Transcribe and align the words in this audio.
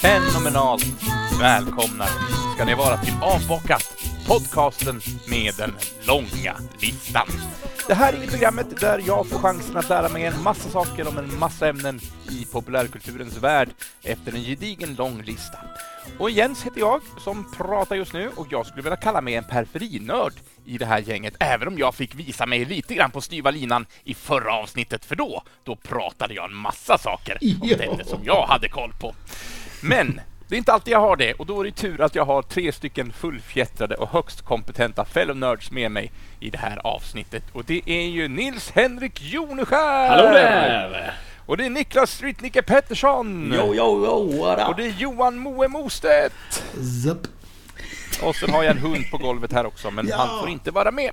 Fenomenalt 0.00 0.86
välkomna 1.40 2.06
ska 2.54 2.64
ni 2.64 2.74
vara 2.74 2.96
till 2.96 3.14
Avbockat, 3.20 3.94
podcasten 4.26 5.00
med 5.26 5.54
den 5.56 5.74
långa 6.06 6.56
listan. 6.80 7.57
Det 7.88 7.94
här 7.94 8.12
är 8.12 8.26
programmet 8.26 8.80
där 8.80 9.02
jag 9.06 9.28
får 9.28 9.38
chansen 9.38 9.76
att 9.76 9.88
lära 9.88 10.08
mig 10.08 10.24
en 10.24 10.42
massa 10.42 10.70
saker 10.70 11.08
om 11.08 11.18
en 11.18 11.38
massa 11.38 11.68
ämnen 11.68 12.00
i 12.30 12.44
populärkulturens 12.52 13.36
värld 13.36 13.68
efter 14.02 14.34
en 14.34 14.42
gedigen 14.42 14.94
lång 14.94 15.22
lista. 15.22 15.58
Och 16.18 16.30
Jens 16.30 16.66
heter 16.66 16.80
jag 16.80 17.00
som 17.18 17.52
pratar 17.56 17.96
just 17.96 18.12
nu 18.12 18.30
och 18.36 18.46
jag 18.50 18.66
skulle 18.66 18.82
vilja 18.82 18.96
kalla 18.96 19.20
mig 19.20 19.34
en 19.34 19.44
periferinörd 19.44 20.32
i 20.64 20.78
det 20.78 20.86
här 20.86 20.98
gänget, 20.98 21.34
även 21.40 21.68
om 21.68 21.78
jag 21.78 21.94
fick 21.94 22.14
visa 22.14 22.46
mig 22.46 22.64
lite 22.64 22.94
grann 22.94 23.10
på 23.10 23.20
styva 23.20 23.50
linan 23.50 23.86
i 24.04 24.14
förra 24.14 24.54
avsnittet, 24.54 25.04
för 25.04 25.16
då, 25.16 25.42
då 25.64 25.76
pratade 25.76 26.34
jag 26.34 26.50
en 26.50 26.56
massa 26.56 26.98
saker 26.98 27.38
om 27.62 27.68
det 27.68 28.06
som 28.06 28.20
jag 28.24 28.46
hade 28.46 28.68
koll 28.68 28.92
på. 29.00 29.14
Men 29.82 30.20
det 30.48 30.54
är 30.54 30.58
inte 30.58 30.72
alltid 30.72 30.92
jag 30.94 31.00
har 31.00 31.16
det 31.16 31.32
och 31.34 31.46
då 31.46 31.60
är 31.60 31.64
det 31.64 31.70
tur 31.70 32.00
att 32.00 32.14
jag 32.14 32.24
har 32.24 32.42
tre 32.42 32.72
stycken 32.72 33.12
fullfjättrade 33.12 33.94
och 33.94 34.08
högst 34.08 34.42
kompetenta 34.44 35.04
fellow 35.04 35.36
nerds 35.36 35.70
med 35.70 35.90
mig 35.90 36.12
i 36.40 36.50
det 36.50 36.58
här 36.58 36.86
avsnittet. 36.86 37.44
Och 37.52 37.64
det 37.64 37.82
är 37.86 38.02
ju 38.08 38.28
Nils 38.28 38.70
Henrik 38.70 39.22
Joneskär! 39.22 40.08
Hallå 40.08 40.30
där! 40.30 41.14
Och 41.46 41.56
det 41.56 41.66
är 41.66 41.70
Niklas 41.70 42.10
Strytnicke 42.10 42.62
Pettersson! 42.62 43.52
Jo, 43.56 43.72
jo, 43.76 44.02
jo, 44.06 44.44
Och 44.68 44.76
det 44.76 44.86
är 44.86 44.94
Johan 44.98 45.38
Moe 45.38 45.68
Mostedt! 45.68 46.62
Zapp. 47.04 47.26
Och 48.22 48.36
sen 48.36 48.50
har 48.50 48.62
jag 48.62 48.70
en 48.76 48.82
hund 48.82 49.10
på 49.10 49.18
golvet 49.18 49.52
här 49.52 49.66
också, 49.66 49.90
men 49.90 50.06
Ja. 50.08 50.16
han 50.16 50.40
får 50.40 50.48
inte 50.48 50.70
vara 50.70 50.90
med. 50.90 51.10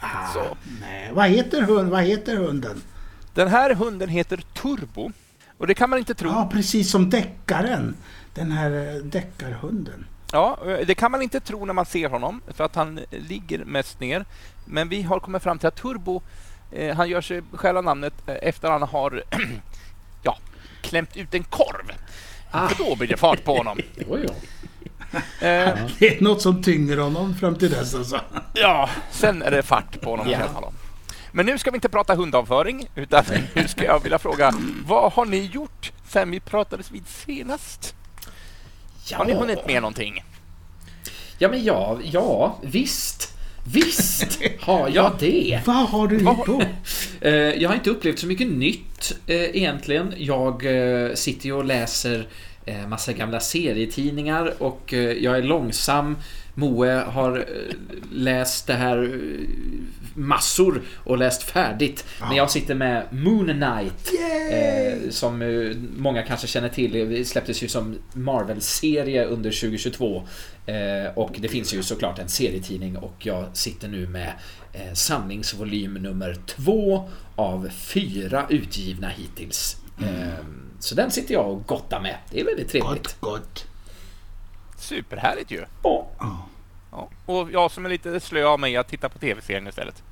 Ah, 0.00 0.32
Så. 0.34 0.42
nej. 0.80 1.10
Vad 1.12 1.28
heter 1.28 1.62
hund? 1.62 1.90
Vad 1.90 2.02
heter 2.02 2.36
hunden? 2.36 2.82
Den 3.34 3.48
här 3.48 3.74
hunden 3.74 4.08
heter 4.08 4.36
Turbo. 4.36 5.12
Och 5.58 5.66
det 5.66 5.74
kan 5.74 5.90
man 5.90 5.98
inte 5.98 6.14
tro. 6.14 6.30
Ja, 6.30 6.48
precis 6.52 6.90
som 6.90 7.10
deckaren. 7.10 7.94
Den 8.38 8.52
här 8.52 8.94
eh, 8.94 9.02
deckarhunden. 9.02 10.06
Ja, 10.32 10.58
det 10.86 10.94
kan 10.94 11.10
man 11.10 11.22
inte 11.22 11.40
tro 11.40 11.64
när 11.64 11.72
man 11.74 11.86
ser 11.86 12.08
honom, 12.08 12.40
för 12.48 12.64
att 12.64 12.74
han 12.74 13.00
ligger 13.10 13.64
mest 13.64 14.00
ner. 14.00 14.24
Men 14.64 14.88
vi 14.88 15.02
har 15.02 15.20
kommit 15.20 15.42
fram 15.42 15.58
till 15.58 15.68
att 15.68 15.76
Turbo, 15.76 16.22
eh, 16.72 16.96
han 16.96 17.08
gör 17.08 17.20
sig 17.20 17.42
själva 17.52 17.80
namnet 17.80 18.14
eh, 18.26 18.34
efter 18.42 18.70
han 18.70 18.82
har 18.82 19.22
ja, 20.22 20.38
klämt 20.82 21.16
ut 21.16 21.34
en 21.34 21.44
korv. 21.44 21.92
Ah. 22.50 22.68
För 22.68 22.84
då 22.84 22.96
blir 22.96 23.08
det 23.08 23.16
fart 23.16 23.44
på 23.44 23.56
honom. 23.56 23.78
Jo, 23.96 24.18
jo. 24.18 24.34
Eh, 25.46 25.78
Det 25.98 26.16
är 26.16 26.20
något 26.20 26.42
som 26.42 26.62
tynger 26.62 26.96
honom 26.96 27.34
fram 27.34 27.54
till 27.54 27.70
dess 27.70 27.94
alltså. 27.94 28.20
ja, 28.54 28.90
sen 29.10 29.42
är 29.42 29.50
det 29.50 29.62
fart 29.62 30.00
på 30.00 30.10
honom. 30.10 30.30
Ja. 30.30 30.72
Men 31.32 31.46
nu 31.46 31.58
ska 31.58 31.70
vi 31.70 31.74
inte 31.76 31.88
prata 31.88 32.14
hundavföring, 32.14 32.88
utan 32.94 33.24
nu 33.54 33.68
ska 33.68 33.84
jag 33.84 34.02
vilja 34.02 34.18
fråga, 34.18 34.52
vad 34.86 35.12
har 35.12 35.26
ni 35.26 35.44
gjort 35.44 35.92
sen 36.08 36.30
vi 36.30 36.40
pratades 36.40 36.90
vid 36.90 37.06
senast? 37.08 37.94
Har 39.16 39.24
ni 39.24 39.32
hunnit 39.34 39.66
med 39.66 39.82
någonting? 39.82 40.24
Ja, 41.38 41.48
men 41.48 41.64
ja, 41.64 41.98
ja, 42.04 42.58
visst. 42.62 43.34
Visst 43.72 44.38
har 44.60 44.88
jag 44.88 45.12
det. 45.18 45.60
Vad 45.66 45.88
har 45.88 46.08
du 46.08 46.18
gjort 46.18 46.46
då? 46.46 46.62
Eh, 47.20 47.32
Jag 47.32 47.68
har 47.68 47.74
inte 47.76 47.90
upplevt 47.90 48.18
så 48.18 48.26
mycket 48.26 48.48
nytt 48.48 49.18
eh, 49.26 49.56
egentligen. 49.56 50.14
Jag 50.16 50.64
eh, 51.06 51.14
sitter 51.14 51.46
ju 51.46 51.52
och 51.52 51.64
läser 51.64 52.28
massa 52.88 53.12
gamla 53.12 53.40
serietidningar 53.40 54.62
och 54.62 54.92
jag 55.20 55.38
är 55.38 55.42
långsam. 55.42 56.16
Moe 56.54 57.04
har 57.06 57.46
läst 58.12 58.66
det 58.66 58.74
här 58.74 59.20
massor 60.18 60.82
och 61.04 61.18
läst 61.18 61.42
färdigt. 61.42 62.06
Men 62.20 62.36
jag 62.36 62.50
sitter 62.50 62.74
med 62.74 63.04
Moon 63.10 63.46
Knight. 63.46 64.12
Eh, 64.52 65.10
som 65.10 65.42
eh, 65.42 65.76
många 65.96 66.22
kanske 66.22 66.46
känner 66.46 66.68
till. 66.68 66.92
Det 66.92 67.24
släpptes 67.24 67.62
ju 67.62 67.68
som 67.68 67.98
Marvel-serie 68.12 69.24
under 69.24 69.50
2022. 69.50 70.22
Eh, 70.66 71.12
och 71.14 71.36
det 71.38 71.48
finns 71.48 71.74
ju 71.74 71.82
såklart 71.82 72.18
en 72.18 72.28
serietidning 72.28 72.96
och 72.96 73.14
jag 73.18 73.56
sitter 73.56 73.88
nu 73.88 74.08
med 74.08 74.32
eh, 74.72 74.92
samlingsvolym 74.92 75.94
nummer 75.94 76.36
två 76.46 77.08
av 77.36 77.68
fyra 77.72 78.46
utgivna 78.48 79.08
hittills. 79.08 79.76
Eh, 80.00 80.44
så 80.80 80.94
den 80.94 81.10
sitter 81.10 81.34
jag 81.34 81.50
och 81.50 81.66
gottar 81.66 82.00
med. 82.00 82.16
Det 82.30 82.40
är 82.40 82.44
väldigt 82.44 82.68
trevligt. 82.68 83.20
Gott, 83.20 83.20
gott. 83.20 83.66
Superhärligt 84.76 85.50
ju! 85.50 85.64
Ja, 85.82 86.10
Ja. 86.98 87.08
Ja. 87.26 87.32
Och 87.32 87.50
jag 87.52 87.70
som 87.70 87.84
är 87.84 87.88
lite 87.88 88.20
slö 88.20 88.44
av 88.44 88.60
mig, 88.60 88.72
jag 88.72 88.86
tittar 88.86 89.08
på 89.08 89.18
tv-serien 89.18 89.68
istället. 89.68 90.02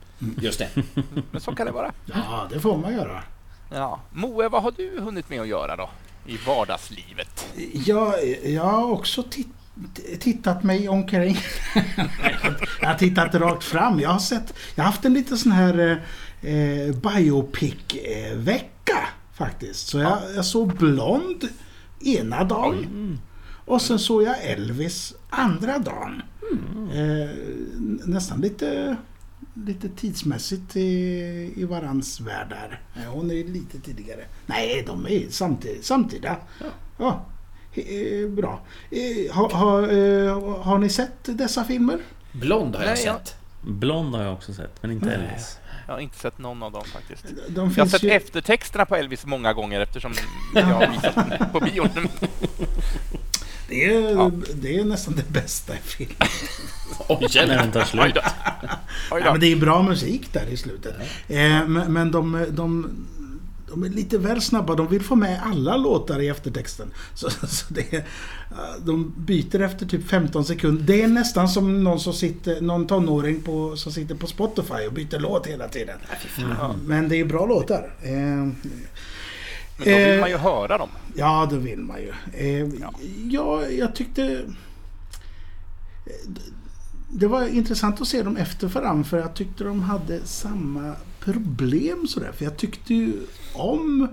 just 0.41 0.59
det. 0.59 0.69
Men 1.31 1.41
så 1.41 1.55
kan 1.55 1.67
det 1.67 1.73
vara. 1.73 1.93
ja, 2.05 2.47
det 2.51 2.61
får 2.61 2.77
man 2.77 2.95
göra. 2.95 3.23
Ja. 3.71 4.01
Moe, 4.13 4.49
vad 4.49 4.63
har 4.63 4.73
du 4.77 5.01
hunnit 5.01 5.31
med 5.31 5.41
att 5.41 5.49
göra 5.49 5.77
då? 5.77 5.91
I 6.27 6.37
vardagslivet? 6.47 7.47
Jag, 7.73 8.15
jag 8.45 8.63
har 8.63 8.91
också 8.91 9.23
titt, 9.23 9.49
tittat 10.21 10.63
mig 10.63 10.89
omkring. 10.89 11.37
jag 12.81 12.89
har 12.89 12.95
tittat 12.95 13.35
rakt 13.35 13.65
fram. 13.65 14.01
Jag 14.01 14.11
har 14.11 14.19
sett, 14.19 14.55
jag 14.75 14.85
har 14.85 14.91
haft 14.91 15.05
en 15.05 15.15
liten 15.15 15.39
sån 15.39 15.53
här 15.53 16.03
eh, 16.43 16.95
biopic-vecka 16.95 18.99
faktiskt. 19.35 19.89
Så 19.89 19.99
jag, 19.99 20.19
jag 20.37 20.45
såg 20.45 20.77
Blond 20.77 21.49
ena 22.01 22.45
dagen. 22.45 23.19
Och 23.65 23.83
sen 23.83 23.99
såg 23.99 24.23
jag 24.23 24.45
Elvis 24.45 25.15
andra 25.31 25.79
dagen. 25.79 26.23
Eh, 26.95 27.29
nästan 28.07 28.41
lite, 28.41 28.97
lite 29.67 29.89
tidsmässigt 29.89 30.77
i, 30.77 31.53
i 31.57 31.65
varans 31.65 32.21
världar. 32.21 32.81
Eh, 32.97 33.03
Hon 33.03 33.31
är 33.31 33.45
lite 33.45 33.81
tidigare. 33.81 34.25
Nej, 34.47 34.85
de 34.87 35.07
är 35.07 35.31
samtid, 35.31 35.85
samtida. 35.85 36.37
Ja. 36.99 37.25
eh, 37.75 38.29
bra. 38.29 38.61
Eh, 38.91 39.35
har, 39.35 39.51
har, 39.51 39.83
eh, 39.83 40.63
har 40.63 40.79
ni 40.79 40.89
sett 40.89 41.19
dessa 41.25 41.65
filmer? 41.65 41.99
Blond 42.33 42.75
har 42.77 42.83
jag 42.85 42.95
Nej, 42.95 43.05
jag- 43.05 43.17
sett. 43.17 43.37
Blond 43.63 44.15
har 44.15 44.23
jag 44.23 44.33
också 44.35 44.55
sett, 44.55 44.83
men 44.83 44.91
inte 44.93 45.07
Nej. 45.07 45.15
Elvis. 45.15 45.59
Jag 45.87 45.95
har 45.95 46.01
inte 46.01 46.19
sett 46.19 46.39
någon 46.39 46.63
av 46.63 46.73
dem 46.73 46.85
faktiskt. 46.85 47.25
De 47.49 47.73
Jag 47.77 47.85
har 47.85 47.89
sett 47.91 48.03
ju... 48.03 48.11
eftertexterna 48.11 48.87
på 48.87 48.97
Elvis 48.97 49.27
många 49.27 49.53
gånger 49.53 49.81
eftersom 49.81 50.13
jag 50.55 50.63
har 50.63 50.87
visat 50.87 51.15
den 51.15 51.51
på 51.53 51.61
bion. 51.61 51.89
Det 53.69 53.85
är, 53.85 54.11
Ja. 54.11 54.31
det 54.55 54.77
är 54.79 54.85
nästan 54.85 55.15
det 55.17 55.29
bästa 55.33 55.75
i 55.75 55.79
filmen. 55.83 56.17
Oj, 57.09 57.17
När 57.21 57.29
jävlar. 57.37 57.57
den 57.57 57.73
tar 57.73 57.81
Oj 57.81 57.87
slut. 57.87 58.15
Ja, 59.11 59.33
men 59.33 59.41
det 59.41 59.47
är 59.53 59.57
bra 59.57 59.83
musik 59.83 60.33
där 60.33 60.47
i 60.51 60.57
slutet. 60.57 60.95
Eh, 61.29 61.67
men 61.67 61.93
men 61.93 62.11
de, 62.11 62.47
de, 62.51 62.91
de 63.71 63.83
är 63.85 63.89
lite 63.89 64.19
väl 64.19 64.43
snabba. 64.43 64.75
De 64.75 64.89
vill 64.89 65.03
få 65.03 65.15
med 65.17 65.41
alla 65.45 65.77
låtar 65.77 66.21
i 66.21 66.29
eftertexten. 66.29 66.87
Så, 67.15 67.31
så 67.31 67.67
det, 67.75 67.93
är- 67.95 68.05
de 68.85 69.15
byter 69.17 69.61
efter 69.61 69.87
typ 69.87 70.09
15 70.09 70.45
sekunder. 70.45 70.83
Det 70.85 71.03
är 71.03 71.09
nästan 71.09 71.49
som 71.49 71.85
någon, 71.85 72.01
som 72.01 72.13
sitter, 72.13 72.61
någon 72.61 72.87
tonåring 72.87 73.41
på, 73.43 73.77
som 73.77 73.93
sitter 73.93 74.15
på 74.15 74.27
Spotify 74.27 74.87
och 74.87 74.93
byter 74.93 75.19
låt 75.21 75.47
hela 75.47 75.69
tiden. 75.69 75.99
Ja. 76.59 76.75
Men 76.87 77.09
det 77.09 77.17
är 77.21 77.25
bra 77.25 77.47
låtar. 77.47 77.91
Eh, 78.03 78.49
Men 79.79 79.89
då 79.89 80.11
vill 80.11 80.21
man 80.21 80.31
ju 80.31 80.37
höra 80.37 80.79
dem. 80.79 80.89
Ja, 81.15 81.47
det 81.51 81.59
vill 81.59 81.79
man 81.79 81.97
ju. 82.01 82.13
Eh, 82.33 82.69
Ja. 82.81 82.93
ja. 83.31 83.67
jag 83.67 83.95
tyckte... 83.95 84.43
Det 87.09 87.27
var 87.27 87.47
intressant 87.47 88.01
att 88.01 88.09
se 88.09 88.23
dem 88.23 88.37
efter 88.37 88.67
varandra 88.67 89.05
för 89.05 89.19
jag 89.19 89.35
tyckte 89.35 89.65
de 89.65 89.83
hade 89.83 90.21
samma 90.27 90.95
problem 91.21 92.07
sådär. 92.09 92.33
För 92.33 92.45
jag 92.45 92.57
tyckte 92.57 92.95
ju 92.95 93.13
om 93.55 94.09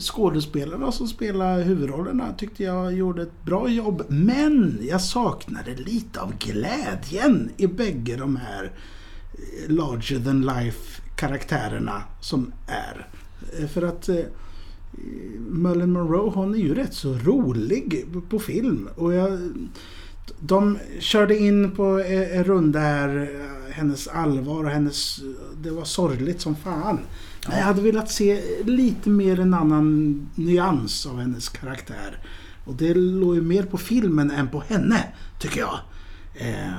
skådespelarna 0.00 0.92
som 0.92 1.08
spelar 1.08 1.62
huvudrollerna 1.62 2.32
tyckte 2.38 2.64
jag 2.64 2.92
gjorde 2.92 3.22
ett 3.22 3.42
bra 3.44 3.68
jobb. 3.68 4.02
Men 4.08 4.78
jag 4.82 5.00
saknade 5.00 5.74
lite 5.74 6.20
av 6.20 6.32
glädjen 6.38 7.50
i 7.56 7.66
bägge 7.66 8.16
de 8.16 8.36
här 8.36 8.72
eh, 9.32 9.74
larger 9.74 10.18
than 10.20 10.42
life 10.42 11.02
karaktärerna 11.16 12.02
som 12.20 12.52
är. 12.66 13.08
Eh, 13.58 13.66
För 13.66 13.82
att 13.82 14.08
eh, 14.08 14.16
Marilyn 15.48 15.92
Monroe 15.92 16.30
hon 16.34 16.54
är 16.54 16.58
ju 16.58 16.74
rätt 16.74 16.94
så 16.94 17.14
rolig 17.14 18.06
på 18.30 18.38
film. 18.38 18.88
Och 18.96 19.14
jag, 19.14 19.38
de 20.40 20.78
körde 20.98 21.38
in 21.38 21.70
på 21.70 21.84
en 22.00 22.44
runda 22.44 22.80
här, 22.80 23.08
eh, 23.22 23.72
hennes 23.74 24.08
allvar 24.08 24.64
och 24.64 24.70
hennes... 24.70 25.20
Det 25.62 25.70
var 25.70 25.84
sorgligt 25.84 26.40
som 26.40 26.56
fan. 26.56 26.98
Men 27.48 27.58
jag 27.58 27.64
hade 27.64 27.82
velat 27.82 28.10
se 28.10 28.40
lite 28.64 29.10
mer 29.10 29.40
en 29.40 29.54
annan 29.54 30.20
nyans 30.34 31.06
av 31.06 31.20
hennes 31.20 31.48
karaktär. 31.48 32.18
Och 32.64 32.74
det 32.74 32.94
låg 32.94 33.34
ju 33.34 33.42
mer 33.42 33.62
på 33.62 33.78
filmen 33.78 34.30
än 34.30 34.48
på 34.48 34.60
henne, 34.60 35.04
tycker 35.40 35.60
jag. 35.60 35.78
Eh, 36.34 36.74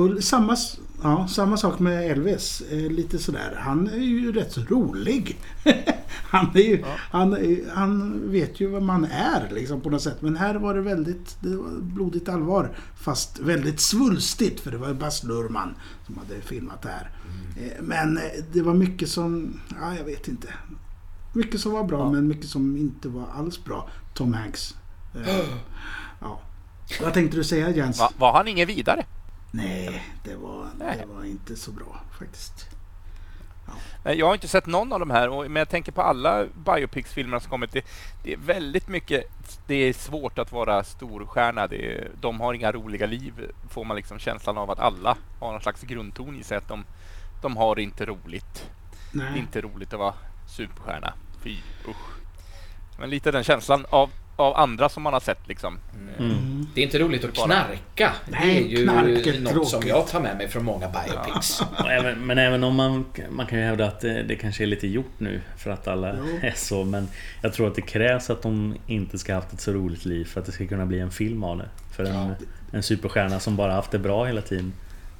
Och 0.00 0.24
samma, 0.24 0.56
ja, 1.04 1.28
samma 1.28 1.56
sak 1.56 1.78
med 1.78 2.10
Elvis. 2.10 2.62
Eh, 2.70 2.90
lite 2.90 3.18
sådär. 3.18 3.56
Han 3.60 3.88
är 3.88 3.96
ju 3.96 4.32
rätt 4.32 4.52
så 4.52 4.60
rolig. 4.60 5.36
han, 6.30 6.50
är 6.54 6.60
ju, 6.60 6.84
han, 7.10 7.32
är- 7.32 7.74
han 7.74 8.20
vet 8.30 8.60
ju 8.60 8.66
vad 8.66 8.82
man 8.82 9.04
är 9.04 9.48
liksom 9.52 9.80
på 9.80 9.90
något 9.90 10.02
sätt. 10.02 10.22
Men 10.22 10.36
här 10.36 10.54
var 10.54 10.74
det 10.74 10.80
väldigt 10.80 11.36
det 11.40 11.56
var 11.56 11.70
blodigt 11.80 12.28
allvar. 12.28 12.76
Fast 13.00 13.38
väldigt 13.38 13.80
svulstigt. 13.80 14.60
För 14.60 14.70
det 14.70 14.76
var 14.78 14.88
ju 14.88 14.94
Baz 14.94 15.24
Luhrmann 15.24 15.74
som 16.06 16.18
hade 16.18 16.40
filmat 16.40 16.82
det 16.82 16.88
här. 16.88 17.10
Eh, 17.60 17.82
Men 17.82 18.16
eh, 18.18 18.22
det 18.52 18.62
var 18.62 18.74
mycket 18.74 19.08
som, 19.08 19.60
ja 19.80 19.94
jag 19.98 20.04
vet 20.04 20.28
inte. 20.28 20.48
Mycket 21.34 21.60
som 21.60 21.72
var 21.72 21.84
bra 21.84 21.98
Ja. 21.98 22.10
men 22.12 22.28
mycket 22.28 22.48
som 22.50 22.76
inte 22.76 23.08
var 23.08 23.26
alls 23.38 23.64
bra. 23.64 23.88
Tom 24.14 24.34
Hanks. 24.34 24.74
Ja. 26.20 26.40
Vad 27.02 27.12
tänkte 27.14 27.36
du 27.36 27.44
säga 27.44 27.70
Jens? 27.70 27.98
Va, 27.98 28.10
var 28.18 28.32
han 28.32 28.48
ingen 28.48 28.66
vidare? 28.66 29.04
Nej, 29.56 30.02
det 30.24 30.36
var, 30.36 30.68
Nej. 30.78 30.96
det 30.98 31.06
var 31.14 31.24
inte 31.24 31.56
så 31.56 31.70
bra 31.72 32.00
faktiskt. 32.18 32.68
Nej, 34.04 34.18
Jag 34.18 34.26
har 34.26 34.34
inte 34.34 34.48
sett 34.48 34.66
någon 34.66 34.92
av 34.92 35.00
de 35.00 35.10
här, 35.10 35.48
men 35.48 35.56
jag 35.56 35.68
tänker 35.68 35.92
på 35.92 36.02
alla 36.02 36.46
biopics-filmer 36.46 37.38
som 37.38 37.50
kommit. 37.50 37.72
Det, 37.72 37.84
det 38.22 38.32
är 38.32 38.36
väldigt 38.36 38.88
mycket, 38.88 39.24
det 39.66 39.74
är 39.74 39.92
svårt 39.92 40.38
att 40.38 40.52
vara 40.52 40.84
storstjärna. 40.84 41.66
Det 41.66 41.92
är, 41.92 42.10
de 42.20 42.40
har 42.40 42.54
inga 42.54 42.72
roliga 42.72 43.06
liv, 43.06 43.50
får 43.68 43.84
man 43.84 43.96
liksom 43.96 44.18
känslan 44.18 44.58
av 44.58 44.70
att 44.70 44.78
alla 44.78 45.16
har 45.40 45.52
någon 45.52 45.60
slags 45.60 45.82
grundton 45.82 46.40
i 46.40 46.42
sig. 46.44 46.56
Att 46.58 46.68
de, 46.68 46.84
de 47.42 47.56
har 47.56 47.78
inte 47.78 48.06
roligt. 48.06 48.70
Det 49.12 49.20
är 49.22 49.30
Nej. 49.30 49.38
inte 49.38 49.60
roligt 49.60 49.92
att 49.92 49.98
vara 49.98 50.14
superstjärna. 50.56 51.12
Fy, 51.42 51.56
usch. 51.88 52.18
Men 52.98 53.10
lite 53.10 53.30
den 53.30 53.44
känslan 53.44 53.86
av, 53.90 54.10
av 54.36 54.56
andra 54.56 54.88
som 54.88 55.02
man 55.02 55.12
har 55.12 55.20
sett 55.20 55.48
liksom. 55.48 55.78
Mm. 56.18 56.66
Det 56.74 56.80
är 56.80 56.84
inte 56.84 56.98
roligt 56.98 57.24
att 57.24 57.34
knarka. 57.34 58.12
Nej, 58.28 58.64
det 58.64 58.74
är 58.74 59.32
ju 59.32 59.40
något 59.40 59.68
som 59.68 59.80
tråkigt. 59.80 59.88
jag 59.88 60.06
tar 60.08 60.20
med 60.20 60.36
mig 60.36 60.48
från 60.48 60.64
många 60.64 60.88
biopics. 60.88 61.62
Och 61.78 61.90
även, 61.90 62.26
men 62.26 62.38
även 62.38 62.64
om 62.64 62.74
man, 62.74 63.04
man 63.30 63.46
kan 63.46 63.58
ju 63.58 63.64
hävda 63.64 63.86
att 63.86 64.00
det, 64.00 64.22
det 64.22 64.36
kanske 64.36 64.64
är 64.64 64.66
lite 64.66 64.86
gjort 64.86 65.12
nu 65.18 65.40
för 65.56 65.70
att 65.70 65.88
alla 65.88 66.16
Jo. 66.18 66.38
är 66.42 66.54
så. 66.56 66.84
Men 66.84 67.08
jag 67.42 67.52
tror 67.52 67.68
att 67.68 67.74
det 67.74 67.82
krävs 67.82 68.30
att 68.30 68.42
de 68.42 68.76
inte 68.86 69.18
ska 69.18 69.34
ha 69.34 69.40
haft 69.40 69.52
ett 69.52 69.60
så 69.60 69.72
roligt 69.72 70.04
liv 70.04 70.24
för 70.24 70.40
att 70.40 70.46
det 70.46 70.52
ska 70.52 70.66
kunna 70.66 70.86
bli 70.86 71.00
en 71.00 71.10
film 71.10 71.44
av 71.44 71.58
det. 71.58 71.68
För 71.96 72.04
en, 72.04 72.34
en 72.72 72.82
superstjärna 72.82 73.40
som 73.40 73.56
bara 73.56 73.72
haft 73.72 73.90
det 73.90 73.98
bra 73.98 74.24
hela 74.24 74.40
tiden. 74.40 74.72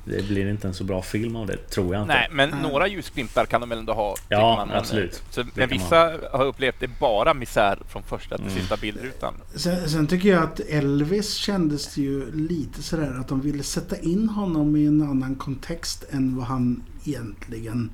Det 0.04 0.28
blir 0.28 0.50
inte 0.50 0.68
en 0.68 0.74
så 0.74 0.84
bra 0.84 1.02
film 1.02 1.36
av 1.36 1.46
det, 1.46 1.56
tror 1.56 1.94
jag 1.94 2.02
inte. 2.02 2.14
Nej, 2.14 2.28
men 2.32 2.50
några 2.50 2.88
ljusglimtar 2.88 3.46
kan 3.46 3.60
de 3.60 3.70
väl 3.70 3.78
ändå 3.78 3.92
ha? 3.92 4.14
Ja, 4.28 4.64
Men, 4.68 4.76
absolut. 4.78 5.22
Så, 5.30 5.44
men 5.54 5.68
vissa 5.68 6.12
har 6.32 6.44
upplevt 6.44 6.80
det 6.80 6.88
bara 7.00 7.34
misär 7.34 7.78
från 7.88 8.02
första 8.02 8.36
till 8.36 8.46
Mm. 8.46 8.58
sista 8.58 8.76
bildrutan. 8.76 9.34
Sen, 9.54 9.88
sen 9.90 10.06
tycker 10.06 10.28
jag 10.28 10.42
att 10.42 10.60
Elvis 10.60 11.34
kändes 11.34 11.96
ju 11.96 12.32
lite 12.32 12.82
sådär 12.82 13.16
att 13.20 13.28
de 13.28 13.40
ville 13.40 13.62
sätta 13.62 13.98
in 13.98 14.28
honom 14.28 14.76
i 14.76 14.86
en 14.86 15.02
annan 15.02 15.34
kontext 15.34 16.04
än 16.10 16.36
vad 16.36 16.46
han 16.46 16.82
egentligen 17.04 17.90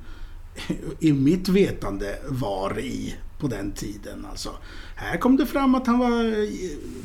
i 1.00 1.12
mitt 1.12 1.48
vetande 1.48 2.18
var 2.28 2.78
i 2.78 3.14
på 3.38 3.46
den 3.48 3.72
tiden. 3.72 4.26
Alltså, 4.30 4.50
här 4.96 5.16
kom 5.18 5.36
det 5.36 5.46
fram 5.46 5.74
att 5.74 5.86
han 5.86 5.98
var 5.98 6.46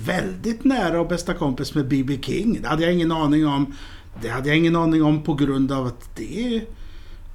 väldigt 0.06 0.64
nära 0.64 1.00
och 1.02 1.08
bästa 1.08 1.34
kompis 1.34 1.76
med 1.76 1.88
B.B. 1.88 2.20
King. 2.22 2.62
Det 2.62 2.68
hade 2.68 2.84
jag 2.84 2.94
ingen 2.94 3.12
aning 3.12 3.48
om. 3.48 3.76
Det 4.22 4.30
hade 4.30 4.48
jag 4.50 4.58
ingen 4.58 4.76
aning 4.76 5.04
om 5.04 5.24
på 5.24 5.34
grund 5.34 5.72
av 5.72 5.86
att 5.88 6.10
det 6.16 6.62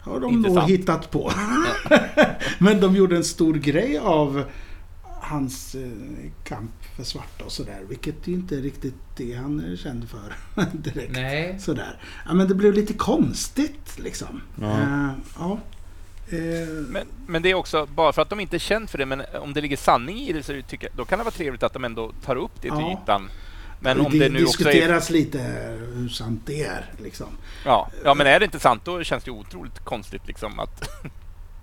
har 0.01 0.15
de 0.21 0.21
nog 0.21 0.33
Intressant. 0.33 0.71
hittat 0.71 1.11
på. 1.11 1.33
Men 2.59 2.81
de 2.81 2.97
gjorde 2.97 3.17
en 3.17 3.25
stor 3.25 3.55
grej 3.55 3.99
av 3.99 4.45
hans 5.23 5.75
eh, 5.75 5.89
kamp 6.45 6.71
för 6.97 7.05
svarta 7.05 7.45
och 7.45 7.53
sådär. 7.53 7.81
Vilket 7.89 8.27
ju 8.29 8.33
inte 8.33 8.57
är 8.57 8.61
riktigt 8.63 8.95
det 9.17 9.35
han 9.35 9.61
är 9.61 9.77
känd 9.77 10.09
för 10.09 10.35
direkt. 10.73 11.13
Nej. 11.13 11.57
Sådär. 11.61 11.99
Ja, 12.27 12.35
men 12.35 12.49
det 12.49 12.55
blev 12.55 12.75
lite 12.75 12.93
konstigt 12.95 13.99
liksom. 13.99 14.41
Ja. 14.61 14.71
Eh, 14.81 15.11
ja. 15.39 15.59
Eh, 16.29 16.39
Men, 16.89 17.07
men 17.27 17.43
det 17.43 17.51
är 17.51 17.55
också, 17.55 17.87
bara 17.95 18.13
för 18.13 18.23
att 18.23 18.31
de 18.31 18.41
inte 18.41 18.57
är 18.57 18.59
känd 18.59 18.91
för 18.91 18.99
det, 18.99 19.07
men 19.07 19.23
om 19.43 19.53
det 19.55 19.61
ligger 19.61 19.77
sanning 19.77 20.19
i 20.19 20.33
det 20.33 20.43
så 20.43 20.53
tycker 20.69 20.87
jag, 20.87 20.97
då 20.97 21.05
kan 21.05 21.19
det 21.19 21.25
vara 21.25 21.35
trevligt 21.35 21.63
att 21.63 21.73
de 21.73 21.85
ändå 21.85 22.13
tar 22.25 22.37
upp 22.37 22.53
det 22.55 22.61
till 22.61 22.71
Ja. 22.71 22.93
ytan. 23.03 23.29
Men 23.81 24.01
om 24.01 24.13
det 24.13 24.19
det 24.19 24.29
nu 24.29 24.45
också 24.45 24.63
är... 24.63 24.65
diskuteras 24.65 25.11
lite 25.11 25.39
hur 25.95 26.09
sant 26.09 26.43
det 26.47 26.63
är. 26.63 26.85
Liksom. 27.03 27.27
Ja, 27.65 27.91
ja, 28.05 28.15
men 28.15 28.27
är 28.27 28.39
det 28.39 28.45
inte 28.45 28.59
sant 28.59 28.83
då 28.85 29.03
känns 29.03 29.25
det 29.25 29.31
otroligt 29.31 29.79
konstigt 29.85 30.27
liksom 30.27 30.61
att... 30.61 30.91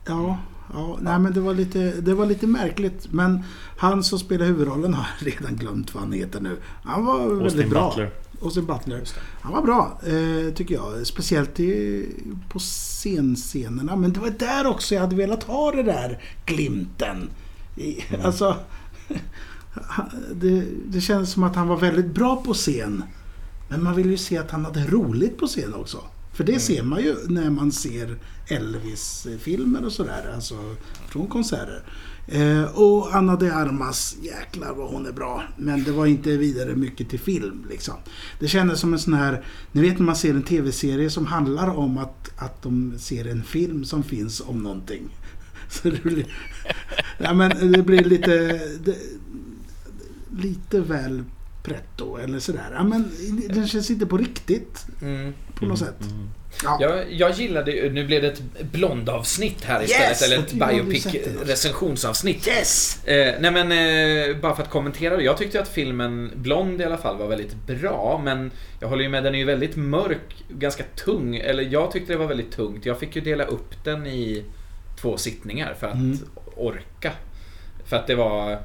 Ja, 0.10 0.38
ja 0.74 0.98
nej, 1.02 1.20
men 1.20 1.34
det 1.34 1.40
var, 1.40 1.54
lite, 1.54 1.80
det 1.80 2.14
var 2.14 2.26
lite 2.26 2.48
märkligt. 2.48 3.08
Men 3.12 3.44
han 3.78 4.04
som 4.04 4.20
spelar 4.20 4.46
huvudrollen 4.46 4.94
har 4.94 5.08
redan 5.26 5.56
glömt 5.56 5.94
vad 5.94 6.04
han 6.04 6.12
heter 6.12 6.40
nu. 6.40 6.58
Han 6.84 7.06
var 7.06 7.20
väldigt 7.20 7.44
Austin 7.44 7.70
bra. 7.70 7.90
Butler. 7.90 8.12
Austin 8.42 8.66
Butler. 8.66 9.04
Han 9.42 9.54
var 9.54 9.62
bra, 9.62 10.00
eh, 10.06 10.54
tycker 10.54 10.76
jag. 10.76 11.08
Speciellt 11.08 11.60
i, 11.60 12.06
på 12.50 12.60
scenscenerna. 12.60 13.96
Men 13.96 14.14
det 14.14 14.20
var 14.20 14.30
där 14.30 14.68
också 14.68 14.96
jag 14.96 15.02
hade 15.02 15.16
velat 15.16 15.44
ha 15.44 15.72
det 15.72 15.84
där 15.84 16.24
glimten. 16.46 17.30
I, 17.76 18.04
Alltså, 18.24 18.56
det, 20.34 20.66
det 20.86 21.02
kändes 21.02 21.32
som 21.32 21.44
att 21.44 21.56
han 21.56 21.68
var 21.68 21.78
väldigt 21.78 22.14
bra 22.14 22.44
på 22.46 22.54
scen. 22.54 23.04
Men 23.70 23.84
man 23.84 23.96
vill 23.96 24.10
ju 24.10 24.18
se 24.18 24.38
att 24.38 24.52
han 24.52 24.66
hade 24.66 24.86
roligt 24.86 25.38
på 25.38 25.48
scen 25.48 25.74
också. 25.74 25.98
För 26.34 26.44
det 26.44 26.60
ser 26.60 26.84
man 26.84 27.04
ju 27.04 27.16
när 27.28 27.50
man 27.50 27.72
ser 27.72 28.18
Elvis-filmer 28.48 29.86
och 29.86 29.92
sådär. 29.92 30.32
Alltså 30.36 30.76
från 31.10 31.28
konserter. 31.28 31.84
Eh, 32.28 32.64
och 32.64 33.16
Anna 33.16 33.36
de 33.36 33.50
Armas, 33.50 34.18
jäklar 34.22 34.74
vad 34.74 34.90
hon 34.90 35.06
är 35.06 35.12
bra. 35.12 35.44
Men 35.58 35.84
det 35.84 35.92
var 35.92 36.06
inte 36.06 36.38
vidare 36.38 36.76
mycket 36.76 37.10
till 37.10 37.20
film 37.20 37.66
liksom. 37.70 37.94
Det 38.40 38.48
kändes 38.48 38.80
som 38.80 38.94
en 38.94 39.00
sån 39.00 39.14
här, 39.14 39.46
ni 39.72 39.82
vet 39.82 40.00
när 40.00 40.06
man 40.06 40.16
ser 40.16 40.34
en 40.34 40.44
tv-serie 40.44 41.10
som 41.10 41.26
handlar 41.26 41.78
om 41.78 41.98
att, 41.98 42.32
att 42.38 42.62
de 42.62 42.94
ser 43.00 43.28
en 43.28 43.44
film 43.44 43.86
som 43.86 44.04
finns 44.04 44.42
om 44.42 44.64
någonting. 44.64 45.10
Så 45.70 45.90
det 45.90 46.04
blir, 46.04 46.26
ja, 47.18 47.34
men 47.34 47.72
det 47.72 47.84
blir 47.84 48.04
lite, 48.04 48.38
det, 48.84 48.98
lite 50.38 50.80
väl 50.80 51.24
pretto 51.64 52.18
eller 52.18 52.40
sådär. 52.40 52.70
Ja, 52.74 52.84
men 52.84 53.12
den 53.50 53.68
känns 53.68 53.92
inte 53.92 54.06
på 54.06 54.18
riktigt 54.18 54.86
Mm. 55.02 55.34
på 55.56 55.66
något 55.66 55.80
sätt. 55.80 55.96
Ja. 56.64 56.78
Jag, 56.82 57.14
jag 57.14 57.32
gillade 57.32 57.72
ju- 57.72 57.90
nu 57.94 58.06
blev 58.06 58.22
det 58.22 58.28
ett 58.28 58.42
blondavsnitt 58.72 59.64
här 59.64 59.84
istället, 59.84 60.10
Yes! 60.10 60.22
eller 60.22 60.38
ett 60.40 60.54
biopic-recensionsavsnitt. 60.54 62.48
Yes! 62.48 63.04
Eh, 63.08 63.36
nej 63.40 63.52
men, 63.52 63.72
eh, 63.72 64.38
bara 64.42 64.56
för 64.56 64.64
att 64.64 64.70
kommentera 64.70 65.18
det. 65.18 65.24
Jag 65.24 65.38
tyckte 65.38 65.62
att 65.62 65.68
filmen 65.68 66.32
Blond 66.36 66.82
i 66.82 66.84
alla 66.84 66.98
fall 66.98 67.18
var 67.18 67.28
väldigt 67.28 67.68
bra, 67.68 68.22
men 68.24 68.52
jag 68.80 68.88
håller 68.88 69.04
ju 69.04 69.10
med, 69.10 69.24
den 69.24 69.36
är 69.36 69.40
ju 69.40 69.46
väldigt 69.46 69.76
mörk, 69.76 70.36
ganska 70.50 70.84
tung. 71.06 71.36
Eller 71.36 71.64
jag 71.64 71.92
tyckte 71.92 72.14
det 72.14 72.18
var 72.20 72.28
väldigt 72.28 72.52
tungt. 72.52 72.86
Jag 72.86 73.00
fick 73.00 73.16
ju 73.16 73.22
dela 73.22 73.44
upp 73.44 73.84
den 73.84 74.08
i 74.08 74.44
två 75.02 75.18
sittningar 75.18 75.74
för 75.80 75.88
att 75.88 75.94
Mm. 75.96 76.18
orka. 76.56 77.12
För 77.86 77.96
att 77.98 78.08
det 78.08 78.16
var, 78.16 78.60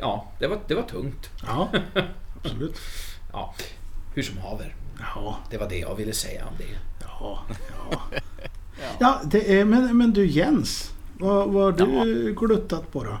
ja, 0.00 0.26
det 0.38 0.46
var, 0.46 0.58
det 0.68 0.74
var 0.74 0.82
tungt. 0.82 1.30
Ja, 1.46 1.68
absolut. 2.42 2.78
Ja, 3.32 3.54
hur 4.14 4.22
som 4.22 4.38
haver. 4.38 4.74
Ja, 5.14 5.38
Det 5.50 5.58
var 5.58 5.68
det 5.68 5.78
jag 5.78 5.94
ville 5.94 6.12
säga 6.12 6.46
om 6.46 6.54
det. 6.58 6.78
ja, 7.00 7.42
ja. 7.90 8.02
Ja, 8.98 9.20
det 9.24 9.58
är, 9.60 9.64
men, 9.64 9.98
men 9.98 10.12
du 10.12 10.26
Jens. 10.26 10.92
Vad, 11.18 11.48
vad 11.48 11.80
har 11.80 12.04
du 12.04 12.34
gluttat 12.34 12.92
på 12.92 13.04
då? 13.04 13.18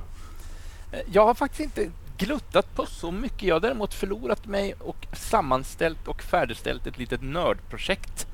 Jag 1.12 1.26
har 1.26 1.34
faktiskt 1.34 1.60
inte 1.60 1.90
gluttat 2.16 2.74
på 2.74 2.86
så 2.86 3.10
mycket. 3.10 3.42
Jag 3.42 3.54
har 3.54 3.60
däremot 3.60 3.94
förlorat 3.94 4.46
mig 4.46 4.74
och 4.78 5.06
sammanställt 5.12 6.08
och 6.08 6.22
färdigställt 6.22 6.86
ett 6.86 6.98
litet 6.98 7.22
nördprojekt. 7.22 8.26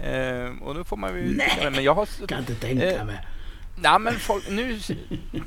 Eh, 0.00 0.62
och 0.62 0.76
nu 0.76 0.84
får 0.84 0.96
man 0.96 1.14
ju... 1.14 1.36
Nej. 1.36 1.70
Men 1.72 1.84
jag 1.84 1.94
har... 1.94 2.26
Kan 2.26 2.38
inte 2.38 2.54
tänka 2.54 2.92
Eh, 3.00 3.04
mig. 3.04 3.26
Nej, 3.82 3.98
men 3.98 4.18
folk, 4.18 4.50
nu, 4.50 4.78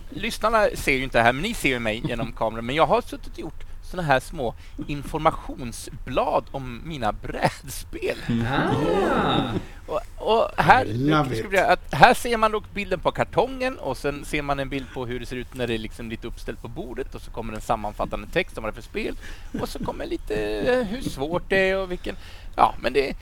lyssnarna 0.09 0.67
ser 0.75 0.91
ju 0.91 1.03
inte 1.03 1.17
det 1.17 1.23
här, 1.23 1.33
men 1.33 1.41
ni 1.41 1.53
ser 1.53 1.69
ju 1.69 1.79
mig 1.79 2.01
genom 2.07 2.31
kameran. 2.31 2.65
Men 2.65 2.75
jag 2.75 2.85
har 2.87 3.01
suttit 3.01 3.33
och 3.33 3.39
gjort 3.39 3.63
såna 3.91 4.03
här 4.03 4.19
små 4.19 4.55
informationsblad 4.87 6.43
om 6.51 6.81
mina 6.85 7.11
brädspel. 7.11 8.17
Ah, 8.49 9.51
Och, 9.87 10.01
och 10.17 10.49
här, 10.57 10.85
nu 10.85 11.57
att, 11.57 11.93
här 11.93 12.13
ser 12.13 12.37
man 12.37 12.51
dock 12.51 12.73
bilden 12.73 12.99
på 12.99 13.11
kartongen 13.11 13.77
och 13.77 13.97
sen 13.97 14.25
ser 14.25 14.41
man 14.41 14.59
en 14.59 14.69
bild 14.69 14.85
på 14.93 15.05
hur 15.05 15.19
det 15.19 15.25
ser 15.25 15.35
ut 15.35 15.53
när 15.53 15.67
det 15.67 15.73
är 15.73 15.77
liksom 15.77 16.09
lite 16.09 16.27
uppställt 16.27 16.61
på 16.61 16.67
bordet 16.67 17.15
och 17.15 17.21
så 17.21 17.31
kommer 17.31 17.53
en 17.53 17.61
sammanfattande 17.61 18.27
text 18.27 18.57
om 18.57 18.63
vad 18.63 18.73
det 18.73 18.77
är 18.77 18.81
för 18.81 18.89
spel 18.89 19.15
och 19.61 19.69
så 19.69 19.79
kommer 19.79 20.05
lite 20.05 20.35
eh, 20.35 20.83
hur 20.87 21.01
svårt 21.01 21.49
det 21.49 21.69
är 21.69 21.77
och 21.77 21.91
vilken... 21.91 22.15
Ja, 22.55 22.75
men 22.81 22.93
det, 22.93 23.13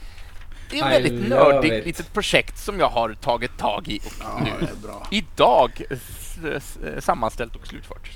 det 0.72 0.80
är 0.80 0.86
ett 0.88 1.06
väldigt 1.06 1.30
nördigt 1.30 1.74
it. 1.74 1.86
litet 1.86 2.14
projekt 2.14 2.58
som 2.60 2.80
jag 2.80 2.90
har 2.90 3.14
tagit 3.14 3.58
tag 3.58 3.88
i 3.88 3.98
och 3.98 4.14
Ja, 4.20 4.48
nu 4.60 4.68
idag 5.12 5.72
sammanställt 7.00 7.56
och 7.56 7.68
slutfört. 7.68 8.10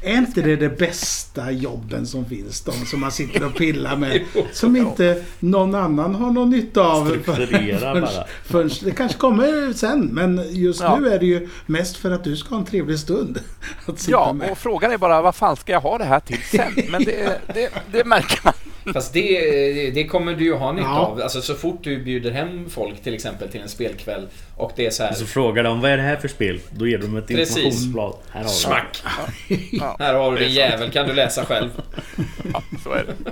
Det, 0.00 0.10
Är 0.10 0.16
inte 0.18 0.42
det 0.42 0.56
det 0.56 0.68
bästa 0.68 1.50
jobben 1.50 2.06
som 2.06 2.24
finns? 2.24 2.60
De 2.60 2.72
som 2.72 3.00
man 3.00 3.12
sitter 3.12 3.46
och 3.46 3.54
pillar 3.54 3.96
med. 3.96 4.24
Som 4.52 4.76
inte 4.76 5.24
någon 5.38 5.74
annan 5.74 6.14
har 6.14 6.30
någon 6.30 6.50
nytta 6.50 6.80
av. 6.82 7.06
Strukturera 7.06 8.00
bara. 8.48 8.68
det 8.82 8.90
kanske 8.90 9.18
kommer 9.18 9.72
sen. 9.72 10.06
Men 10.06 10.44
just 10.50 10.80
Ja. 10.80 10.98
nu 10.98 11.08
är 11.08 11.18
det 11.18 11.26
ju 11.26 11.48
mest 11.66 11.96
för 11.96 12.10
att 12.10 12.24
du 12.24 12.36
ska 12.36 12.48
ha 12.48 12.58
en 12.58 12.66
trevlig 12.66 12.98
stund. 12.98 13.38
Att 13.86 13.98
sitta 14.00 14.10
ja, 14.10 14.32
med. 14.32 14.50
och 14.50 14.58
frågan 14.58 14.92
är 14.92 14.98
bara 14.98 15.22
vad 15.22 15.34
fan 15.34 15.56
ska 15.56 15.72
jag 15.72 15.80
ha 15.80 15.98
det 15.98 16.04
här 16.04 16.20
till 16.20 16.42
sen? 16.42 16.72
Men 16.90 17.04
det, 17.04 17.40
det, 17.54 17.70
det 17.92 18.04
märker 18.04 18.40
man 18.44 18.52
Fast 18.94 19.12
det, 19.12 19.90
det 19.90 20.04
kommer 20.04 20.34
du 20.34 20.44
ju 20.44 20.54
ha 20.54 20.72
nytta 20.72 20.86
Ja. 20.88 20.98
av. 20.98 21.20
Alltså 21.20 21.42
så 21.42 21.54
fort 21.54 21.78
du 21.84 22.02
bjuder 22.04 22.30
hem 22.30 22.70
folk 22.70 23.02
till 23.02 23.14
exempel 23.14 23.48
till 23.48 23.60
en 23.60 23.68
spelkväll 23.68 24.28
och 24.56 24.72
det 24.76 24.86
är 24.86 24.90
så 24.90 25.02
här. 25.02 25.12
Så 25.12 25.26
frågar 25.26 25.64
de 25.64 25.80
vad 25.80 25.90
är 25.90 25.96
det 25.96 26.02
här 26.02 26.16
för 26.16 26.28
spel? 26.28 26.60
Då 26.70 26.86
ger 26.86 26.98
de 26.98 27.16
ett 27.16 27.26
Precis. 27.26 27.56
informationsblad. 27.56 28.14
Här 28.30 28.40
har 28.40 28.48
du. 28.48 28.54
Smack! 28.54 29.02
Ja, 29.72 29.96
Här 29.98 30.14
har 30.14 30.32
du 30.32 30.38
din 30.38 30.50
jävel, 30.52 30.90
kan 30.90 31.06
du 31.08 31.14
läsa 31.14 31.44
själv? 31.44 31.70
Ja, 32.52 32.62
så 32.84 32.92
är 32.92 33.04
det. 33.04 33.30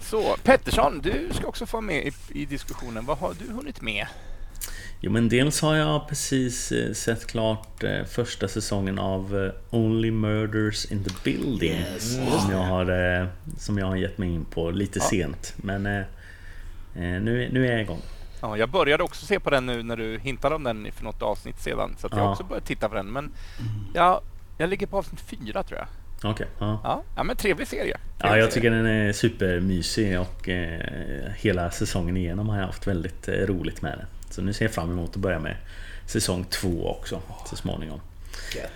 Så 0.00 0.36
Pettersson, 0.44 1.00
du 1.02 1.28
ska 1.32 1.46
också 1.46 1.66
få 1.66 1.76
vara 1.76 1.86
med 1.86 2.06
i, 2.06 2.12
i 2.42 2.44
diskussionen. 2.44 3.06
Vad 3.06 3.18
har 3.18 3.34
du 3.46 3.52
hunnit 3.54 3.80
med? 3.82 4.06
Jo 5.02 5.10
men 5.12 5.28
dels 5.28 5.60
har 5.60 5.76
jag 5.76 6.08
precis 6.08 6.72
eh, 6.72 6.92
sett 6.92 7.26
klart 7.26 7.82
eh, 7.84 8.04
första 8.04 8.48
säsongen 8.48 8.98
av 8.98 9.44
eh, 9.44 9.76
Only 9.78 10.10
Murders 10.10 10.84
in 10.92 11.04
the 11.04 11.10
Building. 11.24 11.72
Yes, 11.72 12.14
som, 12.14 12.50
jag 12.52 12.58
har, 12.58 13.28
som 13.58 13.78
jag 13.78 13.86
har 13.86 13.96
gett 13.96 14.18
mig 14.18 14.28
in 14.34 14.44
på 14.44 14.70
lite 14.70 14.98
Ja. 14.98 15.04
sent. 15.04 15.54
Men 15.56 15.82
nu, 17.24 17.48
nu 17.52 17.66
är 17.66 17.72
jag 17.72 17.80
igång. 17.80 18.00
Ja, 18.40 18.56
jag 18.56 18.70
började 18.70 19.02
också 19.02 19.26
se 19.26 19.40
på 19.40 19.50
den 19.50 19.66
nu 19.66 19.82
när 19.82 19.96
du 19.96 20.18
hintade 20.18 20.54
om 20.54 20.64
den 20.64 20.92
för 20.92 21.04
något 21.04 21.22
avsnitt 21.22 21.60
sedan. 21.60 21.94
Så 21.98 22.08
jag 22.10 22.18
Ja. 22.20 22.30
också 22.32 22.44
började 22.44 22.66
titta 22.66 22.88
på 22.88 22.94
den. 22.94 23.06
Men 23.12 23.32
ja, 23.94 24.22
jag 24.58 24.70
ligger 24.70 24.86
på 24.86 24.98
avsnitt 24.98 25.20
fyra 25.20 25.62
tror 25.62 25.78
jag. 25.78 25.88
Okej. 26.30 26.46
ja. 26.58 26.80
Ja, 26.84 27.02
ja 27.16 27.22
men 27.22 27.36
trevlig 27.36 27.68
serie. 27.68 27.96
Ja, 28.18 28.22
Trevlig 28.22 28.42
jag 28.42 28.52
serie. 28.52 28.62
tycker 28.62 28.70
den 28.76 28.86
är 28.86 29.12
supermysig 29.12 30.20
och 30.20 30.48
eh, 30.48 31.30
hela 31.36 31.70
säsongen 31.70 32.16
igenom 32.16 32.48
har 32.48 32.58
jag 32.58 32.66
haft 32.66 32.86
väldigt 32.86 33.28
eh, 33.28 33.32
roligt 33.34 33.82
med 33.82 33.98
den. 33.98 34.06
Så 34.30 34.42
nu 34.42 34.52
ser 34.52 34.64
jag 34.64 34.74
fram 34.74 34.90
emot 34.90 35.10
att 35.10 35.16
börja 35.16 35.38
med 35.38 35.56
säsong 36.06 36.44
två 36.50 36.86
också 36.98 37.20
så 37.50 37.56
småningom. 37.56 38.00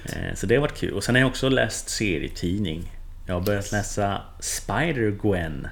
Eh, 0.04 0.34
så 0.34 0.46
det 0.46 0.54
har 0.54 0.60
varit 0.60 0.76
kul. 0.78 0.92
Och 0.92 1.04
sen 1.04 1.14
har 1.14 1.20
jag 1.20 1.28
också 1.30 1.48
läst 1.48 1.88
serietidning. 1.88 2.90
Jag 3.26 3.34
har 3.34 3.40
börjat 3.40 3.72
läsa 3.72 4.20
Spider-Gwen. 4.40 5.68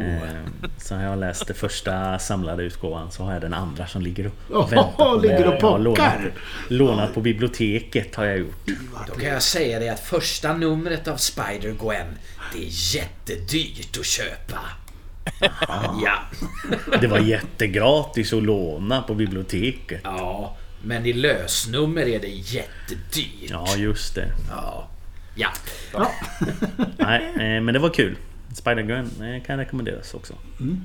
Eh, 0.00 0.68
så 0.78 0.94
har 0.94 1.02
jag 1.02 1.18
läst 1.18 1.46
den 1.46 1.56
första 1.56 2.18
samlade 2.18 2.62
utgåvan 2.62 3.10
så 3.10 3.22
har 3.24 3.32
jag 3.32 3.40
den 3.42 3.54
andra 3.54 3.86
som 3.86 4.02
ligger 4.02 4.30
och 4.50 4.72
väntar 4.72 4.92
på 4.92 5.16
ligger 5.22 5.46
och 5.46 5.54
Jag 5.54 5.60
har 5.70 5.78
lånat, 5.78 5.98
pockar. 5.98 6.32
lånat 6.68 7.14
på 7.14 7.20
biblioteket 7.20 8.14
har 8.14 8.24
jag 8.24 8.38
gjort. 8.38 8.66
Då 9.06 9.14
kan 9.14 9.28
jag 9.28 9.42
säga 9.42 9.78
det 9.78 9.88
att 9.88 10.00
första 10.00 10.52
numret 10.52 11.08
av 11.08 11.16
Spider-Gwen, 11.16 12.06
det 12.52 12.58
är 12.58 12.96
jättedyrt 12.96 13.98
att 13.98 14.06
köpa. 14.06 14.58
Ja. 16.04 16.18
Det 17.00 17.06
var 17.06 17.18
jättegratis 17.18 18.32
att 18.32 18.42
låna 18.42 19.02
på 19.02 19.14
biblioteket. 19.14 20.00
ja, 20.04 20.56
men 20.82 21.06
i 21.06 21.12
lösnummer 21.12 22.02
är 22.08 22.20
det 22.20 22.28
jättedyrt. 22.28 23.50
Ja, 23.50 23.76
just 23.76 24.14
det. 24.14 24.28
Ja. 24.50 24.88
Ja. 25.34 25.54
Nej, 26.96 27.22
eh, 27.34 27.62
men 27.62 27.66
det 27.74 27.78
var 27.78 27.90
kul. 27.90 28.16
Spider-Gwen 28.54 29.34
eh, 29.36 29.42
kan 29.42 29.58
rekommenderas 29.58 30.14
också. 30.14 30.34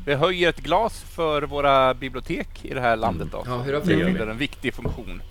Vi 0.05 0.13
höjer 0.13 0.49
ett 0.49 0.59
glas 0.59 1.03
för 1.09 1.41
våra 1.41 1.93
bibliotek 1.93 2.47
i 2.65 2.73
det 2.73 2.81
här 2.81 2.95
landet 2.95 3.27
då. 3.31 3.43
Ja, 3.45 3.57
hur 3.61 3.73
har 3.73 3.81
Det 3.81 3.95
vi 3.95 4.05
fyller 4.05 4.27
en 4.27 4.37
viktig 4.37 4.73
funktion. 4.73 5.21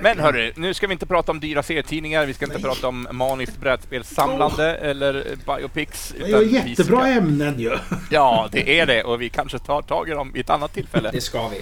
Men 0.00 0.18
hörru, 0.20 0.52
nu 0.56 0.74
ska 0.74 0.86
vi 0.86 0.92
inte 0.92 1.06
prata 1.06 1.32
om 1.32 1.40
dyra 1.40 1.62
serietidningar, 1.62 2.26
vi 2.26 2.34
ska 2.34 2.44
inte 2.44 2.58
prata 2.60 2.88
om 2.88 3.08
maniskt 3.12 3.56
brädspelssamlande 3.60 4.74
eller 4.76 5.36
biopics. 5.46 6.14
Det 6.18 6.32
är 6.32 6.42
jättebra 6.42 7.00
ska- 7.00 7.06
ämnen 7.08 7.58
ju. 7.60 7.70
Ja, 8.10 8.48
det 8.52 8.80
är 8.80 8.86
det 8.86 9.04
och 9.04 9.20
vi 9.22 9.28
kanske 9.28 9.58
tar 9.58 9.82
tag 9.82 10.08
i 10.08 10.12
dem 10.12 10.32
vid 10.32 10.40
ett 10.40 10.50
annat 10.50 10.72
tillfälle. 10.74 11.10
Det 11.10 11.20
ska 11.20 11.48
vi. 11.48 11.56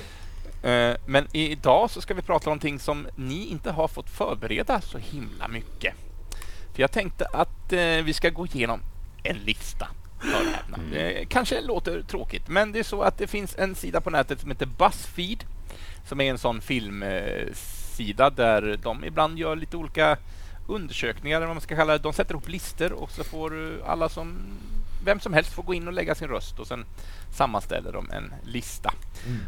Eh, 0.70 0.96
Men 1.06 1.26
idag 1.32 1.90
så 1.90 2.00
ska 2.00 2.14
vi 2.14 2.22
prata 2.22 2.44
om 2.44 2.50
någonting 2.50 2.78
som 2.78 3.06
ni 3.16 3.46
inte 3.46 3.70
har 3.70 3.88
fått 3.88 4.10
förbereda 4.10 4.80
så 4.80 4.98
himla 4.98 5.48
mycket. 5.48 5.94
För 6.74 6.80
jag 6.80 6.92
tänkte 6.92 7.26
att 7.32 7.72
eh, 7.72 7.78
vi 8.04 8.12
ska 8.12 8.28
gå 8.30 8.46
igenom 8.46 8.80
en 9.22 9.36
lista. 9.36 9.88
Eh, 10.94 11.26
Kanske 11.28 11.60
låter 11.60 12.02
tråkigt, 12.02 12.48
men 12.48 12.72
det 12.72 12.78
är 12.78 12.82
så 12.82 13.02
att 13.02 13.18
det 13.18 13.26
finns 13.26 13.56
en 13.58 13.74
sida 13.74 14.00
på 14.00 14.10
nätet 14.10 14.40
som 14.40 14.50
heter 14.50 14.66
Buzzfeed 14.66 15.44
som 16.08 16.20
är 16.20 16.30
en 16.30 16.38
sån 16.38 16.60
filmsida 18.00 18.30
där 18.30 18.78
de 18.82 19.04
ibland 19.04 19.38
gör 19.38 19.56
lite 19.56 19.76
olika 19.76 20.16
undersökningar, 20.66 21.36
eller 21.36 21.46
vad 21.46 21.56
man 21.56 21.62
ska 21.62 21.76
kalla 21.76 21.92
det. 21.92 21.98
De 21.98 22.12
sätter 22.12 22.34
ihop 22.34 22.48
listor 22.48 22.92
och 22.92 23.10
så 23.10 23.24
får 23.24 23.52
alla 23.86 24.08
som 24.08 24.34
vem 25.04 25.20
som 25.20 25.32
helst 25.32 25.52
får 25.52 25.62
gå 25.62 25.74
in 25.74 25.86
och 25.88 25.92
lägga 25.92 26.14
sin 26.14 26.28
röst 26.28 26.58
och 26.58 26.66
sen 26.66 26.84
sammanställer 27.36 27.92
de 27.92 28.10
en 28.10 28.32
lista. 28.44 28.92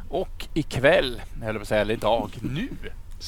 Och 0.09 0.47
ikväll, 0.55 1.23
jag 1.39 1.47
höll 1.47 1.57
på 1.57 1.63
att 1.63 1.69
säga, 1.69 1.81
eller 1.81 1.95
idag, 1.95 2.31
nu, 2.43 2.69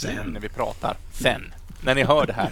nu 0.05 0.31
när 0.33 0.41
vi 0.41 0.49
pratar, 0.49 0.97
sen, 1.13 1.55
när 1.81 1.95
ni 1.95 2.05
hör 2.05 2.27
det 2.27 2.33
här, 2.33 2.51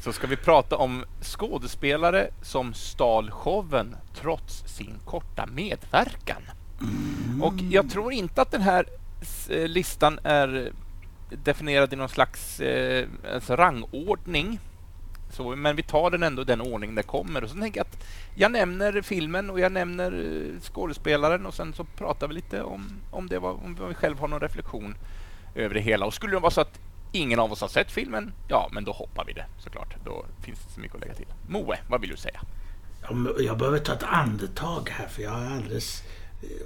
så 0.04 0.12
ska 0.12 0.26
vi 0.26 0.36
prata 0.36 0.76
om 0.76 1.04
skådespelare 1.22 2.30
som 2.42 2.74
stal 2.74 3.30
showen 3.30 3.96
trots 4.14 4.62
sin 4.66 4.94
korta 5.04 5.46
medverkan. 5.46 6.42
Och 7.42 7.54
jag 7.70 7.90
tror 7.90 8.12
inte 8.12 8.42
att 8.42 8.50
den 8.50 8.62
här 8.62 8.86
Eh, 9.50 9.68
listan 9.68 10.18
är 10.24 10.72
definierad 11.30 11.92
i 11.92 11.96
någon 11.96 12.08
slags 12.08 12.60
eh, 12.60 13.08
alltså 13.34 13.56
rangordning. 13.56 14.60
Så, 15.32 15.56
men 15.56 15.76
vi 15.76 15.82
tar 15.82 16.10
den 16.10 16.22
ändå 16.22 16.42
i 16.42 16.44
den 16.44 16.60
ordning 16.60 16.94
den 16.94 17.04
kommer. 17.04 17.44
Och 17.44 17.50
så 17.50 17.56
tänker 17.56 17.80
jag 17.80 17.86
att 17.86 18.04
jag 18.34 18.52
nämner 18.52 19.02
filmen 19.02 19.50
och 19.50 19.60
jag 19.60 19.72
nämner 19.72 20.12
eh, 20.12 20.60
skådespelaren 20.60 21.46
och 21.46 21.54
sen 21.54 21.72
så 21.74 21.84
pratar 21.84 22.28
vi 22.28 22.34
lite 22.34 22.62
om, 22.62 22.90
om 23.10 23.26
det, 23.26 23.38
var- 23.38 23.64
om 23.64 23.78
vi 23.88 23.94
själv 23.94 24.18
har 24.18 24.28
någon 24.28 24.40
reflektion 24.40 24.94
över 25.54 25.74
det 25.74 25.80
hela. 25.80 26.06
Och 26.06 26.14
skulle 26.14 26.32
det 26.32 26.40
vara 26.40 26.50
så 26.50 26.60
att 26.60 26.80
ingen 27.12 27.38
av 27.40 27.52
oss 27.52 27.60
har 27.60 27.68
sett 27.68 27.90
filmen, 27.90 28.32
ja, 28.48 28.68
men 28.72 28.84
då 28.84 28.92
hoppar 28.92 29.24
vi 29.24 29.32
det 29.32 29.44
såklart. 29.58 29.96
Då 30.04 30.24
finns 30.42 30.58
det 30.66 30.72
så 30.72 30.80
mycket 30.80 30.94
att 30.94 31.00
lägga 31.00 31.14
till. 31.14 31.26
Moe, 31.48 31.78
vad 31.88 32.00
vill 32.00 32.10
du 32.10 32.16
säga? 32.16 32.40
Jag- 33.38 33.58
behöver 33.58 33.78
ta 33.78 33.92
ett 33.92 34.02
andetag 34.02 34.88
här 34.90 35.06
för 35.08 35.22
jag 35.22 35.32
är 35.42 35.50
alldeles 35.50 36.02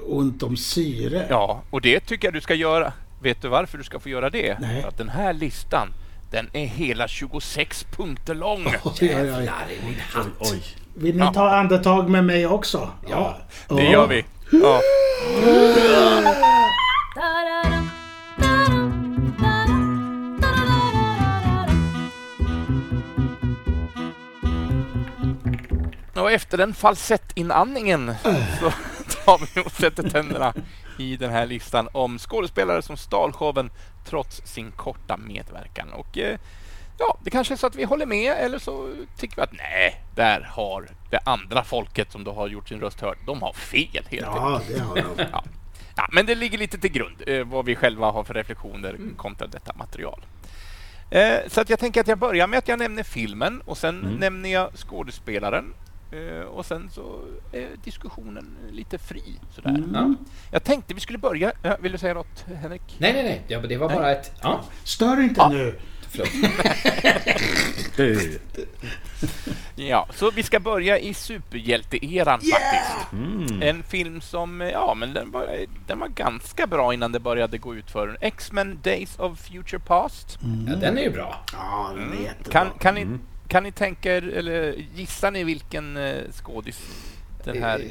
ont 0.07 0.43
om 0.43 0.57
syre. 0.57 1.27
Ja, 1.31 1.63
och 1.71 1.81
det 1.81 2.01
tycker 2.01 2.27
jag 2.27 2.35
du 2.35 2.41
ska 2.41 2.55
göra. 2.55 2.93
Vet 3.23 3.43
du 3.43 3.49
varför 3.49 3.79
du 3.79 3.85
ska 3.85 3.99
få 4.01 4.09
göra 4.09 4.31
det? 4.31 4.59
Nej. 4.61 4.81
För 4.83 4.89
att 4.89 4.99
den 4.99 5.09
här 5.09 5.33
listan, 5.33 5.89
den 6.31 6.49
är 6.53 6.67
hela 6.67 7.09
26 7.09 7.85
punkter 7.97 8.35
lång. 8.35 8.67
Oj, 8.67 8.75
oj, 9.01 9.01
oj. 9.01 9.07
Jävlar 9.07 9.67
i 9.71 9.87
min 9.87 9.97
hatt. 10.13 10.27
Oj. 10.39 10.63
Vill 10.95 11.17
ni 11.17 11.33
ta 11.35 11.51
andetag 11.51 12.11
med 12.11 12.25
mig 12.25 12.47
också? 12.47 12.91
Ja, 13.11 13.37
Det 13.69 13.85
gör 13.85 14.07
vi. 14.07 14.25
Ja. 14.63 14.81
Och 26.15 26.33
efter 26.33 26.59
den 26.59 26.75
falsettinandningen 26.75 28.15
så 28.61 28.73
och 29.27 29.73
sätter 29.73 30.11
tänderna 30.11 30.55
i 30.99 31.17
den 31.17 31.31
här 31.31 31.47
listan 31.47 31.89
om 31.93 32.19
skådespelare 32.19 32.83
som 32.83 32.97
stal 32.97 33.33
showen 33.33 33.71
trots 34.05 34.43
sin 34.45 34.71
korta 34.73 35.17
medverkan. 35.17 35.93
Och 35.93 36.19
eh, 36.19 36.39
ja, 36.99 37.19
det 37.25 37.31
kanske 37.31 37.55
är 37.55 37.59
så 37.59 37.67
att 37.67 37.75
vi 37.77 37.85
håller 37.85 38.07
med 38.07 38.33
eller 38.39 38.59
så 38.59 38.95
tycker 39.19 39.37
vi 39.37 39.43
att 39.43 39.53
nej, 39.53 40.03
där 40.15 40.41
har 40.41 40.89
det 41.11 41.19
andra 41.25 41.65
folket 41.65 42.13
som 42.13 42.25
då 42.25 42.33
har 42.33 42.49
gjort 42.49 42.69
sin 42.69 42.81
röst 42.81 43.01
hörd, 43.01 43.19
de 43.27 43.43
har 43.43 43.53
fel 43.53 43.89
helt 43.93 44.07
enkelt. 44.13 44.27
Ja, 44.37 44.61
det 44.69 44.81
har 44.81 44.95
de. 44.97 45.25
Ja. 45.33 45.45
Ja, 45.97 46.09
men 46.13 46.27
det 46.27 46.35
ligger 46.35 46.59
lite 46.59 46.79
till 46.79 46.93
grund 46.93 47.23
eh, 47.27 47.45
vad 47.45 47.65
vi 47.65 47.77
själva 47.77 48.11
har 48.11 48.25
för 48.25 48.35
reflektioner 48.35 48.99
kontra 49.17 49.47
detta 49.47 49.73
material. 49.75 50.21
Eh, 51.11 51.37
så 51.49 51.61
att 51.61 51.71
jag 51.71 51.79
tänker 51.79 52.01
att 52.01 52.09
jag 52.09 52.19
börjar 52.19 52.47
med 52.47 52.59
att 52.59 52.69
jag 52.69 52.79
nämner 52.79 53.03
filmen 53.03 53.61
och 53.65 53.79
sen 53.79 54.01
Mm. 54.03 54.15
nämner 54.15 54.51
jag 54.53 54.71
skådespelaren. 54.75 55.75
Eh, 56.15 56.41
och 56.47 56.67
sen 56.67 56.91
så 56.91 57.21
är 57.53 57.69
diskussionen 57.85 58.47
lite 58.71 58.99
fri. 58.99 59.23
Sådär. 59.55 59.71
Mm. 59.71 59.91
Ja. 59.95 60.15
Jag 60.51 60.65
tänkte 60.65 60.95
vi 60.95 61.01
skulle 61.01 61.19
börja. 61.19 61.53
Ja, 61.63 61.77
vill 61.81 61.93
du 61.93 61.99
säga 61.99 62.15
något 62.15 62.45
Henrik? 62.63 62.97
Nej, 62.99 63.13
nej, 63.13 63.23
nej. 63.23 63.43
Ja, 63.49 63.61
men 63.61 63.69
det 63.69 63.77
var 63.77 63.89
bara 63.89 64.11
ett... 64.13 64.33
Ja, 64.43 64.65
Stör 64.85 65.21
inte 65.21 65.41
Ja. 65.41 65.49
nu. 65.49 65.79
förlåt. 66.11 66.29
Ja, 69.77 70.09
så 70.15 70.31
vi 70.31 70.43
ska 70.43 70.61
börja 70.61 70.99
i 70.99 71.15
superhjälteeran 71.15 72.41
faktiskt. 72.41 73.13
Mm. 73.13 73.63
En 73.63 73.83
film 73.83 74.21
som, 74.21 74.61
ja 74.61 74.95
men 74.95 75.15
den 75.15 75.31
var, 75.31 75.49
den 75.87 75.99
var 75.99 76.09
ganska 76.09 76.67
bra 76.67 76.95
innan 76.95 77.13
det 77.13 77.21
började 77.21 77.59
gå 77.59 77.75
ut 77.75 77.91
för 77.91 78.19
X-Men 78.21 78.79
Days 78.83 79.19
of 79.19 79.39
Future 79.41 79.79
Past. 79.87 80.39
Ja, 80.69 80.77
den 80.77 80.99
är 80.99 81.03
ju 81.03 81.11
bra. 81.11 81.37
Ja, 81.53 81.91
den 81.97 82.13
är 82.19 82.23
jättebra. 82.23 82.53
Kan, 82.53 82.71
kan, 82.79 82.95
ni, 82.95 83.03
Mm. 83.03 83.21
Kan 83.49 83.63
ni 83.63 83.73
tänka 83.73 84.17
er, 84.17 84.29
eller 84.29 84.75
gissar 84.95 85.31
ni 85.31 85.45
vilken 85.45 85.97
eh, 85.97 86.23
skådis 86.33 86.81
den 87.45 87.63
här, 87.63 87.85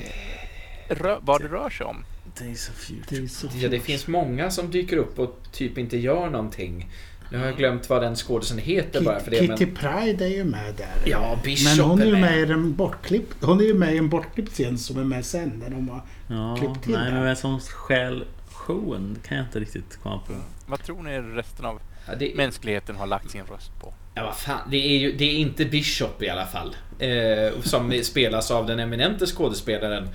rö, 0.89 1.17
vad 1.21 1.41
det 1.41 1.47
rör 1.47 1.69
sig 1.69 1.85
om? 1.85 2.05
Days 2.39 2.69
of 2.69 2.75
Future. 2.75 3.03
Det 3.09 3.17
är 3.23 3.27
så 3.27 3.47
Ja, 3.55 3.69
det 3.69 3.79
finns 3.79 4.07
många 4.07 4.51
som 4.51 4.71
dyker 4.71 4.97
upp 4.97 5.19
och 5.19 5.39
typ 5.51 5.77
inte 5.77 5.97
gör 5.97 6.29
någonting. 6.29 6.89
Nu 7.31 7.37
har 7.39 7.45
jag 7.45 7.57
glömt 7.57 7.89
vad 7.89 8.01
den 8.01 8.15
skådisen 8.15 8.57
heter 8.57 9.01
bara 9.01 9.19
för 9.19 9.31
det. 9.31 9.37
Kitty 9.37 9.65
Men... 9.65 9.75
Pride 9.75 10.25
är 10.25 10.29
ju 10.29 10.43
med 10.43 10.73
där. 10.75 10.95
Ja, 11.05 11.39
Bishop 11.43 11.77
Men 11.77 11.85
hon 11.89 12.01
är 12.01 12.05
ju 12.05 12.11
med 12.11 12.21
med. 12.21 12.49
i 12.49 12.51
en 12.53 12.73
bortklippt 12.75 13.43
Hon 13.43 13.59
är 13.59 13.63
ju 13.63 13.73
med 13.73 13.93
i 13.95 13.97
en 13.97 14.09
bortklippt 14.09 14.51
scen 14.51 14.77
som 14.77 14.97
är 14.99 15.03
med 15.03 15.25
sen 15.25 15.49
när 15.49 15.69
de 15.69 15.89
har 15.89 16.01
Ja, 16.27 16.57
klippt 16.57 16.83
till 16.83 16.91
nej, 16.93 17.03
men 17.03 17.13
där. 17.13 17.23
vem 17.25 17.35
som 17.35 17.59
stjäl 17.59 18.25
showen 18.51 19.17
kan 19.27 19.37
jag 19.37 19.45
inte 19.47 19.59
riktigt 19.59 19.99
komma 20.03 20.19
på. 20.27 20.33
Vad 20.65 20.83
tror 20.83 21.03
ni 21.03 21.17
resten 21.19 21.65
av 21.65 21.79
Ja, 22.07 22.15
det... 22.15 22.35
mänskligheten 22.35 22.95
har 22.95 23.07
lagt 23.07 23.31
sin 23.31 23.45
röst 23.45 23.71
på? 23.81 23.93
Ja, 24.15 24.23
vad 24.25 24.37
fan. 24.37 24.69
Det 24.71 24.77
är 24.77 24.97
ju 24.97 25.11
det 25.17 25.25
är 25.25 25.35
inte 25.35 25.65
Bishop 25.65 26.23
i 26.23 26.29
alla 26.29 26.45
fall. 26.45 26.75
Eh, 26.99 27.61
som 27.63 27.99
spelas 28.03 28.51
av 28.51 28.65
den 28.67 28.79
eminente 28.79 29.25
skådespelaren 29.25 30.09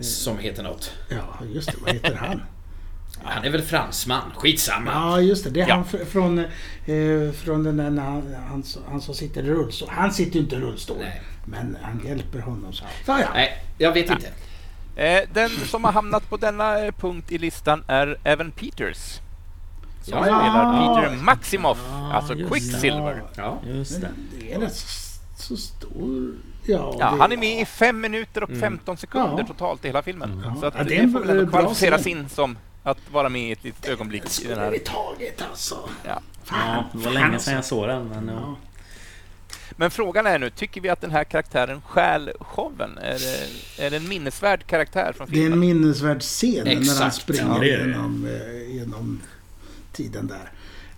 som 0.00 0.38
heter 0.38 0.62
något. 0.62 0.92
Ja, 1.08 1.38
just 1.54 1.72
det. 1.72 1.78
Vad 1.84 1.94
heter 1.94 2.14
han? 2.14 2.42
Han 3.22 3.44
är 3.44 3.50
väl 3.50 3.62
fransman. 3.62 4.30
Skitsamma. 4.36 4.90
Ja, 4.94 5.20
just 5.20 5.44
det. 5.44 5.50
Det 5.50 5.60
är 5.60 5.68
Ja. 5.68 5.74
han 5.74 5.84
fr- 5.84 6.04
från, 6.04 6.38
eh, 6.38 7.32
från 7.32 7.64
den 7.64 7.76
där 7.76 7.90
när 7.90 8.02
han, 8.02 8.34
han, 8.48 8.64
han 8.90 9.00
som 9.00 9.14
sitter 9.14 9.42
i 9.42 9.46
rullstol. 9.50 9.88
Han 9.92 10.12
sitter 10.12 10.34
ju 10.34 10.40
inte 10.40 10.56
i 10.56 10.58
rullstol. 10.58 10.96
Nej. 11.00 11.22
Men 11.44 11.76
han 11.82 12.02
hjälper 12.06 12.38
honom. 12.38 12.72
Så. 12.72 12.84
Ja, 13.06 13.20
ja. 13.20 13.28
Nej, 13.34 13.62
jag 13.78 13.92
vet 13.92 14.10
inte. 14.10 14.28
Eh, 14.96 15.22
den 15.34 15.50
som 15.50 15.84
har 15.84 15.92
hamnat 15.92 16.30
på 16.30 16.36
denna 16.36 16.84
eh, 16.84 16.92
punkt 16.92 17.32
i 17.32 17.38
listan 17.38 17.84
är 17.86 18.18
Evan 18.24 18.50
Peters. 18.50 19.20
Som 20.06 20.18
Ja. 20.18 20.24
spelar 20.24 20.94
Peter 21.02 21.16
Maximoff, 21.24 21.78
Ja, 21.90 22.12
alltså 22.12 22.34
just 22.34 22.50
det. 22.52 22.58
Quicksilver. 22.60 23.22
Ja. 23.36 23.58
Just 23.66 24.00
det. 24.00 24.08
Det 24.40 24.52
är 24.52 24.58
rätt 24.60 24.84
så, 25.36 25.56
stor... 25.56 26.34
Ja, 26.66 26.96
Ja, 26.98 27.16
han 27.20 27.32
är 27.32 27.36
med 27.36 27.60
i 27.60 27.64
5 27.64 28.00
minuter 28.00 28.42
och 28.42 28.50
15 28.60 28.96
sekunder 28.96 29.38
Ja. 29.38 29.46
totalt 29.46 29.84
i 29.84 29.88
hela 29.88 30.02
filmen. 30.02 30.42
Ja. 30.44 30.60
Så 30.60 30.66
att 30.66 30.74
Ja, 30.78 30.84
det 30.84 30.96
är 30.98 31.02
det 31.06 31.12
får 31.12 31.20
väl 31.20 31.46
kvalificeras 31.48 32.06
in 32.06 32.28
som 32.28 32.58
att 32.82 32.98
vara 33.12 33.28
med 33.28 33.42
i 33.48 33.52
ett 33.52 33.64
litet 33.64 33.88
ögonblick 33.88 34.40
i 34.44 34.48
den 34.48 34.58
här. 34.58 34.70
vi 34.70 34.78
tagit 34.78 35.42
alltså. 35.50 35.76
Ja. 36.06 36.20
Ja, 36.50 36.84
det 36.92 36.98
var 37.04 37.12
länge 37.12 37.38
sedan 37.38 37.54
jag 37.54 37.64
såg 37.64 37.88
den. 37.88 38.08
Men, 38.08 38.28
ja. 38.28 38.34
Ja. 38.40 38.56
Men 39.76 39.90
frågan 39.90 40.26
är 40.26 40.38
nu, 40.38 40.50
tycker 40.50 40.80
vi 40.80 40.88
att 40.88 41.00
den 41.00 41.10
här 41.10 41.24
karaktären 41.24 41.80
stjäl 41.86 42.30
showen? 42.40 42.98
Är 42.98 43.18
det, 43.18 43.84
är 43.86 43.90
det 43.90 43.96
en 43.96 44.08
minnesvärd 44.08 44.66
karaktär 44.66 45.12
från 45.16 45.26
Det 45.30 45.36
är 45.36 45.38
en 45.38 45.42
filmen? 45.52 45.58
minnesvärd 45.60 46.20
scen 46.22 46.64
när 46.64 46.72
han 46.74 46.82
Exakt. 46.82 47.14
springer 47.16 47.42
Ja, 47.54 47.58
det 47.60 47.70
är 47.72 47.78
det. 47.78 47.86
genom, 47.90 48.26
eh, 48.26 48.74
genom 48.76 49.20
tiden 49.96 50.26
där. 50.26 50.50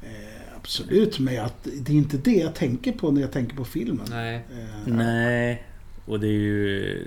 Eh, 0.03 0.57
absolut, 0.57 1.19
men 1.19 1.35
jag, 1.35 1.51
det 1.63 1.93
är 1.93 1.97
inte 1.97 2.17
det 2.17 2.31
jag 2.37 2.55
tänker 2.55 2.93
på 2.93 3.11
när 3.11 3.21
jag 3.21 3.33
tänker 3.33 3.57
på 3.57 3.65
filmen. 3.65 4.07
Nej. 4.11 4.35
Eh, 4.37 4.93
Nej, 4.93 5.63
och 6.07 6.21
det 6.21 6.27
är 6.27 6.31
ju... 6.33 7.07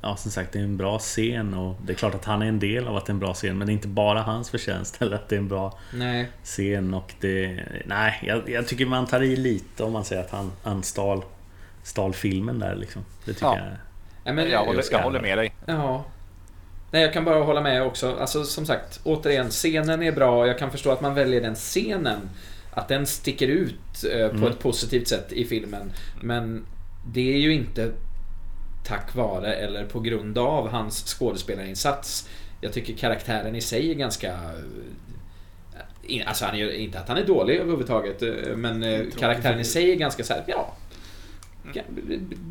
Ja, 0.00 0.16
som 0.16 0.30
sagt, 0.30 0.52
det 0.52 0.58
är 0.58 0.62
en 0.62 0.76
bra 0.76 0.98
scen 0.98 1.54
och 1.54 1.76
det 1.86 1.92
är 1.92 1.96
klart 1.96 2.14
att 2.14 2.24
han 2.24 2.42
är 2.42 2.46
en 2.46 2.58
del 2.58 2.88
av 2.88 2.96
att 2.96 3.06
det 3.06 3.10
är 3.10 3.14
en 3.14 3.18
bra 3.20 3.34
scen 3.34 3.58
men 3.58 3.66
det 3.66 3.70
är 3.72 3.74
inte 3.74 3.88
bara 3.88 4.22
hans 4.22 4.50
förtjänst 4.50 4.96
eller 5.02 5.16
att 5.16 5.28
det 5.28 5.34
är 5.36 5.38
en 5.40 5.48
bra 5.48 5.78
Nej. 5.94 6.28
scen 6.42 6.94
och 6.94 7.12
det... 7.20 7.60
Nej, 7.86 8.22
jag, 8.26 8.48
jag 8.50 8.66
tycker 8.68 8.86
man 8.86 9.06
tar 9.06 9.22
i 9.22 9.36
lite 9.36 9.82
om 9.84 9.92
man 9.92 10.04
säger 10.04 10.22
att 10.22 10.30
han, 10.30 10.52
han 10.62 10.82
stal, 10.82 11.22
stal 11.82 12.14
filmen 12.14 12.58
där 12.58 12.74
liksom. 12.76 13.02
Det 13.24 13.32
tycker 13.32 13.46
Ja. 13.46 13.58
jag... 13.58 13.66
Nej, 14.24 14.34
men, 14.34 14.50
Jag 14.50 14.64
håller, 14.64 14.82
ska- 14.82 14.96
jag 14.96 15.02
håller 15.02 15.20
med 15.22 15.38
dig. 15.38 15.54
Ja. 15.66 16.04
Nej, 16.94 17.02
jag 17.02 17.12
kan 17.12 17.24
bara 17.24 17.42
hålla 17.44 17.60
med 17.60 17.82
också. 17.82 18.16
Alltså 18.20 18.44
som 18.44 18.66
sagt, 18.66 19.00
återigen, 19.04 19.50
scenen 19.50 20.02
är 20.02 20.12
bra. 20.12 20.46
Jag 20.46 20.58
kan 20.58 20.70
förstå 20.70 20.90
att 20.90 21.00
man 21.00 21.14
väljer 21.14 21.40
den 21.40 21.54
scenen. 21.54 22.30
Att 22.70 22.88
den 22.88 23.06
sticker 23.06 23.48
ut 23.48 24.04
eh, 24.12 24.28
på 24.28 24.36
Mm. 24.36 24.50
ett 24.50 24.58
positivt 24.58 25.08
sätt 25.08 25.32
i 25.32 25.44
filmen. 25.44 25.92
Men 26.22 26.66
det 27.06 27.34
är 27.34 27.38
ju 27.38 27.54
inte 27.54 27.92
tack 28.86 29.14
vare 29.14 29.54
eller 29.54 29.84
på 29.84 30.00
grund 30.00 30.38
av 30.38 30.68
hans 30.68 31.04
skådespelarinsats. 31.18 32.28
Jag 32.60 32.72
tycker 32.72 32.94
karaktären 32.94 33.56
i 33.56 33.60
sig 33.60 33.90
är 33.90 33.94
ganska... 33.94 34.32
eh, 36.08 36.28
Alltså 36.28 36.44
han 36.44 36.54
är 36.54 36.70
inte 36.72 36.98
att 36.98 37.08
han 37.08 37.16
är 37.18 37.24
dålig 37.26 37.56
överhuvudtaget, 37.56 38.22
eh, 38.22 38.56
men 38.56 38.82
eh, 38.82 39.00
karaktären 39.18 39.60
i 39.60 39.64
sig 39.64 39.90
är 39.92 39.96
ganska 39.96 40.24
så 40.24 40.32
här, 40.32 40.42
ja... 40.46 40.74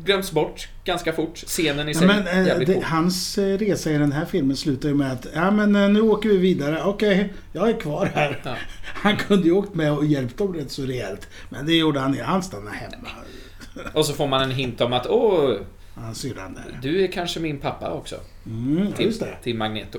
Glöms 0.04 0.32
bort 0.32 0.68
ganska 0.84 1.12
fort. 1.12 1.36
Scenen 1.36 1.88
i 1.88 1.92
Ja, 1.92 1.98
sig, 1.98 2.06
men, 2.06 2.26
eh, 2.26 2.46
jävligt 2.46 2.68
det, 2.68 2.80
hans 2.84 3.38
eh, 3.38 3.58
resa 3.58 3.90
i 3.90 3.98
den 3.98 4.12
här 4.12 4.24
filmen 4.24 4.56
slutar 4.56 4.88
ju 4.88 4.94
med 4.94 5.12
att 5.12 5.26
ja, 5.34 5.50
men, 5.50 5.76
eh, 5.76 5.88
nu 5.88 6.00
åker 6.00 6.28
vi 6.28 6.36
vidare. 6.36 6.82
Okej, 6.84 7.32
jag 7.52 7.68
är 7.68 7.80
kvar 7.80 8.10
här. 8.14 8.40
Ja. 8.44 8.56
Han 8.84 9.16
kunde 9.16 9.44
ju 9.48 9.52
åkt 9.52 9.74
med 9.74 9.92
och 9.92 10.04
hjälpt 10.06 10.38
dem 10.38 10.54
rätt 10.54 10.70
så 10.70 10.82
rejält. 10.82 11.28
Men 11.48 11.66
det 11.66 11.74
gjorde 11.74 12.00
han 12.00 12.10
inte. 12.12 12.24
Han 12.24 12.42
stannade 12.42 12.76
hemma. 12.76 13.08
Och 13.92 14.06
så 14.06 14.12
får 14.14 14.26
man 14.26 14.42
en 14.42 14.50
hint 14.50 14.80
om 14.80 14.92
att 14.92 15.06
åh, 15.06 15.56
Han 15.94 16.14
syrran 16.14 16.54
där. 16.54 16.78
du 16.82 17.04
är 17.04 17.12
kanske 17.12 17.40
min 17.40 17.58
pappa 17.58 17.90
också. 17.90 18.16
Mm, 18.46 18.92
Till, 18.92 19.06
just 19.06 19.20
det. 19.20 19.36
till 19.42 19.56
Magneto. 19.56 19.98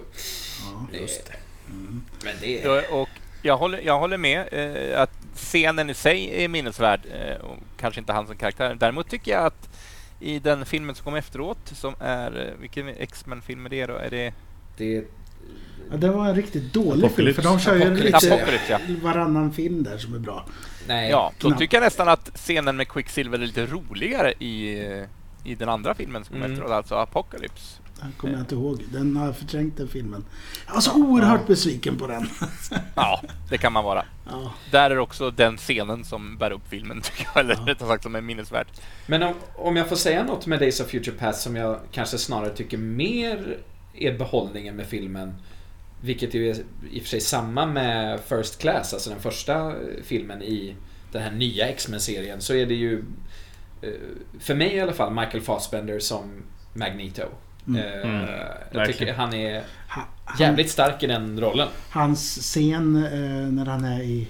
Ja. 0.91 0.97
Just 0.99 1.25
det. 1.25 1.33
Men 2.23 2.33
det 2.41 2.87
Och 2.87 3.09
jag 3.41 3.57
håller, 3.57 3.79
jag 3.81 3.99
håller 3.99 4.17
med 4.17 4.45
eh, 4.51 5.01
att 5.01 5.14
scenen 5.55 5.89
i 5.89 5.93
sig 5.93 6.43
är 6.43 6.47
minnesvärd 6.47 6.99
eh, 7.11 7.35
och 7.45 7.57
kanske 7.77 7.99
inte 7.99 8.13
han 8.13 8.27
som 8.27 8.35
karaktär. 8.37 8.75
Däremot 8.79 9.09
tycker 9.09 9.31
jag 9.31 9.45
att 9.45 9.69
i 10.19 10.39
den 10.39 10.65
filmen 10.65 10.95
som 10.95 11.03
kom 11.03 11.15
efteråt, 11.15 11.57
som 11.73 11.95
är... 11.99 12.47
eh, 12.47 12.61
Vilken 12.61 12.87
X-Men-film 12.87 13.65
är 13.65 13.69
det 13.69 13.85
då? 13.85 13.93
Är 13.95 14.09
det 14.09 14.33
det 14.77 15.03
Ja, 15.91 15.97
det 15.97 16.09
var 16.09 16.27
en 16.29 16.35
riktigt 16.35 16.73
dålig 16.73 16.93
film. 16.93 17.05
Apocalypse. 17.05 17.41
För 17.41 17.49
de 17.49 17.59
kör 17.59 17.75
ju 17.75 17.81
Apocalypse. 17.81 18.25
lite 18.25 18.33
Apocalypse, 18.35 18.71
ja. 18.71 18.79
varannan 19.01 19.53
film 19.53 19.83
där 19.83 19.97
som 19.97 20.13
är 20.15 20.19
bra. 20.19 20.45
nej. 20.87 21.09
Ja, 21.11 21.31
då 21.39 21.47
knappt. 21.47 21.59
tycker 21.61 21.77
jag 21.77 21.83
nästan 21.83 22.07
att 22.09 22.31
scenen 22.35 22.77
med 22.77 22.87
Quicksilver 22.87 23.39
är 23.39 23.45
lite 23.45 23.65
roligare 23.65 24.33
i, 24.39 24.83
eh, 24.85 25.03
i 25.51 25.55
den 25.55 25.69
andra 25.69 25.93
filmen 25.95 26.23
som 26.25 26.33
kom 26.33 26.41
Mm. 26.41 26.51
efteråt, 26.51 26.71
alltså 26.71 26.95
Apocalypse. 26.95 27.81
Den 28.01 28.11
kommer 28.17 28.33
jag 28.33 28.41
inte 28.41 28.55
ihåg. 28.55 28.83
Den 28.91 29.17
har 29.17 29.25
jag 29.25 29.37
förträngt 29.37 29.77
den 29.77 29.87
filmen. 29.87 30.25
Jag 30.67 30.73
var 30.73 30.81
så 30.81 30.95
oerhört 30.95 31.47
besviken 31.47 31.97
på 31.97 32.07
den. 32.07 32.29
Ja, 32.95 33.21
det 33.49 33.57
kan 33.57 33.73
man 33.73 33.83
vara. 33.83 34.05
Ja. 34.25 34.53
Där 34.71 34.91
är 34.91 34.97
också 34.97 35.31
den 35.31 35.57
scenen 35.57 36.05
som 36.05 36.37
bär 36.37 36.51
upp 36.51 36.67
filmen, 36.69 37.01
tycker 37.03 37.27
jag. 37.33 37.39
Eller 37.39 37.55
rättare 37.55 37.87
sagt 37.87 38.03
som 38.03 38.15
är 38.15 38.21
minnesvärd. 38.21 38.67
Men 39.07 39.23
om, 39.23 39.33
om 39.55 39.75
jag 39.75 39.89
får 39.89 39.95
säga 39.95 40.23
något 40.23 40.45
med 40.45 40.59
Days 40.59 40.79
of 40.79 40.87
Future 40.87 41.17
Past 41.17 41.41
som 41.41 41.55
jag 41.55 41.79
kanske 41.91 42.17
snarare 42.17 42.49
tycker 42.49 42.77
mer 42.77 43.57
är 43.93 44.17
behållningen 44.17 44.75
med 44.75 44.85
filmen. 44.85 45.35
Vilket 46.01 46.33
ju 46.33 46.49
är 46.49 46.55
i 46.91 46.99
och 46.99 47.03
för 47.03 47.09
sig 47.09 47.21
samma 47.21 47.65
med 47.65 48.19
First 48.19 48.61
Class, 48.61 48.93
alltså 48.93 49.09
den 49.09 49.19
första 49.19 49.73
filmen 50.03 50.41
i 50.41 50.75
den 51.11 51.21
här 51.21 51.31
nya 51.31 51.67
X-Men-serien. 51.67 52.41
Så 52.41 52.53
är 52.53 52.65
det 52.65 52.73
ju, 52.73 53.05
eh, 53.81 53.89
för 54.39 54.55
mig 54.55 54.75
i 54.75 54.79
alla 54.79 54.93
fall, 54.93 55.13
Michael 55.13 55.41
Fassbender 55.41 55.99
som 55.99 56.43
Magneto. 56.73 57.23
Mm. 57.67 57.81
Eh, 57.81 58.09
Mm, 58.09 58.29
Jag 58.71 58.87
tycker 58.87 59.13
han 59.13 59.33
är 59.33 59.63
jävligt 60.39 60.69
stark 60.71 61.03
i 61.03 61.07
den 61.07 61.39
rollen. 61.41 61.67
Hans 61.89 62.37
scen 62.41 62.95
eh, 63.05 63.51
när 63.51 63.65
han 63.65 63.85
är 63.85 64.01
i 64.01 64.27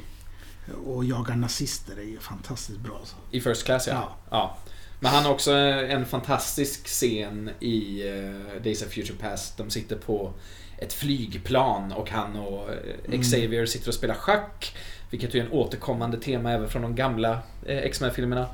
och 0.86 1.06
jagar 1.06 1.36
nazister 1.36 1.98
är 1.98 2.04
ju 2.04 2.20
fantastiskt 2.20 2.80
bra. 2.80 2.96
alltså. 3.00 3.16
Så. 3.32 3.36
I 3.38 3.42
First 3.42 3.66
Class 3.66 3.88
ja. 3.88 3.94
Ja. 3.94 4.10
ja. 4.30 4.58
Men 5.00 5.12
han 5.12 5.24
har 5.24 5.32
också 5.32 5.52
en 5.52 6.06
fantastisk 6.06 6.88
scen 6.88 7.50
i 7.60 8.08
eh, 8.08 8.62
Days 8.64 8.82
of 8.82 8.88
Future 8.94 9.18
Past. 9.22 9.58
De 9.58 9.70
sitter 9.70 9.96
på 9.96 10.34
ett 10.78 10.94
flygplan 10.94 11.92
och 11.92 12.10
han 12.10 12.36
och 12.36 12.70
eh, 13.10 13.22
Xavier 13.22 13.66
sitter 13.66 13.88
och 13.88 13.94
spelar 13.94 14.16
schack. 14.16 14.76
Vilket 15.10 15.36
är 15.36 15.40
en 15.40 15.52
återkommande 15.52 16.18
tema 16.22 16.52
även 16.52 16.70
från 16.70 16.82
de 16.82 16.96
gamla 16.96 17.40
X-Men-filmerna. 17.68 18.48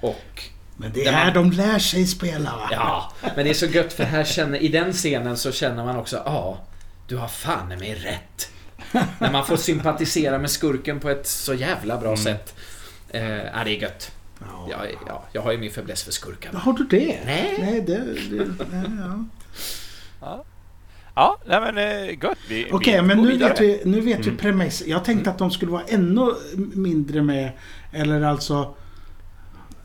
Och 0.00 0.42
Men 0.80 0.92
det 0.92 1.06
är 1.06 1.12
här 1.12 1.34
man- 1.34 1.50
de 1.50 1.56
lär 1.56 1.78
sig 1.78 2.06
spela 2.06 2.56
va? 2.56 2.68
Ja, 2.70 3.12
men 3.36 3.44
det 3.44 3.50
är 3.50 3.54
så 3.54 3.66
gött 3.66 3.92
för 3.92 4.04
här 4.04 4.24
känner, 4.24 4.58
i 4.58 4.68
den 4.68 4.92
scenen 4.92 5.36
så 5.36 5.52
känner 5.52 5.84
man 5.84 5.96
också, 5.96 6.22
ja, 6.24 6.60
du 7.06 7.16
har 7.16 7.28
fan 7.28 7.68
mig 7.68 7.94
rätt. 7.94 8.50
När 9.18 9.32
man 9.32 9.46
får 9.46 9.56
sympatisera 9.56 10.38
med 10.38 10.50
skurken 10.50 11.00
på 11.00 11.10
ett 11.10 11.26
så 11.26 11.54
jävla 11.54 11.98
bra 11.98 12.16
sätt. 12.16 12.54
Eh, 13.08 13.22
ja, 13.24 13.64
det 13.64 13.70
är 13.70 13.82
gött. 13.82 14.10
Ja. 14.40 14.66
Jag, 14.70 14.78
ja, 15.06 15.24
jag 15.32 15.42
har 15.42 15.52
ju 15.52 15.58
min 15.58 15.70
fäbless 15.70 16.02
för 16.02 16.12
skurkar. 16.12 16.52
Har 16.52 16.72
du 16.72 16.84
det? 16.84 17.18
Nej. 17.24 17.56
Nej, 17.60 17.80
det... 17.80 17.98
det 18.30 18.44
nej, 18.72 18.84
ja. 19.00 19.24
Ja, 20.20 20.44
ja 21.14 21.38
nej 21.46 21.60
men 21.60 21.78
eh, 21.78 22.10
gött. 22.24 22.38
Vi, 22.48 22.68
Okej, 22.72 22.94
vi 22.94 23.02
men 23.02 23.18
nu 23.18 23.28
vidare. 23.28 23.48
vet 23.50 23.60
vi, 23.60 23.82
nu 23.84 24.00
vet 24.00 24.18
vi 24.18 24.24
Mm. 24.24 24.36
premiss. 24.36 24.82
Jag 24.86 25.04
tänkte 25.04 25.30
att 25.30 25.38
de 25.38 25.50
skulle 25.50 25.72
vara 25.72 25.82
ännu 25.88 26.34
mindre 26.74 27.22
med. 27.22 27.52
Eller 27.92 28.22
alltså... 28.22 28.74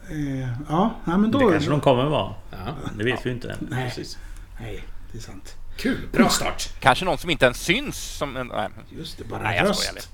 Eh, 0.09 0.49
ja, 0.69 0.95
nej, 1.05 1.17
men 1.17 1.31
då... 1.31 1.39
Det 1.39 1.51
kanske 1.51 1.69
de 1.69 1.81
kommer 1.81 2.05
vara. 2.05 2.33
Ja, 2.51 2.57
Det 2.97 3.03
vet 3.03 3.25
vi 3.25 3.29
inte 3.31 3.51
än. 3.51 3.67
Nej, 3.71 3.89
precis. 3.89 4.17
nej, 4.59 4.83
det 5.11 5.17
är 5.17 5.21
sant. 5.21 5.55
Kul, 5.77 5.97
bra 6.11 6.29
start. 6.29 6.69
Kanske 6.79 7.05
någon 7.05 7.17
som 7.17 7.29
inte 7.29 7.45
ens 7.45 7.57
syns 7.57 7.97
som 7.97 8.37
en... 8.37 8.47
Nej, 8.47 8.69
Just 8.89 9.17
det, 9.17 9.23
bara 9.23 9.43
nej 9.43 9.57
jag 9.57 9.69
röst. 9.69 10.09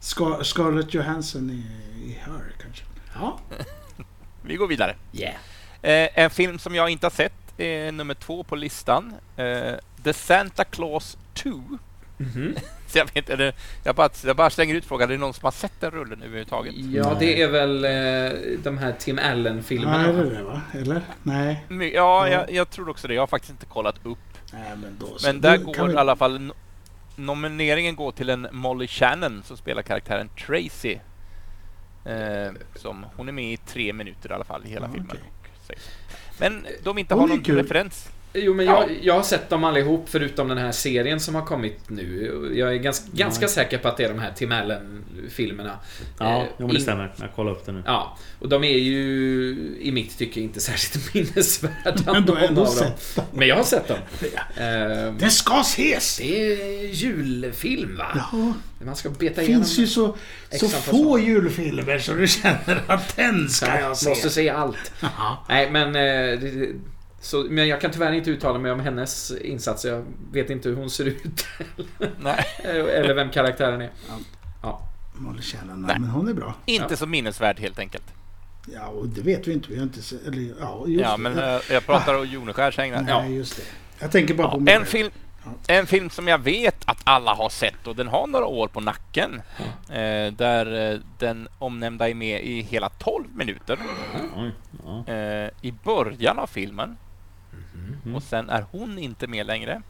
Scar- 0.00 0.42
Scarlett 0.42 0.94
Johansson 0.94 1.50
i, 1.50 1.66
i 2.04 2.12
Her 2.20 2.52
kanske. 2.62 2.84
Ja. 3.14 3.38
Vi 4.42 4.56
går 4.56 4.66
vidare. 4.66 4.96
Yeah. 5.12 5.34
Eh, 5.82 6.08
en 6.14 6.30
film 6.30 6.58
som 6.58 6.74
jag 6.74 6.90
inte 6.90 7.06
har 7.06 7.10
sett 7.10 7.32
är 7.60 7.92
nummer 7.92 8.14
två 8.14 8.44
på 8.44 8.56
listan. 8.56 9.14
Eh, 9.36 9.72
The 10.04 10.12
Santa 10.12 10.64
Claus 10.64 11.18
2. 11.34 11.50
Mhm. 12.16 12.54
Så 12.86 12.98
jag, 12.98 13.08
vet, 13.14 13.30
eller, 13.30 13.54
jag, 13.84 13.94
bara, 13.94 14.08
jag 14.24 14.36
bara 14.36 14.50
slänger 14.50 14.74
ut 14.74 14.84
frågan, 14.84 15.08
är 15.08 15.12
det 15.12 15.18
någon 15.20 15.34
som 15.34 15.44
har 15.44 15.50
sett 15.52 15.80
den 15.80 15.90
rullen 15.90 16.22
överhuvudtaget? 16.22 16.74
Ja, 16.76 17.16
det 17.18 17.42
är 17.42 17.48
väl 17.48 17.84
eh, 17.84 18.58
de 18.62 18.78
här 18.78 18.92
Tim 18.98 19.18
Ja, 19.18 19.30
Allen-filmerna. 19.30 20.06
är 20.06 20.12
det 20.12 20.34
det 20.34 20.42
va? 20.42 20.60
Eller? 20.74 21.00
Nej. 21.22 21.64
My- 21.68 21.92
Ja, 21.94 22.28
Ja. 22.28 22.32
jag, 22.32 22.52
jag 22.52 22.70
tror 22.70 22.88
också 22.88 23.08
det. 23.08 23.14
Jag 23.14 23.22
har 23.22 23.26
faktiskt 23.26 23.50
inte 23.50 23.66
kollat 23.66 23.96
upp. 24.06 24.18
Nej, 24.52 24.70
men 24.82 24.96
då. 25.00 25.06
Men 25.24 25.40
där 25.40 25.56
går 25.56 25.86
vi- 25.86 25.94
i 25.94 25.96
alla 25.96 26.16
fall... 26.16 26.38
no- 26.38 26.52
Nomineringen 27.18 27.96
går 27.96 28.12
till 28.12 28.30
en 28.30 28.46
Molly 28.52 28.86
Shannon 28.88 29.42
som 29.44 29.56
spelar 29.56 29.82
karaktären 29.82 30.28
Tracy. 30.46 30.98
Eh, 32.04 32.52
som, 32.74 33.06
hon 33.16 33.28
är 33.28 33.32
med 33.32 33.52
i 33.52 33.56
tre 33.56 33.92
minuter 33.92 34.30
i 34.30 34.32
alla 34.32 34.44
fall 34.44 34.62
i 34.66 34.68
hela 34.68 34.86
Ja, 34.86 34.92
filmen. 34.92 35.16
så. 35.66 35.72
Men 36.38 36.66
de 36.84 36.98
inte 36.98 37.14
Hon 37.14 37.20
har 37.20 37.28
någon 37.28 37.44
kul. 37.44 37.56
referens. 37.56 38.08
Jo, 38.36 38.54
men 38.54 38.66
jag, 38.66 38.90
jag 39.02 39.14
har 39.14 39.22
sett 39.22 39.48
dem 39.50 39.64
allihop 39.64 40.04
förutom 40.08 40.48
den 40.48 40.58
här 40.58 40.72
serien 40.72 41.20
som 41.20 41.34
har 41.34 41.42
kommit 41.42 41.90
nu. 41.90 42.50
Jag 42.54 42.72
är 42.72 42.76
ganska, 42.76 43.06
ganska 43.12 43.48
säker 43.48 43.78
på 43.78 43.88
att 43.88 43.96
det 43.96 44.04
är 44.04 44.08
de 44.08 44.18
här 44.18 44.32
Tim 44.36 44.52
Allen-filmerna. 44.52 45.78
Ja, 46.18 46.40
Eh, 46.42 46.48
jo, 46.58 46.66
men 46.66 46.74
det 46.74 46.80
stämmer. 46.80 47.14
Jag 47.20 47.32
kollar 47.36 47.52
upp 47.52 47.66
det 47.66 47.72
nu. 47.72 47.82
Ja, 47.86 48.18
och 48.38 48.48
de 48.48 48.64
är 48.64 48.78
ju 48.78 49.56
i 49.80 49.92
mitt 49.92 50.18
tycke 50.18 50.40
inte 50.40 50.60
särskilt 50.70 51.14
minnesvärda. 51.14 52.12
Men 52.12 52.26
du 52.26 52.32
har 52.32 52.38
ändå 52.40 52.66
sett 52.66 53.16
dem. 53.16 53.24
Men 53.32 53.48
jag 53.48 53.56
har 53.56 53.64
sett 53.64 53.88
dem. 53.88 53.98
Eh, 54.56 55.14
Det 55.18 55.30
ska 55.30 55.60
ses! 55.60 56.16
Det 56.18 56.52
är 56.52 56.84
julfilm 56.94 57.96
va? 57.96 58.06
Ja, 58.32 58.52
Man 58.86 58.96
ska 58.96 59.10
beta 59.10 59.34
det 59.40 59.42
igenom 59.46 59.64
finns 59.64 59.78
ju 59.78 59.86
så, 59.86 60.16
så 60.60 60.68
få 60.68 61.18
julfilmer 61.18 61.98
så 61.98 62.12
du 62.14 62.26
känner 62.26 62.82
att 62.86 63.16
den 63.16 63.48
ska 63.48 63.66
Ja, 63.66 63.80
jag 63.80 63.96
se. 63.96 64.08
Måste 64.08 64.30
se 64.30 64.50
allt. 64.50 64.92
Jaha. 65.00 65.36
Nej, 65.48 65.70
men... 65.70 65.86
eh, 65.88 66.40
det- 66.40 66.68
Så, 67.26 67.46
men 67.50 67.68
jag 67.68 67.80
kan 67.80 67.90
tyvärr 67.90 68.12
inte 68.12 68.30
uttala 68.30 68.58
mig 68.58 68.72
om 68.72 68.80
hennes 68.80 69.30
insatser. 69.30 69.90
Jag 69.92 70.04
vet 70.32 70.50
inte 70.50 70.68
hur 70.68 70.76
hon 70.76 70.90
ser 70.90 71.04
ut. 71.04 71.46
Nej, 72.20 72.46
Eller 72.64 73.14
vem 73.14 73.30
karaktären 73.30 73.80
är. 73.80 73.90
Molly 75.18 75.42
Shannon, 75.42 75.82
Nej. 75.82 75.96
men 76.00 76.08
hon 76.10 76.28
är 76.28 76.32
bra. 76.34 76.54
inte 76.66 76.96
så 76.96 77.06
minnesvärd 77.06 77.60
helt 77.60 77.78
enkelt. 77.78 78.04
Ja, 78.74 78.86
och 78.86 79.08
det 79.08 79.20
vet 79.20 79.48
vi 79.48 79.52
inte. 79.52 79.68
Vi 79.70 79.76
har 79.76 79.82
inte 79.82 80.02
sett... 80.02 80.26
Eller 80.26 80.54
ja, 80.60 80.84
just 80.86 81.02
Ja, 81.04 81.12
det. 81.12 81.18
men 81.22 81.38
eh, 81.38 81.60
jag 81.70 81.86
pratar 81.86 82.14
om 82.18 82.26
Joneskär 82.26 82.74
Nej, 82.78 83.04
Ja. 83.08 83.26
just 83.26 83.56
det. 83.56 83.62
Jag 83.98 84.12
tänker 84.12 84.34
bara 84.34 84.48
på 84.48 84.56
Ja, 84.56 84.60
mig 84.60 84.74
en, 84.74 84.84
film, 84.84 85.10
en 85.66 85.86
film 85.86 86.10
som 86.10 86.28
jag 86.28 86.38
vet 86.38 86.76
att 86.84 86.98
alla 87.04 87.34
har 87.34 87.48
sett 87.48 87.86
och 87.86 87.96
den 87.96 88.08
har 88.08 88.26
några 88.26 88.46
år 88.46 88.68
på 88.68 88.80
nacken. 88.80 89.42
Eh, 89.88 90.32
där 90.32 90.92
eh, 90.92 90.98
den 91.18 91.48
omnämnda 91.58 92.08
är 92.08 92.14
med 92.14 92.44
i 92.44 92.60
hela 92.62 92.88
12 92.88 93.24
minuter. 93.34 93.78
Ja. 94.84 95.12
Eh, 95.14 95.50
I 95.62 95.72
början 95.84 96.38
av 96.38 96.46
filmen. 96.46 96.96
Mhm. 98.04 98.14
Och 98.14 98.22
sen 98.22 98.50
är 98.50 98.66
hon 98.70 98.98
inte 98.98 99.26
med 99.26 99.46
längre. 99.46 99.82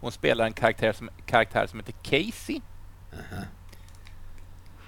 Hon 0.00 0.12
spelar 0.12 0.44
en 0.46 0.52
karaktär 0.52 0.92
som, 0.92 1.10
karaktär 1.26 1.66
som 1.66 1.78
heter 1.78 1.92
Casey. 2.02 2.60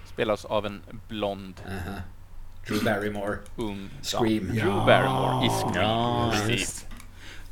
Spelas 0.06 0.44
av 0.44 0.66
en 0.66 0.82
blond, 1.08 1.60
Aha. 1.66 1.96
Drew 2.68 2.84
Barrymore. 2.84 3.38
ung 3.56 3.90
Scream. 4.02 4.50
Ja, 4.54 4.64
Drew. 4.64 4.86
Barrymore 4.86 5.46
i 5.46 5.48
Scream. 5.50 5.74
Ja. 5.84 6.32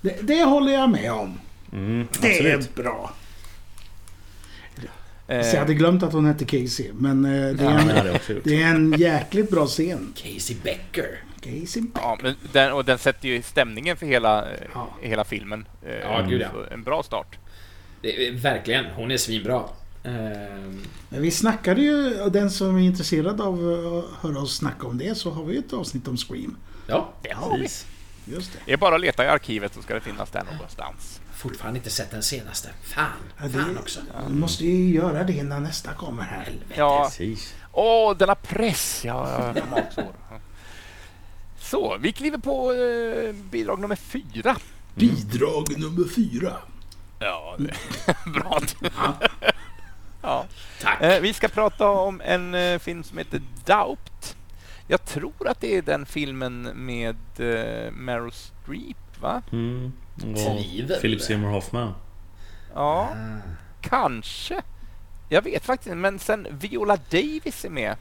Det, 0.00 0.18
det 0.22 0.44
håller 0.44 0.72
jag 0.72 0.90
med 0.90 1.12
om. 1.12 1.40
Mm, 1.72 2.08
Det 2.20 2.28
absolut. 2.30 2.78
är 2.78 2.82
bra. 2.82 3.10
Eh, 5.28 5.42
Så 5.42 5.56
jag 5.56 5.60
hade 5.60 5.74
glömt 5.74 6.02
att 6.02 6.12
hon 6.12 6.24
hette 6.26 6.44
Casey. 6.44 6.90
Men 6.92 7.24
eh, 7.24 7.30
det, 7.54 7.64
är 7.64 7.78
en, 7.78 8.40
det 8.44 8.62
är 8.62 8.66
en 8.70 8.92
jäkligt 8.98 9.50
bra 9.50 9.66
scen. 9.66 10.12
Casey 10.16 10.56
Becker. 10.62 11.18
Casey. 11.40 11.82
Ja, 11.94 12.18
men 12.22 12.34
den, 12.52 12.72
och 12.72 12.84
den 12.84 12.98
sätter 12.98 13.28
ju 13.28 13.42
stämningen 13.42 13.96
för 13.96 14.06
hela, 14.06 14.50
eh, 14.50 14.58
Ja. 14.74 14.88
hela 15.02 15.24
filmen. 15.24 15.66
Eh, 15.86 15.94
Ja, 15.94 16.22
gud, 16.28 16.40
ja. 16.40 16.48
En 16.70 16.82
bra 16.82 17.02
start. 17.02 17.38
Det 18.02 18.30
verkligen, 18.30 18.84
hon 18.84 19.10
är 19.10 19.16
svinbra. 19.16 19.62
Ehm, 20.04 20.80
Men 21.08 21.22
vi 21.22 21.30
snackade 21.30 21.80
ju, 21.80 22.20
och 22.20 22.32
den 22.32 22.50
som 22.50 22.76
är 22.76 22.80
intresserad 22.80 23.40
av 23.40 23.54
att 23.54 24.22
höra 24.22 24.38
oss 24.42 24.56
snacka 24.56 24.86
om 24.86 24.98
det, 24.98 25.14
så 25.18 25.30
har 25.30 25.44
vi 25.44 25.52
ju 25.52 25.58
ett 25.58 25.72
avsnitt 25.72 26.08
om 26.08 26.16
Scream. 26.16 26.56
ja, 26.86 27.12
Det 27.22 27.32
har 27.34 27.56
vi. 27.56 27.62
Precis. 27.62 27.86
Just 28.24 28.52
det. 28.52 28.58
Det 28.66 28.72
är 28.72 28.76
bara 28.76 28.94
att 28.94 29.00
leta 29.00 29.24
i 29.24 29.28
arkivet 29.28 29.74
så 29.74 29.82
ska 29.82 29.94
det 29.94 30.00
finnas 30.00 30.30
där 30.30 30.42
någonstans. 30.52 31.20
Fortfarande 31.36 31.78
inte 31.78 31.90
sett 31.90 32.10
den 32.10 32.22
senaste. 32.22 32.68
Fan, 32.82 33.04
Ja, 33.42 33.48
fan 33.48 33.74
det- 33.74 33.80
också. 33.80 34.00
Vi 34.28 34.34
måste 34.34 34.64
ju 34.64 34.94
göra 34.94 35.24
det 35.24 35.32
innan 35.32 35.62
nästa 35.62 35.92
kommer 35.94 36.22
här. 36.22 36.52
Ja, 36.74 37.04
Precis. 37.04 37.54
åh, 37.72 38.16
denna 38.16 38.34
press! 38.34 39.02
Ja. 39.04 39.54
Så, 41.58 41.96
vi 42.00 42.12
kliver 42.12 42.38
på 42.38 42.72
eh, 42.72 43.32
bidrag 43.50 43.80
nummer 43.80 43.96
fyra. 43.96 44.56
Bidrag 44.94 45.78
nummer 45.78 46.08
fyra. 46.08 46.52
Ja, 47.18 47.56
det 47.58 47.70
är 48.06 48.30
bra. 48.40 48.60
ja. 50.22 50.46
Tack. 50.82 51.02
Eh, 51.02 51.20
vi 51.20 51.34
ska 51.34 51.48
prata 51.48 51.88
om 51.88 52.20
en 52.24 52.54
eh, 52.54 52.78
film 52.78 53.04
som 53.04 53.18
heter 53.18 53.42
Doubt. 53.64 54.36
Jag 54.88 55.04
tror 55.04 55.48
att 55.48 55.60
det 55.60 55.76
är 55.76 55.82
den 55.82 56.06
filmen 56.06 56.62
med 56.62 57.16
eh, 57.38 57.92
Meryl 57.92 58.32
Streep, 58.32 59.20
va? 59.20 59.42
Mm. 59.52 59.92
Tvivel. 60.20 60.96
Och 60.96 61.00
Philip 61.02 61.20
Seymour 61.22 61.50
Hoffman. 61.50 61.94
Ja, 62.74 63.08
Ah. 63.14 63.38
kanske. 63.80 64.62
Jag 65.28 65.42
vet 65.42 65.64
faktiskt 65.64 65.86
inte, 65.86 65.96
men 65.96 66.18
sen 66.18 66.46
Viola 66.50 66.96
Davis 66.96 67.64
är 67.64 67.70
med. 67.70 67.96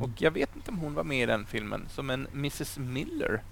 Och 0.00 0.10
jag 0.18 0.30
vet 0.30 0.56
inte 0.56 0.70
om 0.70 0.78
hon 0.78 0.94
var 0.94 1.04
med 1.04 1.22
i 1.22 1.26
den 1.26 1.46
filmen, 1.46 1.86
som 1.90 2.10
en 2.10 2.26
Mrs 2.32 2.78
Miller. 2.78 3.42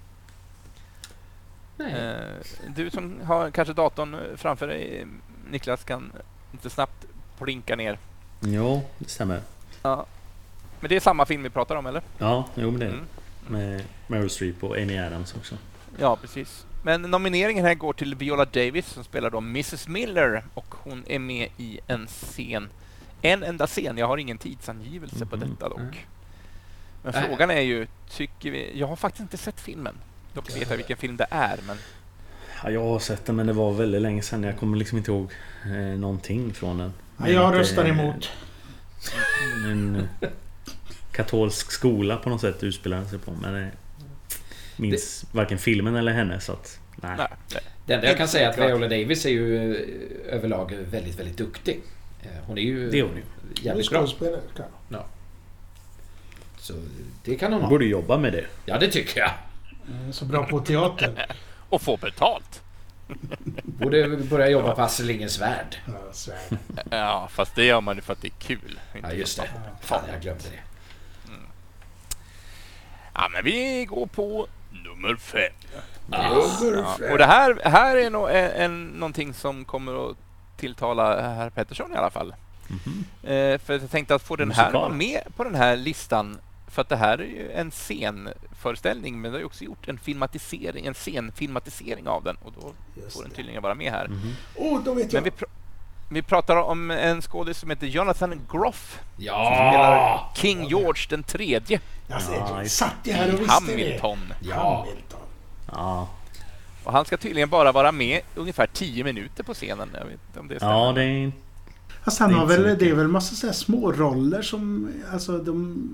Nej. 1.77 1.93
Eh, 1.93 2.71
du 2.75 2.89
som 2.89 3.21
har 3.23 3.51
kanske 3.51 3.73
datorn 3.73 4.37
framför 4.37 4.67
dig, 4.67 5.07
Niklas, 5.51 5.83
kan 5.83 6.11
inte 6.51 6.69
snabbt 6.69 7.05
plinka 7.39 7.75
ner. 7.75 7.97
Jo, 8.41 8.81
det 8.97 9.09
stämmer. 9.09 9.41
Ja. 9.81 10.05
Men 10.79 10.89
det 10.89 10.95
är 10.95 10.99
samma 10.99 11.25
film 11.25 11.43
vi 11.43 11.49
pratar 11.49 11.75
om, 11.75 11.85
eller? 11.85 12.01
Ja, 12.17 12.45
jo 12.55 12.71
men 12.71 12.79
det 12.79 12.85
är 12.85 12.89
Mm. 12.89 13.05
Med 13.47 13.83
Meryl 14.07 14.29
Streep 14.29 14.63
och 14.63 14.75
Amy 14.77 14.97
Adams 14.97 15.35
också. 15.35 15.55
Ja, 15.97 16.15
precis. 16.15 16.65
Men 16.81 17.01
nomineringen 17.01 17.65
här 17.65 17.73
går 17.73 17.93
till 17.93 18.15
Viola 18.15 18.45
Davis 18.45 18.85
som 18.87 19.03
spelar 19.03 19.29
då 19.29 19.37
Mrs 19.37 19.87
Miller 19.87 20.43
och 20.53 20.75
hon 20.83 21.03
är 21.07 21.19
med 21.19 21.47
i 21.57 21.79
en 21.87 22.07
scen. 22.07 22.69
En 23.21 23.43
enda 23.43 23.67
scen. 23.67 23.97
Jag 23.97 24.07
har 24.07 24.17
ingen 24.17 24.37
tidsangivelse 24.37 25.25
på 25.25 25.35
Mhm. 25.37 25.49
detta 25.49 25.69
dock. 25.69 25.79
Mm. 25.79 25.93
Men 27.03 27.13
Nej. 27.13 27.23
frågan 27.27 27.51
är 27.51 27.61
ju, 27.61 27.87
tycker 28.09 28.51
vi... 28.51 28.79
Jag 28.79 28.87
har 28.87 28.95
faktiskt 28.95 29.21
inte 29.21 29.37
sett 29.37 29.59
filmen. 29.59 29.95
Dock 30.33 30.55
vet 30.55 30.69
jag 30.69 30.77
vilken 30.77 30.97
film 30.97 31.17
det 31.17 31.27
är, 31.29 31.59
men... 31.67 31.77
Ja, 32.63 32.69
jag 32.71 32.83
har 32.83 32.99
sett 32.99 33.25
den 33.25 33.35
men 33.35 33.47
det 33.47 33.53
var 33.53 33.71
väldigt 33.73 34.01
länge 34.01 34.21
sedan. 34.21 34.43
Jag 34.43 34.57
kommer 34.57 34.77
liksom 34.77 34.97
inte 34.97 35.11
ihåg 35.11 35.31
eh, 35.65 35.99
någonting 35.99 36.53
från 36.53 36.77
den. 36.77 36.93
Ja, 37.17 37.27
jag 37.29 37.53
röstar 37.55 37.85
emot. 37.85 38.29
En 39.65 39.95
eh, 40.21 40.29
katolsk 41.11 41.71
skola 41.71 42.17
på 42.17 42.29
något 42.29 42.41
sätt 42.41 42.63
utspelar 42.63 42.97
den 42.97 43.09
sig 43.09 43.19
på. 43.19 43.31
Men 43.31 43.53
jag 43.53 43.69
minns 44.79 45.25
varken 45.31 45.57
filmen 45.57 45.95
eller 45.95 46.11
henne 46.11 46.39
så 46.39 46.51
att... 46.51 46.79
Nej. 46.95 47.15
Nej. 47.17 47.27
Det 47.85 47.93
enda 47.93 48.07
jag 48.07 48.17
kan 48.17 48.27
säga 48.27 48.53
är 48.53 48.63
att. 48.63 48.69
Viola 48.69 48.87
Davis 48.87 49.25
är 49.25 49.29
ju 49.29 49.75
eh, 49.75 50.33
överlag 50.35 50.73
väldigt, 50.91 51.19
väldigt 51.19 51.37
duktig. 51.37 51.79
Eh, 52.21 52.27
Hon 52.47 52.57
är 52.57 52.61
ju 52.61 52.89
Det 52.89 52.99
är 52.99 53.03
hon 53.03 53.15
ju. 53.15 53.23
jävligt 53.61 53.89
bra. 53.89 53.99
Skådespelare, 53.99 54.41
kan. 54.57 54.65
Så 56.59 56.73
det 57.23 57.35
kan 57.35 57.51
hon 57.53 57.61
Hon 57.61 57.61
ha. 57.63 57.69
borde 57.69 57.85
jobba 57.85 58.17
med 58.17 58.33
det. 58.33 58.45
Ja, 58.65 58.77
det 58.77 58.87
tycker 58.87 59.19
jag. 59.19 59.29
Eh, 59.29 60.11
Så 60.11 60.25
bra 60.25 60.45
på 60.45 60.59
teatern. 60.59 61.17
Och 61.69 61.81
få 61.81 61.97
betalt. 61.97 62.61
Borde 63.63 64.07
börja 64.17 64.49
jobba 64.49 64.75
på 64.75 64.81
Astrid 64.81 65.07
Lindgrens 65.07 65.41
Värld. 65.41 65.75
Ja, 65.87 66.13
svärd. 66.13 66.57
Ja, 66.91 67.29
fast 67.31 67.55
det 67.55 67.65
gör 67.65 67.81
man 67.81 67.95
ju 67.95 68.01
för 68.01 68.13
att 68.13 68.21
det 68.21 68.27
är 68.27 68.39
kul. 68.39 68.79
Ja, 69.01 69.13
just 69.13 69.37
det. 69.37 69.49
Fan, 69.81 70.01
jag 70.13 70.21
glömde 70.21 70.43
det. 70.43 70.59
Ja, 73.13 73.29
men 73.31 73.43
vi 73.43 73.85
går 73.85 74.05
på 74.07 74.47
nummer 74.69 75.15
fem. 75.15 75.51
Ah, 76.11 76.17
Ja, 77.01 77.11
och 77.11 77.17
det 77.17 77.25
här, 77.25 77.59
här 77.63 77.97
är 77.97 78.09
nog 78.09 78.29
en, 78.29 78.35
en, 78.51 78.87
någonting 78.87 79.33
som 79.33 79.65
kommer 79.65 80.09
att 80.11 80.17
tilltala 80.57 81.21
herr 81.21 81.49
Pettersson 81.49 81.91
i 81.93 81.95
alla 81.95 82.09
fall. 82.09 82.33
Eh, 83.23 83.57
för 83.59 83.73
jag 83.73 83.91
tänkte 83.91 84.15
att 84.15 84.21
få 84.23 84.35
den 84.35 84.51
här 84.51 84.71
vara 84.71 84.89
med 84.89 85.21
på 85.35 85.43
den 85.43 85.55
här 85.55 85.75
listan 85.75 86.37
för 86.67 86.81
att 86.81 86.89
det 86.89 86.95
här 86.95 87.17
är 87.17 87.25
ju 87.25 87.51
en 87.51 87.71
scenföreställning 87.71 89.21
men 89.21 89.31
det 89.31 89.35
har 89.37 89.39
ju 89.39 89.45
också 89.45 89.63
gjort 89.63 89.87
en 89.87 89.97
filmatisering, 89.97 90.85
en 90.85 90.93
scenfilmatisering 90.93 92.07
av 92.07 92.23
den 92.23 92.35
och 92.35 92.51
då 92.61 92.73
Just 93.01 93.15
får 93.15 93.23
den 93.23 93.31
tydligen 93.31 93.61
vara 93.63 93.75
med 93.75 93.91
här. 93.91 94.07
Mhm. 94.07 94.35
Oh, 94.55 94.83
då 94.83 94.93
vet 94.93 95.13
Men 95.13 95.23
vi, 95.23 95.29
pr- 95.29 95.45
vi 96.09 96.21
pratar 96.21 96.55
om 96.55 96.91
en 96.91 97.21
skådis 97.21 97.57
som 97.57 97.69
heter 97.69 97.87
Jonathan 97.87 98.41
Groff 98.51 98.99
som 99.15 99.25
Ja! 99.25 99.45
spelar 99.45 100.19
King 100.35 100.67
George 100.69 101.03
den 101.09 101.23
tredje 101.23 101.79
Jag 102.07 102.21
Ja, 102.61 102.65
satt 102.69 102.93
jag 103.03 103.13
här 103.13 103.33
och 103.33 103.39
visste 103.39 103.53
Hamilton. 103.53 104.19
det. 104.39 104.47
Ja. 104.49 104.85
Hamilton. 104.85 105.19
Ja, 105.71 106.07
Och 106.83 106.91
han 106.93 107.05
ska 107.05 107.17
tydligen 107.17 107.49
bara 107.49 107.71
vara 107.71 107.91
med 107.91 108.21
ungefär 108.35 108.67
10 108.73 109.03
minuter 109.03 109.43
på 109.43 109.53
scenen. 109.53 109.89
Jag 109.93 110.05
vet 110.05 110.19
inte 110.27 110.39
om 110.39 110.47
det 110.47 110.55
stämmer. 110.55 110.73
ja 110.73 110.91
det 110.91 111.03
är 111.03 111.07
inte... 111.07 111.37
Fast 112.03 112.19
han 112.19 112.33
har 112.33 112.45
väl, 112.45 112.77
det 112.79 112.89
är 112.89 112.93
väl 112.93 113.07
massa 113.07 113.35
så 113.35 113.45
här 113.47 113.53
små 113.53 113.91
roller 113.91 114.41
som, 114.41 114.93
alltså 115.13 115.37
de... 115.37 115.89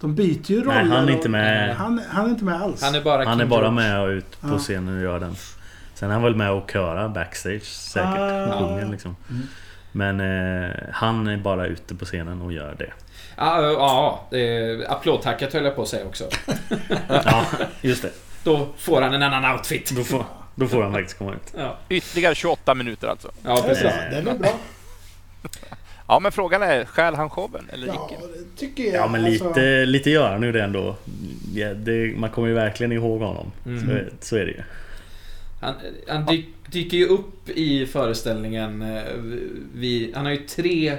De 0.00 0.14
byter 0.14 0.50
ju 0.50 0.60
roller. 0.62 0.82
Nej, 0.84 0.96
han 0.98 1.08
är 1.08 1.12
inte 1.12 1.24
och- 1.24 1.30
med. 1.30 1.76
Han, 1.76 2.00
han 2.10 2.24
är 2.26 2.28
inte 2.30 2.44
med 2.44 2.62
alls. 2.62 2.82
Han 2.82 2.94
är 2.94 3.00
bara 3.00 3.24
Han 3.24 3.40
är 3.40 3.46
bara 3.46 3.60
George. 3.60 3.74
med 3.74 4.00
och 4.02 4.08
ut 4.08 4.40
på 4.40 4.48
Ja. 4.48 4.58
scenen 4.58 4.96
och 4.96 5.02
gör 5.02 5.20
den. 5.20 5.34
Sen 5.98 6.10
är 6.10 6.12
han 6.14 6.22
väl 6.22 6.34
med 6.36 6.50
och 6.50 6.70
körar 6.70 7.08
backstage 7.08 7.62
säkert. 7.64 8.08
Ah. 8.18 8.58
sjunger 8.58 8.88
liksom. 8.90 9.16
Men 9.92 10.20
eh, 10.20 10.70
han 10.92 11.26
är 11.26 11.36
bara 11.36 11.66
ute 11.66 11.94
på 11.94 12.04
scenen 12.04 12.42
och 12.42 12.52
gör 12.52 12.74
det. 12.78 12.92
Ja, 13.36 13.62
ja 14.30 14.38
eh, 14.38 14.90
applådtacket 14.92 15.52
höll 15.52 15.64
jag 15.64 15.76
på 15.76 15.82
att 15.82 15.88
säga 15.88 16.06
också. 16.06 16.24
Ja, 17.08 17.44
just 17.80 18.02
det. 18.02 18.10
Då 18.44 18.68
får 18.76 19.02
han 19.02 19.14
en 19.14 19.22
annan 19.22 19.52
outfit. 19.52 19.90
Då 19.96 20.04
får, 20.04 20.24
då 20.54 20.66
får 20.66 20.82
han 20.82 20.92
faktiskt 20.92 21.18
komma 21.18 21.32
ut. 21.32 21.54
Ja, 21.58 21.76
Ytterligare 21.88 22.34
28 22.34 22.74
minuter 22.74 23.08
alltså. 23.08 23.30
ja 23.44 23.62
precis. 23.66 23.82
bra. 23.82 23.92
Den 24.10 24.28
är 24.28 24.34
bra. 24.38 24.50
Ja, 26.08 26.20
men 26.20 26.32
frågan 26.32 26.62
är, 26.62 26.84
stjäl 26.84 27.14
han 27.14 27.30
showen 27.30 27.68
eller 27.72 27.86
Ja, 27.86 28.10
icke? 28.10 28.22
tycker 28.56 28.84
jag. 28.84 28.94
Ja 28.94 29.08
men 29.08 29.24
Alltså, 29.24 29.48
lite, 29.48 29.84
lite 29.84 30.10
gör 30.10 30.30
han 30.30 30.42
ju 30.42 30.52
det 30.52 30.62
ändå. 30.62 30.96
Ja, 31.54 31.74
det, 31.74 32.14
man 32.16 32.30
kommer 32.30 32.48
ju 32.48 32.54
verkligen 32.54 32.92
ihåg 32.92 33.20
honom. 33.20 33.52
Mm. 33.66 33.80
Så, 33.80 34.16
så 34.26 34.36
är 34.36 34.44
det 34.46 34.50
ju. 34.52 34.62
Han, 35.60 35.74
han 36.08 36.26
dyk, 36.26 36.46
dyker 36.70 36.96
ju 36.96 37.06
upp 37.06 37.48
i 37.48 37.86
föreställningen. 37.86 38.82
eh, 38.82 39.02
Vi, 39.74 40.12
han 40.14 40.24
har 40.24 40.32
ju 40.32 40.46
tre 40.46 40.96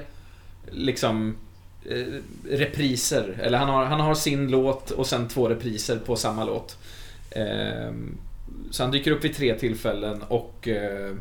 liksom 0.71 1.35
eh, 1.89 2.05
repriser. 2.49 3.37
Eller 3.41 3.57
han 3.57 3.69
har, 3.69 3.85
han 3.85 3.99
har 3.99 4.15
sin 4.15 4.47
låt 4.51 4.91
och 4.91 5.07
sen 5.07 5.27
två 5.27 5.49
repriser 5.49 5.97
på 5.97 6.15
samma 6.15 6.45
låt. 6.45 6.77
Ehm, 7.31 8.17
Så 8.71 8.83
han 8.83 8.91
dyker 8.91 9.11
upp 9.11 9.23
vid 9.23 9.35
tre 9.35 9.55
tillfällen 9.55 10.21
och 10.27 10.67
eh, 10.67 11.15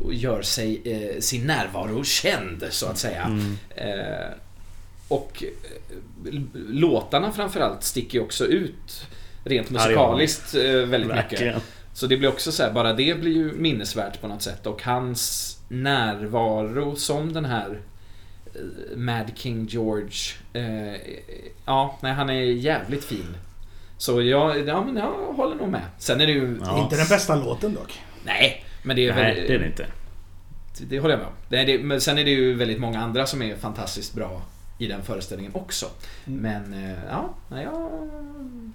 och 0.00 0.14
gör 0.14 0.42
sig 0.42 0.82
sin 1.20 1.46
närvaro 1.46 2.04
känd 2.04 2.64
så 2.70 2.86
att 2.86 2.98
säga. 2.98 3.22
Mm. 3.22 3.56
Eh, 3.76 4.30
och 5.08 5.44
låtarna 6.68 7.32
framförallt 7.32 7.82
sticker 7.84 8.18
ju 8.18 8.24
också 8.24 8.46
ut 8.46 9.06
rent 9.44 9.70
musikaliskt 9.70 10.54
väldigt 10.54 11.08
mycket. 11.30 11.62
Så 11.96 12.06
det 12.06 12.16
blir 12.16 12.28
också 12.28 12.52
så 12.52 12.62
här, 12.62 12.72
bara 12.72 12.92
det 12.92 13.20
blir 13.20 13.32
ju 13.32 13.52
minnesvärt 13.52 14.20
på 14.20 14.28
något 14.28 14.42
sätt 14.42 14.66
och 14.66 14.82
hans 14.82 15.52
närvaro 15.68 16.96
som 16.96 17.32
den 17.32 17.44
här 17.44 17.80
eh, 18.54 18.96
Mad 18.96 19.30
King 19.34 19.66
George. 19.66 20.18
Eh, 20.52 21.00
ja, 21.64 21.98
nej, 22.02 22.12
han 22.12 22.30
är 22.30 22.42
jävligt 22.42 23.04
fin. 23.04 23.36
Så 23.98 24.22
jag, 24.22 24.68
ja, 24.68 24.84
men 24.84 24.96
jag 24.96 25.12
håller 25.36 25.56
nog 25.56 25.68
med. 25.68 25.82
Sen 25.98 26.20
är 26.20 26.26
det 26.26 26.32
ju... 26.32 26.58
Ja. 26.64 26.82
Inte 26.82 26.96
den 26.96 27.08
bästa 27.08 27.36
låten 27.36 27.74
dock. 27.74 28.00
Nej, 28.24 28.64
men 28.82 28.96
det 28.96 29.08
är 29.08 29.14
Nej, 29.14 29.34
väl... 29.34 29.46
det 29.46 29.54
är 29.54 29.58
det 29.58 29.66
inte. 29.66 29.86
Det 30.88 31.00
håller 31.00 31.14
jag 31.14 31.18
med 31.18 31.28
om. 31.28 31.34
Det 31.48 31.56
är 31.56 31.66
det, 31.66 31.78
men 31.78 32.00
sen 32.00 32.18
är 32.18 32.24
det 32.24 32.30
ju 32.30 32.54
väldigt 32.54 32.80
många 32.80 33.00
andra 33.00 33.26
som 33.26 33.42
är 33.42 33.56
fantastiskt 33.56 34.14
bra 34.14 34.42
i 34.78 34.86
den 34.86 35.02
föreställningen 35.04 35.54
också. 35.54 35.86
Mm. 36.26 36.40
Men 36.40 36.84
eh, 36.90 36.98
ja, 37.10 37.34
ja, 37.50 37.90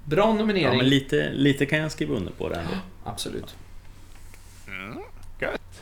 bra 0.03 0.25
Ja, 0.27 0.33
nominering. 0.33 0.77
men 0.77 0.89
lite, 0.89 1.29
lite 1.33 1.65
kan 1.65 1.79
jag 1.79 1.91
skriva 1.91 2.15
under 2.15 2.31
på 2.31 2.49
det 2.49 2.55
ändå. 2.55 2.71
Absolut. 3.03 3.55
Mm, 4.67 4.97
gött. 5.39 5.81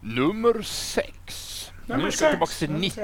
Nummer 0.00 0.62
sex. 0.62 1.70
nu 1.86 2.10
ska 2.10 2.26
vi 2.26 2.30
tillbaka 2.32 2.52
till 2.58 2.70
90 2.70 3.00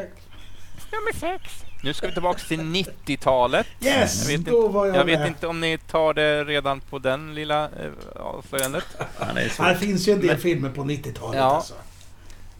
Nummer 0.92 1.12
sex. 1.38 1.62
Nu 1.82 1.94
ska 1.94 2.06
vi 2.06 2.12
tillbaka 2.12 2.38
till 2.48 2.60
90-talet. 2.60 3.66
Yes! 3.80 4.28
Jag 4.30 4.38
vet 4.38 4.46
då 4.46 4.68
var 4.68 4.86
jag, 4.86 4.96
Jag 4.96 5.04
vet 5.04 5.18
med. 5.18 5.28
inte 5.28 5.46
om 5.46 5.60
ni 5.60 5.78
tar 5.78 6.14
det 6.14 6.44
redan 6.44 6.80
på 6.80 6.98
den 6.98 7.34
lilla 7.34 7.64
eh, 7.64 7.90
avslöjandet. 8.16 8.84
Ja, 8.98 9.26
det. 9.34 9.52
Här 9.58 9.74
finns 9.74 10.08
ju 10.08 10.12
en 10.12 10.18
del 10.20 10.28
Men- 10.30 10.38
filmer 10.38 10.70
på 10.70 10.82
90-talet 10.84 11.38
Ja. 11.40 11.44
alltså. 11.56 11.74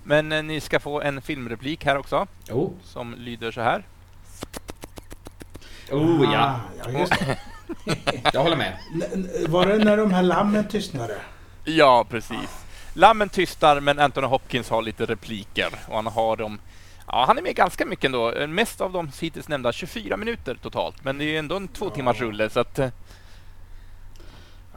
Men 0.09 0.33
eh, 0.33 0.43
ni 0.43 0.61
ska 0.61 0.81
få 0.81 1.01
en 1.01 1.23
filmreplik 1.23 1.85
här 1.85 1.97
också, 1.97 2.27
Oh, 2.51 2.71
som 2.85 3.15
lyder 3.19 3.51
så 3.53 3.61
här. 3.61 3.83
oh 5.91 6.29
ja. 6.33 6.39
Ah, 6.41 6.61
ja 6.93 6.99
just 7.01 7.13
det. 7.19 7.39
Jag 8.33 8.43
håller 8.43 8.57
med. 8.57 8.79
N- 8.95 9.03
n- 9.13 9.29
Var 9.49 9.67
det 9.67 9.79
när 9.85 9.97
de 9.97 10.11
här 10.13 10.23
lammen 10.23 10.69
tystnade? 10.69 11.17
Ja, 11.65 12.07
precis. 12.11 12.65
Lammen 12.95 13.29
tystar, 13.29 13.81
men 13.81 13.99
Anthony 13.99 14.27
Hopkins 14.27 14.71
har 14.71 14.83
lite 14.83 15.07
repliker. 15.07 15.69
Och 15.89 15.95
han 15.97 16.07
har 16.07 16.37
dem... 16.37 16.59
Ja, 17.07 17.25
han 17.27 17.39
är 17.39 17.43
med 17.43 17.55
ganska 17.57 17.87
mycket 17.87 18.05
ändå. 18.05 18.33
Eh, 18.33 18.47
Mest 18.47 18.81
av 18.81 18.93
de 18.93 19.11
hittills 19.21 19.49
nämnda 19.49 19.73
24 19.73 20.17
minuter 20.17 20.55
totalt. 20.63 21.05
Men 21.05 21.19
det 21.19 21.25
är 21.25 21.39
ändå 21.39 21.57
en 21.57 21.69
två 21.69 21.91
timmars 21.91 22.21
rulle, 22.21 22.51
så 22.51 22.61
att... 22.61 22.79
eh, 22.79 22.89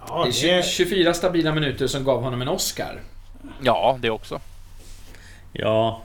Ja, 0.07 0.23
Det 0.23 0.29
är 0.29 0.31
tju- 0.31 0.57
det, 0.57 0.63
24 0.63 1.13
stabila 1.13 1.51
minuter 1.53 1.87
som 1.87 2.03
gav 2.03 2.21
honom 2.23 2.41
en 2.41 2.47
Oscar. 2.47 2.99
Ja, 3.61 3.97
det 4.01 4.09
också. 4.09 4.39
Ja, 5.53 6.01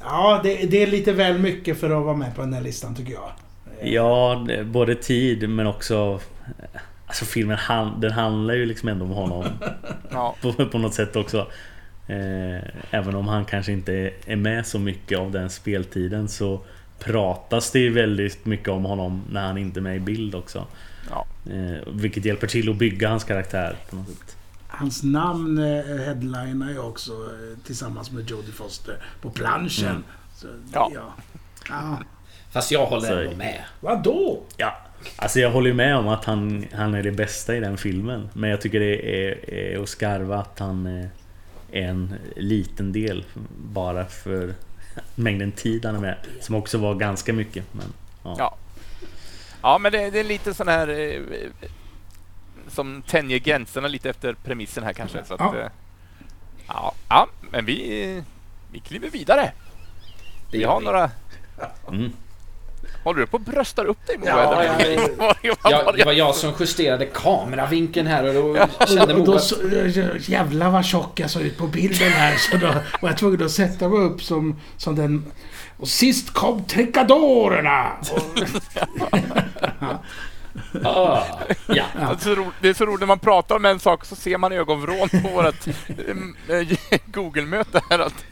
ja 0.00 0.40
det, 0.42 0.56
det 0.70 0.82
är 0.82 0.86
lite 0.86 1.12
väl 1.12 1.38
mycket 1.38 1.80
för 1.80 1.90
att 1.90 2.04
vara 2.04 2.16
med 2.16 2.34
på 2.34 2.40
den 2.40 2.52
här 2.52 2.62
listan 2.62 2.94
tycker 2.94 3.12
jag. 3.12 3.32
ja, 3.82 4.46
både 4.64 4.94
tid 4.94 5.48
men 5.48 5.66
också... 5.66 6.20
Alltså 7.06 7.24
filmen 7.24 7.56
han, 7.56 8.00
den 8.00 8.12
handlar 8.12 8.54
ju 8.54 8.66
liksom 8.66 8.88
ändå 8.88 9.04
om 9.04 9.10
honom 9.10 9.44
Ja, 10.10 10.36
på, 10.42 10.52
på 10.52 10.78
något 10.78 10.94
sätt 10.94 11.16
också. 11.16 11.46
Eh, 12.06 12.62
även 12.90 13.14
om 13.14 13.28
han 13.28 13.44
kanske 13.44 13.72
inte 13.72 14.10
är 14.26 14.36
med 14.36 14.66
så 14.66 14.78
mycket 14.78 15.18
av 15.18 15.30
den 15.30 15.50
speltiden 15.50 16.28
så 16.28 16.60
pratas 16.98 17.70
det 17.70 17.78
ju 17.78 17.90
väldigt 17.92 18.46
mycket 18.46 18.68
om 18.68 18.84
honom 18.84 19.22
när 19.30 19.46
han 19.46 19.58
inte 19.58 19.80
är 19.80 19.82
med 19.82 19.96
i 19.96 20.00
bild 20.00 20.34
också. 20.34 20.66
ja. 21.10 21.26
Eh, 21.52 21.88
vilket 21.92 22.24
hjälper 22.24 22.46
till 22.46 22.70
att 22.70 22.76
bygga 22.76 23.08
hans 23.08 23.24
karaktär 23.24 23.76
på 23.90 23.96
något 23.96 24.08
sätt. 24.08 24.36
Hans 24.70 25.02
namn 25.02 25.58
eh, 25.58 25.84
headlinar 25.98 26.70
ju 26.70 26.78
också 26.78 27.12
eh, 27.12 27.58
tillsammans 27.66 28.10
med 28.10 28.30
Jodie 28.30 28.52
Foster 28.52 28.96
på 29.20 29.30
planschen. 29.30 29.88
Mm. 29.90 30.02
Så, 30.36 30.46
Ja. 30.72 30.90
ja. 30.94 31.12
ja. 31.68 31.98
Fast 32.52 32.70
jag 32.70 32.86
håller 32.86 33.08
Så- 33.08 33.18
ändå 33.18 33.36
med. 33.36 33.64
Vadå? 33.80 34.42
Ja, 34.56 34.76
alltså 35.16 35.40
jag 35.40 35.50
håller 35.50 35.72
med 35.72 35.96
om 35.96 36.08
att 36.08 36.24
han, 36.24 36.64
han 36.72 36.94
är 36.94 37.02
det 37.02 37.12
bästa 37.12 37.56
i 37.56 37.60
den 37.60 37.76
filmen. 37.76 38.28
Men 38.32 38.50
jag 38.50 38.60
tycker 38.60 38.80
det 38.80 39.26
är, 39.26 39.50
är 39.54 39.82
att 39.82 39.88
skarva 39.88 40.38
att 40.38 40.58
han 40.58 40.86
eh, 40.86 41.06
är 41.72 41.82
en 41.88 42.14
liten 42.36 42.92
del 42.92 43.24
bara 43.56 44.04
för 44.06 44.54
mängden 45.14 45.52
tid 45.52 45.84
han 45.84 45.94
är 45.94 46.00
med. 46.00 46.16
Som 46.40 46.54
också 46.54 46.78
var 46.78 46.94
ganska 46.94 47.32
mycket. 47.32 47.64
Men, 47.72 47.86
ja. 48.24 48.34
Ja. 48.38 48.56
Ja, 49.62 49.78
men 49.78 49.92
det, 49.92 50.10
det 50.10 50.20
är 50.20 50.24
lite 50.24 50.54
sån 50.54 50.68
här... 50.68 50.88
Som 52.70 53.02
tänjer 53.02 53.38
gränserna 53.38 53.88
lite 53.88 54.10
efter 54.10 54.34
premissen 54.44 54.84
här 54.84 54.92
kanske. 54.92 55.24
Så 55.24 55.34
att, 55.34 55.40
Ja. 55.40 55.56
eh, 55.58 55.66
ja, 56.66 56.92
ja, 57.08 57.26
men 57.50 57.64
vi, 57.64 58.22
vi 58.72 58.78
kliver 58.80 59.10
vidare. 59.10 59.52
Det 60.50 60.58
Vi 60.58 60.64
har 60.64 60.78
vi. 60.80 60.84
några... 60.86 61.10
Mm. 61.88 62.12
Håller 63.04 63.20
du 63.20 63.26
på 63.26 63.36
att 63.36 63.42
bröstar 63.42 63.84
upp 63.84 64.06
dig 64.06 64.18
Moa? 64.18 64.28
Ja, 64.28 64.62
eller? 64.62 64.90
jag- 64.90 65.08
Vad- 65.08 65.18
vad- 65.18 65.36
Ja, 65.42 65.54
vad- 65.84 65.96
det 65.96 66.04
var 66.04 66.12
jag 66.12 66.34
som 66.34 66.52
justerade 66.60 67.06
kameravinkeln 67.06 68.06
här 68.06 68.24
och 68.28 68.34
då 68.34 68.66
kände 68.86 69.14
Och, 69.14 69.20
och 69.20 69.26
då, 69.26 69.32
Moa... 69.32 70.16
jävlar 70.20 70.70
vad 70.70 70.84
tjock 70.84 71.20
jag 71.20 71.30
såg 71.30 71.42
ut 71.42 71.58
på 71.58 71.66
bilden 71.66 72.12
här. 72.12 72.36
Så 72.36 72.56
då 72.56 72.66
var 73.00 73.08
jag 73.08 73.18
tvungen 73.18 73.44
att 73.44 73.50
sätta 73.50 73.88
mig 73.88 73.98
upp 73.98 74.22
som, 74.22 74.60
som 74.76 74.96
den... 74.96 75.24
Och 75.76 75.88
sist 75.88 76.30
kom 76.34 76.64
tricadorerna! 76.64 77.92
Och, 78.12 78.38
Ah, 80.84 81.22
ja. 81.66 81.84
Det 82.60 82.68
är, 82.68 82.74
så 82.74 82.86
roligt, 82.86 83.00
när 83.00 83.06
man 83.06 83.18
pratar 83.18 83.56
om 83.56 83.64
en 83.64 83.80
sak 83.80 84.04
så 84.04 84.16
ser 84.16 84.38
man 84.38 84.52
ögonvrån 84.52 85.08
på 85.08 85.28
vårt 85.28 85.66
eh, 85.66 86.98
Google-möte 87.06 87.80
här. 87.90 87.98
Att, 87.98 88.24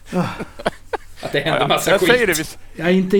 Att 1.23 1.33
det 1.33 1.39
ja, 1.39 1.45
hände 1.45 1.61
ja, 1.61 1.69
massa 1.69 1.91
jag 1.91 2.01
skit. 2.01 2.11
säger 2.11 2.27
det, 2.27 2.59
jag 2.77 2.89
är 2.89 2.93
inte... 2.93 3.17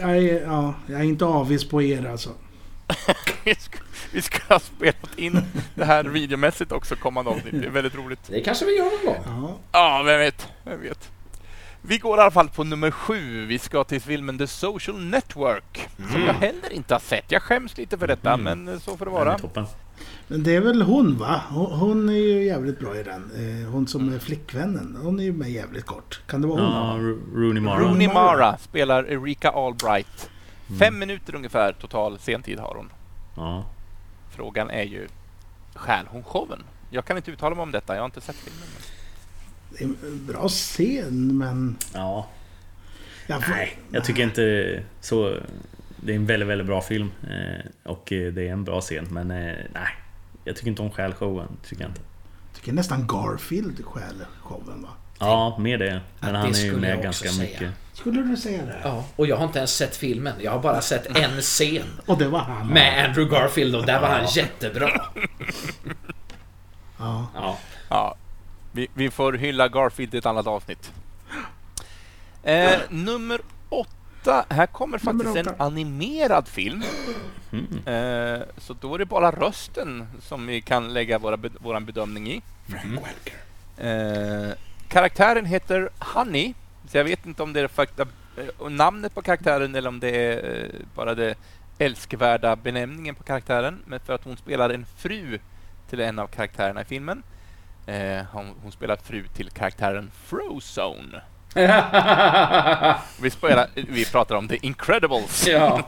Jag 0.00 0.16
är, 0.16 0.42
ja, 0.42 0.74
jag 0.86 1.00
är 1.00 1.04
inte 1.04 1.24
avis 1.24 1.68
på 1.68 1.82
er 1.82 2.06
alltså. 2.06 2.30
vi 3.44 3.54
ska, 3.54 3.78
vi 4.12 4.22
ska 4.22 4.54
ha 4.54 4.60
spelat 4.60 5.18
in 5.18 5.42
det 5.74 5.84
här 5.84 6.04
videomässigt 6.04 6.72
också 6.72 6.96
kommande 6.96 7.30
avsnitt. 7.30 7.54
Det 7.60 7.66
är 7.66 7.70
väldigt 7.70 7.94
roligt. 7.94 8.20
Det 8.26 8.40
kanske 8.40 8.64
vi 8.64 8.76
gör 8.76 8.84
någon 8.84 9.04
gång. 9.04 9.24
Ja. 9.26 9.58
Ja, 9.72 10.02
vem 10.02 10.18
vet? 10.18 10.48
Vem 10.64 10.82
vet? 10.82 11.10
Vi 11.82 11.98
går 11.98 12.18
i 12.18 12.20
alla 12.22 12.30
fall 12.30 12.48
på 12.48 12.64
nummer 12.64 12.90
sju. 12.90 13.46
Vi 13.46 13.58
ska 13.58 13.84
till 13.84 14.00
filmen 14.00 14.38
The 14.38 14.46
Social 14.46 14.98
Network. 15.04 15.88
Som 16.12 16.22
jag 16.22 16.34
heller 16.34 16.72
inte 16.72 16.94
har 16.94 16.98
sett. 17.00 17.32
Jag 17.32 17.42
skäms 17.42 17.76
lite 17.78 17.98
för 17.98 18.06
detta, 18.06 18.32
Mm. 18.32 18.64
men 18.64 18.80
så 18.80 18.96
får 18.96 19.04
det 19.04 19.10
vara. 19.10 19.38
toppen. 19.38 19.66
Men 20.28 20.42
det 20.42 20.56
är 20.56 20.60
väl 20.60 20.82
hon 20.82 21.18
va? 21.18 21.40
Hon, 21.50 22.08
är 22.08 22.12
ju 22.12 22.44
jävligt 22.44 22.78
bra 22.78 22.96
i 22.96 23.02
den. 23.02 23.30
Eh, 23.64 23.70
Hon 23.70 23.86
som 23.86 24.14
är 24.14 24.18
flickvännen. 24.18 24.98
Hon 25.02 25.20
är 25.20 25.24
ju 25.24 25.32
med 25.32 25.50
jävligt 25.50 25.86
kort. 25.86 26.20
Kan 26.26 26.40
det 26.42 26.48
vara 26.48 26.60
hon? 26.60 26.72
Ja, 27.02 27.08
Ro- 27.08 27.20
Rooney 27.34 27.60
Mara. 27.62 27.78
Rooney 27.80 28.08
Mara. 28.08 28.58
Spelar 28.58 29.10
Erika 29.10 29.50
Albright. 29.50 30.30
Fem 30.78 30.98
minuter 30.98 31.34
ungefär 31.34 31.72
total 31.72 32.18
sentid 32.18 32.58
har 32.58 32.74
hon. 32.74 32.92
Ja. 33.36 33.64
Frågan 34.30 34.70
är 34.70 34.82
ju, 34.82 35.08
stjäl 35.74 36.06
hon 36.08 36.22
showen? 36.24 36.62
Jag 36.90 37.04
kan 37.04 37.16
inte 37.16 37.30
uttala 37.30 37.54
mig 37.54 37.62
om 37.62 37.72
detta, 37.72 37.94
jag 37.94 38.00
har 38.02 38.06
inte 38.06 38.20
sett 38.20 38.36
filmen. 38.36 38.68
Det 39.70 39.84
är 39.84 39.88
en 39.88 40.26
bra 40.26 40.48
scen 40.48 41.38
men... 41.38 41.76
ja. 41.94 42.28
Jag 43.26 43.44
får, 43.44 43.52
Nej, 43.52 43.78
jag 43.92 44.04
tycker 44.04 44.22
inte 44.22 44.82
så... 45.00 45.36
Det 46.02 46.12
är 46.12 46.16
en 46.16 46.26
väldigt, 46.26 46.48
väldigt 46.48 46.66
bra 46.66 46.80
film. 46.82 47.10
Eh, 47.22 47.90
och 47.92 48.12
eh, 48.12 48.32
det 48.32 48.48
är 48.48 48.52
en 48.52 48.64
bra 48.64 48.80
scen. 48.80 49.06
Men 49.10 49.30
eh, 49.30 49.54
nej. 49.74 49.88
Jag 50.44 50.56
tycker 50.56 50.68
inte 50.68 50.82
om 50.82 50.90
stjäl 50.90 51.14
showen. 51.14 51.48
Tycker 51.68 51.82
jag 51.82 51.90
inte. 51.90 52.00
tycker 52.54 52.72
nästan 52.72 53.06
Garfield 53.06 53.84
stjäl 53.84 54.24
showen 54.42 54.82
va? 54.82 54.88
Ja, 55.18 55.58
mer 55.58 55.78
det. 55.78 56.00
Men 56.20 56.32
det 56.32 56.38
han 56.38 56.50
är 56.50 56.58
ju 56.58 56.66
jag 56.72 56.80
med 56.80 57.02
ganska 57.02 57.28
säga. 57.28 57.48
mycket. 57.50 57.70
Skulle 57.92 58.22
du 58.22 58.36
säga 58.36 58.64
det? 58.64 58.76
Ja, 58.84 59.04
och 59.16 59.26
jag 59.26 59.36
har 59.36 59.44
inte 59.44 59.58
ens 59.58 59.74
sett 59.76 59.96
filmen. 59.96 60.34
Jag 60.40 60.50
har 60.52 60.58
bara 60.58 60.80
sett 60.80 61.16
en 61.16 61.40
scen 61.40 61.86
Och 62.06 62.18
det 62.18 62.28
var 62.28 62.38
han. 62.40 62.66
med 62.66 63.04
Andrew 63.04 63.36
Garfield 63.36 63.76
och 63.76 63.86
där 63.86 64.00
var 64.00 64.08
han 64.08 64.26
jättebra. 64.26 64.90
Ja. 66.98 67.26
Ja. 67.34 67.58
Ja, 67.88 68.16
vi, 68.72 68.88
vi 68.94 69.10
får 69.10 69.32
hylla 69.32 69.68
Garfield 69.68 70.14
i 70.14 70.18
ett 70.18 70.26
annat 70.26 70.46
avsnitt. 70.46 70.92
Eh, 72.42 72.78
nummer 72.88 73.40
åtta. 73.68 74.44
Här 74.48 74.66
kommer 74.66 74.98
faktiskt 74.98 75.36
en 75.36 75.54
animerad 75.58 76.48
film. 76.48 76.82
Mm. 77.52 77.86
Eh, 77.86 78.46
så 78.58 78.74
då 78.80 78.94
är 78.94 78.98
det 78.98 79.06
bara 79.06 79.30
rösten 79.30 80.06
som 80.20 80.46
vi 80.46 80.60
kan 80.60 80.92
lägga 80.92 81.18
våran 81.60 81.84
bedömning 81.84 82.30
i. 82.30 82.42
Frank 82.68 83.06
Welker. 83.06 83.34
Eh, 83.76 84.54
karaktären 84.88 85.44
heter 85.44 85.88
Honey. 85.98 86.54
Så 86.88 86.96
jag 86.96 87.04
vet 87.04 87.26
inte 87.26 87.42
om 87.42 87.52
det 87.52 87.60
är 87.60 87.68
fakta, 87.68 88.06
eh, 88.36 88.70
namnet 88.70 89.14
på 89.14 89.22
karaktären 89.22 89.74
eller 89.74 89.88
om 89.88 90.00
det 90.00 90.10
är 90.10 90.62
eh, 90.62 90.86
bara 90.94 91.14
det 91.14 91.34
älskvärda 91.78 92.56
benämningen 92.56 93.14
på 93.14 93.22
karaktären. 93.22 93.82
Men 93.86 94.00
för 94.00 94.12
att 94.12 94.24
hon 94.24 94.36
spelar 94.36 94.70
en 94.70 94.86
fru 94.96 95.38
till 95.90 96.00
en 96.00 96.18
av 96.18 96.26
karaktärerna 96.26 96.82
i 96.82 96.84
filmen. 96.84 97.22
Eh, 97.90 98.24
hon, 98.32 98.54
hon 98.62 98.72
spelar 98.72 98.96
fru 98.96 99.24
till 99.34 99.50
karaktären 99.50 100.10
Frozone. 100.26 101.22
Vi, 103.22 103.30
spelar, 103.30 103.66
vi 103.74 104.04
pratar 104.04 104.34
om 104.34 104.48
The 104.48 104.58
Incredibles. 104.62 105.46
ja. 105.46 105.82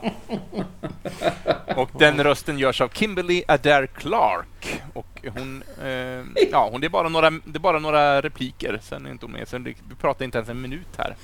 Och 1.75 1.89
den 1.99 2.23
rösten 2.23 2.59
görs 2.59 2.81
av 2.81 2.89
Kimberly 2.89 3.43
Adair 3.47 3.87
Clark. 3.87 4.81
Och 4.93 5.25
hon, 5.37 5.63
eh, 5.83 6.47
ja, 6.51 6.69
hon 6.71 6.81
det, 6.81 6.87
är 6.87 6.89
bara 6.89 7.09
några, 7.09 7.29
det 7.29 7.59
bara 7.59 7.79
några 7.79 8.21
repliker, 8.21 8.79
sen 8.83 9.05
är 9.05 9.11
inte 9.11 9.25
hon 9.25 9.33
med. 9.33 9.47
Sen, 9.47 9.63
vi 9.63 9.75
pratar 10.01 10.25
inte 10.25 10.37
ens 10.37 10.49
en 10.49 10.61
minut 10.61 10.97
här. 10.97 11.15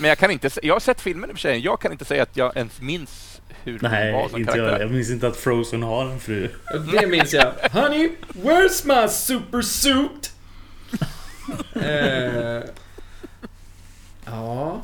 Men 0.00 0.08
jag 0.08 0.18
kan 0.18 0.30
inte, 0.30 0.50
jag 0.62 0.74
har 0.74 0.80
sett 0.80 1.00
filmen 1.00 1.30
i 1.30 1.32
och 1.32 1.36
för 1.36 1.40
sig, 1.40 1.58
jag 1.58 1.80
kan 1.80 1.92
inte 1.92 2.04
säga 2.04 2.22
att 2.22 2.36
jag 2.36 2.56
ens 2.56 2.80
minns 2.80 3.37
hur 3.72 3.78
hon 3.80 3.90
var 3.90 3.98
Nej, 3.98 4.28
som 4.30 4.40
inte 4.40 4.50
jag. 4.50 4.66
karaktär. 4.66 4.80
Jag 4.84 4.90
minns 4.92 5.10
inte 5.10 5.28
att 5.28 5.36
Frozen 5.36 5.82
har 5.82 6.04
en 6.10 6.20
fru. 6.20 6.48
Det 6.92 7.06
minns 7.06 7.32
jag. 7.34 7.52
Honey, 7.72 8.10
where's 8.32 9.02
my 9.02 9.08
super 9.08 9.62
suit? 9.62 10.32
Eh, 11.82 12.62
ja. 14.24 14.82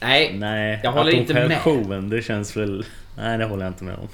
Nej. 0.00 0.38
Nej, 0.38 0.80
Jag 0.82 0.92
håller 0.92 1.12
inte 1.12 1.34
med. 1.34 1.58
showen, 1.58 2.10
det 2.10 2.22
känns 2.22 2.56
väl... 2.56 2.86
Nej, 3.16 3.38
det 3.38 3.44
håller 3.44 3.64
jag 3.64 3.70
inte 3.70 3.84
med 3.84 3.94
om. 3.94 4.08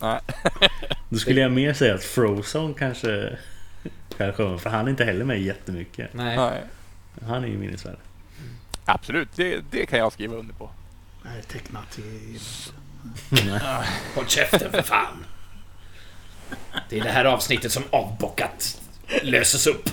Nej. 0.00 0.20
Då 1.08 1.18
skulle 1.18 1.40
jag 1.40 1.52
mer 1.52 1.72
säga 1.72 1.94
att 1.94 2.04
Frozen 2.04 2.74
kanske 2.74 3.38
showen, 4.36 4.58
för 4.58 4.70
han 4.70 4.86
är 4.86 4.90
inte 4.90 5.04
heller 5.04 5.24
med 5.24 5.42
jättemycket. 5.42 6.14
Nej. 6.14 6.36
Nej. 6.36 6.62
Han 7.26 7.44
är 7.44 7.48
ju 7.48 7.58
minnesvärd. 7.58 7.96
Absolut, 8.84 9.28
det, 9.36 9.60
det 9.70 9.86
kan 9.86 9.98
jag 9.98 10.12
skriva 10.12 10.36
under 10.36 10.54
på. 10.54 10.70
Nej, 11.24 11.42
tecknat 11.42 11.98
i... 11.98 12.38
Håll 14.14 14.26
käften 14.26 14.70
för 14.72 14.82
fan. 14.82 15.24
Det 16.88 16.98
är 16.98 17.04
det 17.04 17.10
här 17.10 17.24
avsnittet 17.24 17.72
som 17.72 17.82
avbockat 17.90 18.80
löses 19.22 19.66
upp. 19.66 19.90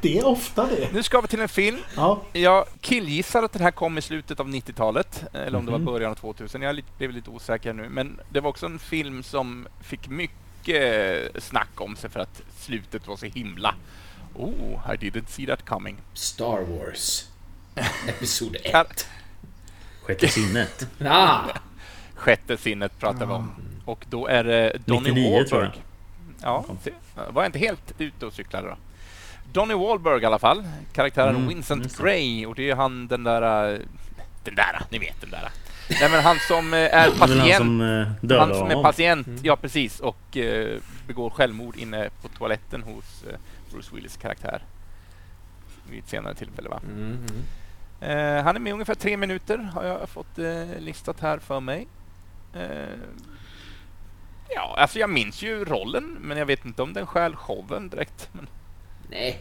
Det 0.00 0.18
är 0.18 0.26
ofta 0.26 0.66
det. 0.66 0.92
Nu 0.92 1.02
ska 1.02 1.20
vi 1.20 1.28
till 1.28 1.40
en 1.40 1.48
film. 1.48 1.78
Ja, 1.96 2.22
Jag 2.32 2.66
killgissar 2.80 3.42
att 3.42 3.52
den 3.52 3.62
här 3.62 3.70
kom 3.70 3.98
i 3.98 4.02
slutet 4.02 4.40
av 4.40 4.48
90-talet, 4.48 5.24
eller 5.32 5.58
om 5.58 5.66
det 5.66 5.72
Mhm. 5.72 5.84
var 5.84 5.92
början 5.92 6.10
av 6.10 6.14
2000. 6.14 6.62
Jag 6.62 6.68
är 6.68 6.72
lite- 6.74 6.88
blev 6.98 7.10
lite 7.12 7.30
osäker 7.30 7.72
nu. 7.72 7.88
Men 7.88 8.20
det 8.30 8.40
var 8.40 8.50
också 8.50 8.66
en 8.66 8.78
film 8.78 9.22
som 9.22 9.68
fick 9.82 10.08
mycket 10.08 11.42
snack 11.44 11.80
om 11.80 11.96
sig 11.96 12.10
för 12.10 12.20
att 12.20 12.42
slutet 12.58 13.06
var 13.06 13.16
så 13.16 13.26
himla... 13.26 13.74
Oh, 14.34 14.80
I 14.94 14.96
didn't 14.96 15.26
see 15.28 15.46
that 15.46 15.64
coming. 15.64 15.96
Star 16.14 16.60
Wars. 16.60 17.24
Episod 18.08 18.56
Kan- 18.64 18.86
1. 18.86 19.06
Sjätte 20.20 20.28
sinnet. 20.28 20.88
Ah, 21.04 21.38
Sjätte 22.14 22.56
sinnet 22.56 22.98
pratar 22.98 23.26
vi 23.26 23.32
om. 23.32 23.52
Och 23.84 24.04
då 24.10 24.26
är 24.26 24.44
det 24.44 24.72
Donny 24.86 25.08
99 25.10 25.32
Wahlberg. 25.32 25.70
Ja, 26.42 26.64
var 27.30 27.42
jag 27.42 27.48
inte 27.48 27.58
helt 27.58 27.94
ute 27.98 28.26
och 28.26 28.32
cyklade 28.32 28.68
då. 28.68 28.76
Donny 29.52 29.74
Wahlberg 29.74 30.22
i 30.22 30.26
alla 30.26 30.38
fall. 30.38 30.64
Karaktären 30.92 31.36
Mm, 31.36 31.48
Vincent. 31.48 31.98
Grey 31.98 32.46
och 32.46 32.54
det 32.54 32.70
är 32.70 32.76
han 32.76 33.06
den 33.08 33.24
där... 33.24 33.80
Den 34.44 34.54
där, 34.54 34.80
ni 34.90 34.98
vet 34.98 35.20
den 35.20 35.30
där. 35.30 35.48
Nej 36.00 36.10
men 36.10 36.22
han 36.24 36.36
som 36.48 36.74
eh, 36.74 36.78
är 36.80 37.10
väl 37.10 37.18
han 37.18 37.28
patient. 37.28 37.56
som 37.56 37.80
eh, 37.80 38.06
dödar 38.20 38.46
Han 38.46 38.54
som 38.54 38.70
är 38.70 38.82
patient, 38.82 39.26
Mm. 39.26 39.40
ja 39.42 39.56
precis, 39.56 40.00
och 40.00 40.36
eh, 40.36 40.78
begår 41.06 41.30
självmord 41.30 41.76
inne 41.76 42.10
på 42.22 42.28
toaletten 42.28 42.82
hos 42.82 43.24
eh, 43.30 43.36
Bruce 43.72 43.94
Willis 43.94 44.16
karaktär. 44.16 44.62
Vid 45.90 45.98
ett 45.98 46.08
senare 46.08 46.34
tillfälle 46.34 46.68
va. 46.68 46.80
mm, 46.84 47.02
mm. 47.02 47.18
Eh, 48.02 48.42
han 48.44 48.56
är 48.56 48.60
med 48.60 48.72
ungefär 48.72 48.94
tre 48.94 49.16
minuter 49.16 49.58
har 49.58 49.84
jag 49.84 50.08
fått 50.08 50.38
eh, 50.38 50.78
listat 50.78 51.20
här 51.20 51.38
för 51.38 51.60
mig. 51.60 51.86
Eh, 52.54 52.98
ja, 54.54 54.74
alltså 54.78 54.98
jag 54.98 55.10
minns 55.10 55.42
ju 55.42 55.64
rollen 55.64 56.16
men 56.20 56.38
jag 56.38 56.46
vet 56.46 56.64
inte 56.64 56.82
om 56.82 56.92
den 56.92 57.06
stjäl 57.06 57.36
showen 57.36 57.88
direkt. 57.88 58.28
Men, 58.32 58.46
Nej. 59.10 59.38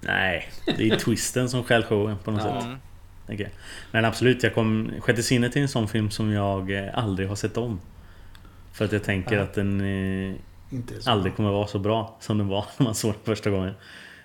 Nej, 0.00 0.48
det 0.76 0.88
är 0.90 0.96
twisten 0.96 1.48
som 1.48 1.64
stjäl 1.64 1.84
showen 1.84 2.16
på 2.24 2.30
något 2.30 2.42
Ja. 2.44 2.60
sätt. 2.60 3.40
jag. 3.40 3.48
Men 3.92 4.04
absolut, 4.04 4.42
jag 4.42 4.54
kom... 4.54 4.92
Sjätte 5.00 5.22
sinnet 5.22 5.56
är 5.56 5.60
en 5.60 5.68
sån 5.68 5.88
film 5.88 6.10
som 6.10 6.32
jag 6.32 6.70
eh, 6.84 6.98
aldrig 6.98 7.28
har 7.28 7.36
sett 7.36 7.56
om. 7.56 7.80
För 8.72 8.84
att 8.84 8.92
jag 8.92 9.04
tänker 9.04 9.36
Ja. 9.36 9.42
att 9.42 9.54
den 9.54 9.80
eh, 9.80 10.34
aldrig 11.06 11.36
kommer 11.36 11.50
vara 11.50 11.66
så 11.66 11.78
bra 11.78 12.16
som 12.20 12.38
den 12.38 12.48
var 12.48 12.64
när 12.76 12.84
man 12.84 12.94
såg 12.94 13.12
den 13.12 13.22
första 13.24 13.50
gången. 13.50 13.74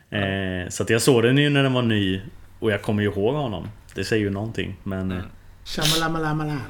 Eh, 0.10 0.70
så 0.70 0.84
att 0.84 0.90
jag 0.90 1.02
såg 1.02 1.24
den 1.24 1.38
ju 1.38 1.50
när 1.50 1.64
den 1.64 1.74
var 1.74 1.82
ny 1.82 2.22
och 2.62 2.72
jag 2.72 2.82
kommer 2.82 3.04
ju 3.04 3.10
ihåg 3.12 3.36
honom. 3.36 3.68
Det 3.96 4.04
säger 4.04 4.24
ju 4.24 4.30
någonting. 4.30 4.76
Men... 4.84 5.02
Mm. 5.12 5.18
eh, 5.18 5.24
Shamalamalamalam. 5.66 6.62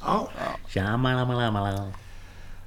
Ja, 0.00 0.28
Tjamalamalala. 0.68 1.92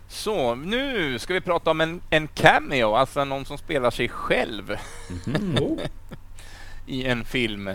Så, 0.07 0.55
nu 0.55 1.19
ska 1.19 1.33
vi 1.33 1.41
prata 1.41 1.71
om 1.71 1.81
en, 1.81 2.01
en 2.09 2.27
cameo, 2.27 2.93
alltså 2.95 3.25
någon 3.25 3.45
som 3.45 3.57
spelar 3.57 3.91
sig 3.91 4.09
själv. 4.09 4.71
Oh. 5.61 5.79
i 6.87 7.05
en 7.05 7.25
film. 7.25 7.67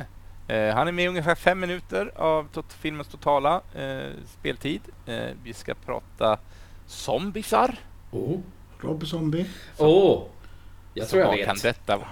Eh, 0.49 0.75
han 0.75 0.89
är 0.89 0.93
med 0.93 1.05
i 1.05 1.09
ungefär 1.09 1.35
fem 1.35 1.61
minuter 1.61 2.11
av 2.17 2.49
tot- 2.53 2.73
filmens 2.79 3.09
totala 3.09 3.61
eh, 3.75 4.11
speltid. 4.27 4.81
Eh, 5.07 5.29
vi 5.43 5.53
ska 5.53 5.75
prata 5.75 6.39
zombisar. 6.87 7.75
Oh. 8.11 8.39
Rob 8.81 9.07
Zombie. 9.07 9.47
oh. 9.79 10.23
Jag 10.95 11.09
tror 11.09 11.23
jag 11.23 11.29
Vad 11.29 11.45
kan 11.45 11.55
vet. 11.55 11.63
detta 11.63 11.97
vara? 11.97 12.09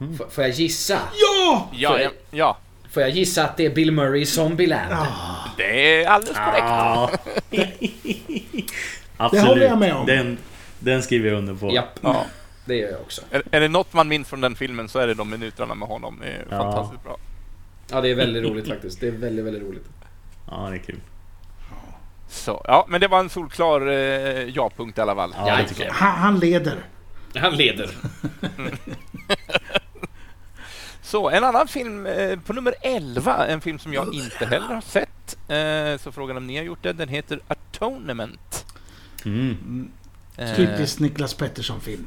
F- 0.00 0.20
får 0.30 0.44
jag 0.44 0.52
gissa? 0.52 0.98
Ja! 1.14 1.68
Ja, 1.72 1.90
För- 1.92 1.98
ja, 2.00 2.10
ja, 2.30 2.56
Får 2.92 3.02
jag 3.02 3.10
gissa 3.10 3.44
att 3.44 3.56
det 3.56 3.66
är 3.66 3.70
Bill 3.74 3.92
Murray 3.92 4.20
i 4.20 4.26
Zombieland? 4.26 4.94
det 5.56 6.02
är 6.02 6.06
alldeles 6.08 6.36
korrekt. 6.38 6.64
Ja. 6.68 7.10
Det 9.30 9.40
håller 9.40 9.66
jag 9.66 9.78
med 9.78 9.94
om. 9.94 10.06
Den, 10.06 10.38
den 10.78 11.02
skriver 11.02 11.28
jag 11.28 11.38
under 11.38 11.54
på. 11.54 11.70
Japp, 11.74 11.98
Ja. 12.00 12.24
det 12.64 12.74
gör 12.76 12.90
jag 12.90 13.00
också. 13.00 13.22
Är, 13.30 13.42
är 13.50 13.60
det 13.60 13.68
något 13.68 13.92
man 13.92 14.08
minns 14.08 14.28
från 14.28 14.40
den 14.40 14.56
filmen 14.56 14.88
så 14.88 14.98
är 14.98 15.06
det 15.06 15.14
de 15.14 15.30
minuterna 15.30 15.74
med 15.74 15.88
honom. 15.88 16.18
Det 16.22 16.28
är 16.28 16.46
Ja. 16.50 16.58
fantastiskt 16.58 17.02
bra. 17.04 17.16
Ja, 17.90 18.00
det 18.00 18.08
är 18.10 18.14
väldigt 18.14 18.44
roligt 18.44 18.68
faktiskt. 18.68 19.00
Det 19.00 19.06
är 19.06 19.10
väldigt, 19.12 19.44
väldigt 19.44 19.62
roligt. 19.62 19.84
Ja, 20.50 20.66
det 20.70 20.76
är 20.76 20.78
kul. 20.78 21.00
Så, 22.28 22.62
ja, 22.64 22.86
men 22.88 23.00
det 23.00 23.08
var 23.08 23.20
en 23.20 23.30
solklar 23.30 23.88
eh, 23.88 23.96
ja-punkt 24.44 24.98
i 24.98 25.00
alla 25.00 25.14
fall. 25.14 25.34
Ja, 25.46 25.56
det 25.56 25.68
tycker 25.68 25.84
jag. 25.84 25.92
Han, 25.92 26.18
han 26.18 26.38
leder. 26.38 26.74
Han 27.38 27.56
leder. 27.56 27.90
Så, 31.02 31.30
en 31.30 31.44
annan 31.44 31.68
film 31.68 32.06
eh, 32.06 32.38
på 32.38 32.52
nummer 32.52 32.74
11, 32.82 33.46
en 33.46 33.60
film 33.60 33.78
som 33.78 33.92
jag 33.94 34.14
inte 34.14 34.46
heller 34.46 34.74
har 34.74 34.80
sett. 34.80 35.38
Eh, 35.48 36.02
så 36.02 36.12
frågan 36.12 36.36
om 36.36 36.46
ni 36.46 36.56
har 36.56 36.64
gjort 36.64 36.82
det, 36.82 36.92
den 36.92 37.08
heter 37.08 37.40
Atonement. 37.48 38.66
Mm. 39.24 39.90
Eh, 40.36 40.54
Typisk 40.54 40.98
Niklas 41.00 41.34
Pettersson-film. 41.34 42.06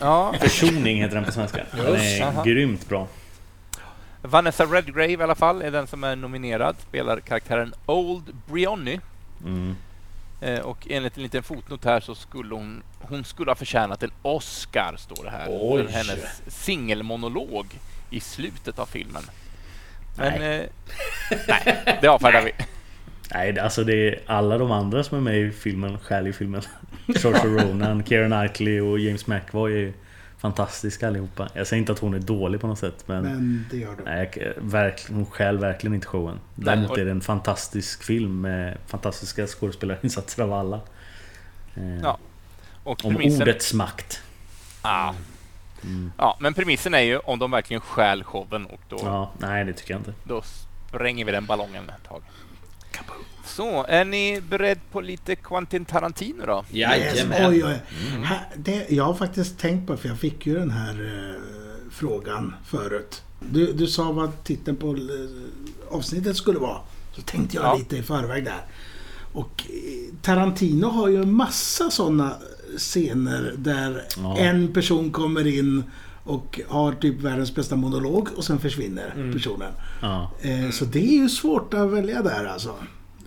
ja, 0.00 0.34
Försoning 0.40 1.02
heter 1.02 1.14
den 1.14 1.24
på 1.24 1.32
svenska. 1.32 1.66
Den 1.76 1.96
är 1.96 2.22
Aha. 2.22 2.44
grymt 2.44 2.88
bra. 2.88 3.08
Vanessa 4.22 4.64
Redgrave 4.64 5.12
i 5.12 5.22
alla 5.22 5.34
fall 5.34 5.62
är 5.62 5.70
den 5.70 5.86
som 5.86 6.04
är 6.04 6.16
nominerad, 6.16 6.76
spelar 6.88 7.20
karaktären 7.20 7.74
Old 7.86 8.34
Briony. 8.46 8.98
Mm. 9.44 9.76
Eh, 10.42 10.58
och 10.60 10.86
enligt 10.90 11.16
en 11.16 11.22
liten 11.22 11.42
fotnot 11.42 11.84
här 11.84 12.00
så 12.00 12.14
skulle 12.14 12.54
hon, 12.54 12.82
hon 13.00 13.24
skulle 13.24 13.50
ha 13.50 13.56
förtjänat 13.56 14.02
en 14.02 14.10
Oscar, 14.22 14.94
står 14.98 15.24
det 15.24 15.30
här, 15.30 15.46
Oj. 15.50 15.84
för 15.84 15.92
hennes 15.92 16.42
singelmonolog 16.46 17.66
i 18.10 18.20
slutet 18.20 18.78
av 18.78 18.86
filmen. 18.86 19.22
Men 20.16 20.40
Nej. 20.40 20.60
eh, 21.30 21.38
nej, 21.48 21.98
det 22.00 22.08
avfärdar 22.08 22.42
vi. 22.42 22.52
Nej, 23.34 23.58
alltså 23.58 23.84
det 23.84 24.08
är 24.08 24.20
alla 24.26 24.58
de 24.58 24.70
andra 24.70 25.04
som 25.04 25.18
är 25.18 25.22
med 25.22 25.40
i 25.40 25.50
filmen, 25.50 25.98
skäl 25.98 26.26
i 26.26 26.32
filmen. 26.32 26.62
Saoirse 27.16 27.46
Ronan, 27.46 28.04
Keira 28.04 28.28
Knightley 28.28 28.80
och 28.80 28.98
James 28.98 29.26
McAvoy 29.26 29.72
är 29.72 29.78
ju 29.78 29.92
fantastiska 30.42 31.06
allihopa. 31.08 31.48
Jag 31.54 31.66
säger 31.66 31.80
inte 31.80 31.92
att 31.92 31.98
hon 31.98 32.14
är 32.14 32.18
dålig 32.18 32.60
på 32.60 32.66
något 32.66 32.78
sätt, 32.78 33.04
men... 33.06 33.22
Men 33.24 33.66
det 33.70 33.76
gör 33.76 33.96
du. 33.96 34.04
Nej, 34.04 34.54
verkligen, 34.56 35.16
hon 35.16 35.26
stjäl 35.26 35.58
verkligen 35.58 35.94
inte 35.94 36.06
showen. 36.06 36.38
Däremot 36.54 36.98
är 36.98 37.04
det 37.04 37.10
en 37.10 37.20
fantastisk 37.20 38.02
film 38.02 38.40
med 38.40 38.78
fantastiska 38.86 39.46
skådespelarinsatser 39.46 40.42
av 40.42 40.52
alla. 40.52 40.80
Eh, 41.74 42.00
Ja. 42.02 42.18
Och 42.84 43.04
Om 43.04 43.14
premissen, 43.14 43.42
ordets 43.42 43.74
makt. 43.74 44.22
Ja. 44.82 45.14
Mm. 45.84 46.12
ja, 46.18 46.36
men 46.40 46.54
premissen 46.54 46.94
är 46.94 47.00
ju 47.00 47.18
om 47.18 47.38
de 47.38 47.50
verkligen 47.50 47.80
stjäl 47.80 48.24
showen 48.24 48.66
och 48.66 48.80
då, 48.88 48.98
Ja, 49.02 49.32
nej 49.38 49.64
det 49.64 49.72
tycker 49.72 49.94
jag 49.94 50.00
inte. 50.00 50.12
då 50.24 50.42
spränger 50.88 51.24
vi 51.24 51.32
den 51.32 51.46
ballongen 51.46 51.84
ett 51.90 52.08
tag. 52.08 52.22
Så, 53.44 53.84
är 53.88 54.04
ni 54.04 54.40
beredd 54.50 54.78
på 54.92 55.00
lite 55.00 55.34
Quentin 55.36 55.84
Tarantino 55.84 56.46
då? 56.46 56.64
Jajamän. 56.70 57.46
Oj, 57.50 57.64
oj. 57.64 57.80
Här, 58.24 58.40
det, 58.56 58.86
jag 58.90 59.04
har 59.04 59.14
faktiskt 59.14 59.58
tänkt 59.58 59.86
på, 59.86 59.96
för 59.96 60.08
jag 60.08 60.18
fick 60.18 60.46
ju 60.46 60.54
den 60.54 60.70
här 60.70 60.92
eh, 61.34 61.40
frågan 61.90 62.54
förut. 62.66 63.22
Du, 63.40 63.72
du 63.72 63.86
sa 63.86 64.12
vad 64.12 64.44
titeln 64.44 64.76
på 64.76 64.86
eh, 64.88 64.96
avsnittet 65.96 66.36
skulle 66.36 66.58
vara. 66.58 66.78
Så 67.16 67.22
tänkte 67.22 67.56
jag 67.56 67.64
Ja. 67.64 67.74
lite 67.74 67.96
i 67.96 68.02
förväg 68.02 68.44
där. 68.44 68.60
Och 69.32 69.64
eh, 69.70 70.14
Tarantino 70.22 70.86
har 70.86 71.08
ju 71.08 71.22
en 71.22 71.32
massa 71.34 71.90
sådana 71.90 72.32
scener 72.76 73.54
där 73.56 74.02
Ja. 74.16 74.36
en 74.38 74.72
person 74.72 75.10
kommer 75.10 75.46
in 75.46 75.84
och 76.24 76.60
har 76.68 76.92
typ 76.92 77.20
världens 77.20 77.54
bästa 77.54 77.76
monolog 77.76 78.28
och 78.36 78.44
sen 78.44 78.58
försvinner 78.58 79.12
Mm. 79.16 79.32
personen. 79.32 79.72
Ja. 80.02 80.30
Eh, 80.40 80.70
Så 80.70 80.84
det 80.84 80.98
är 80.98 81.12
ju 81.22 81.28
svårt 81.28 81.74
att 81.74 81.90
välja 81.90 82.22
där 82.22 82.44
alltså. 82.44 82.74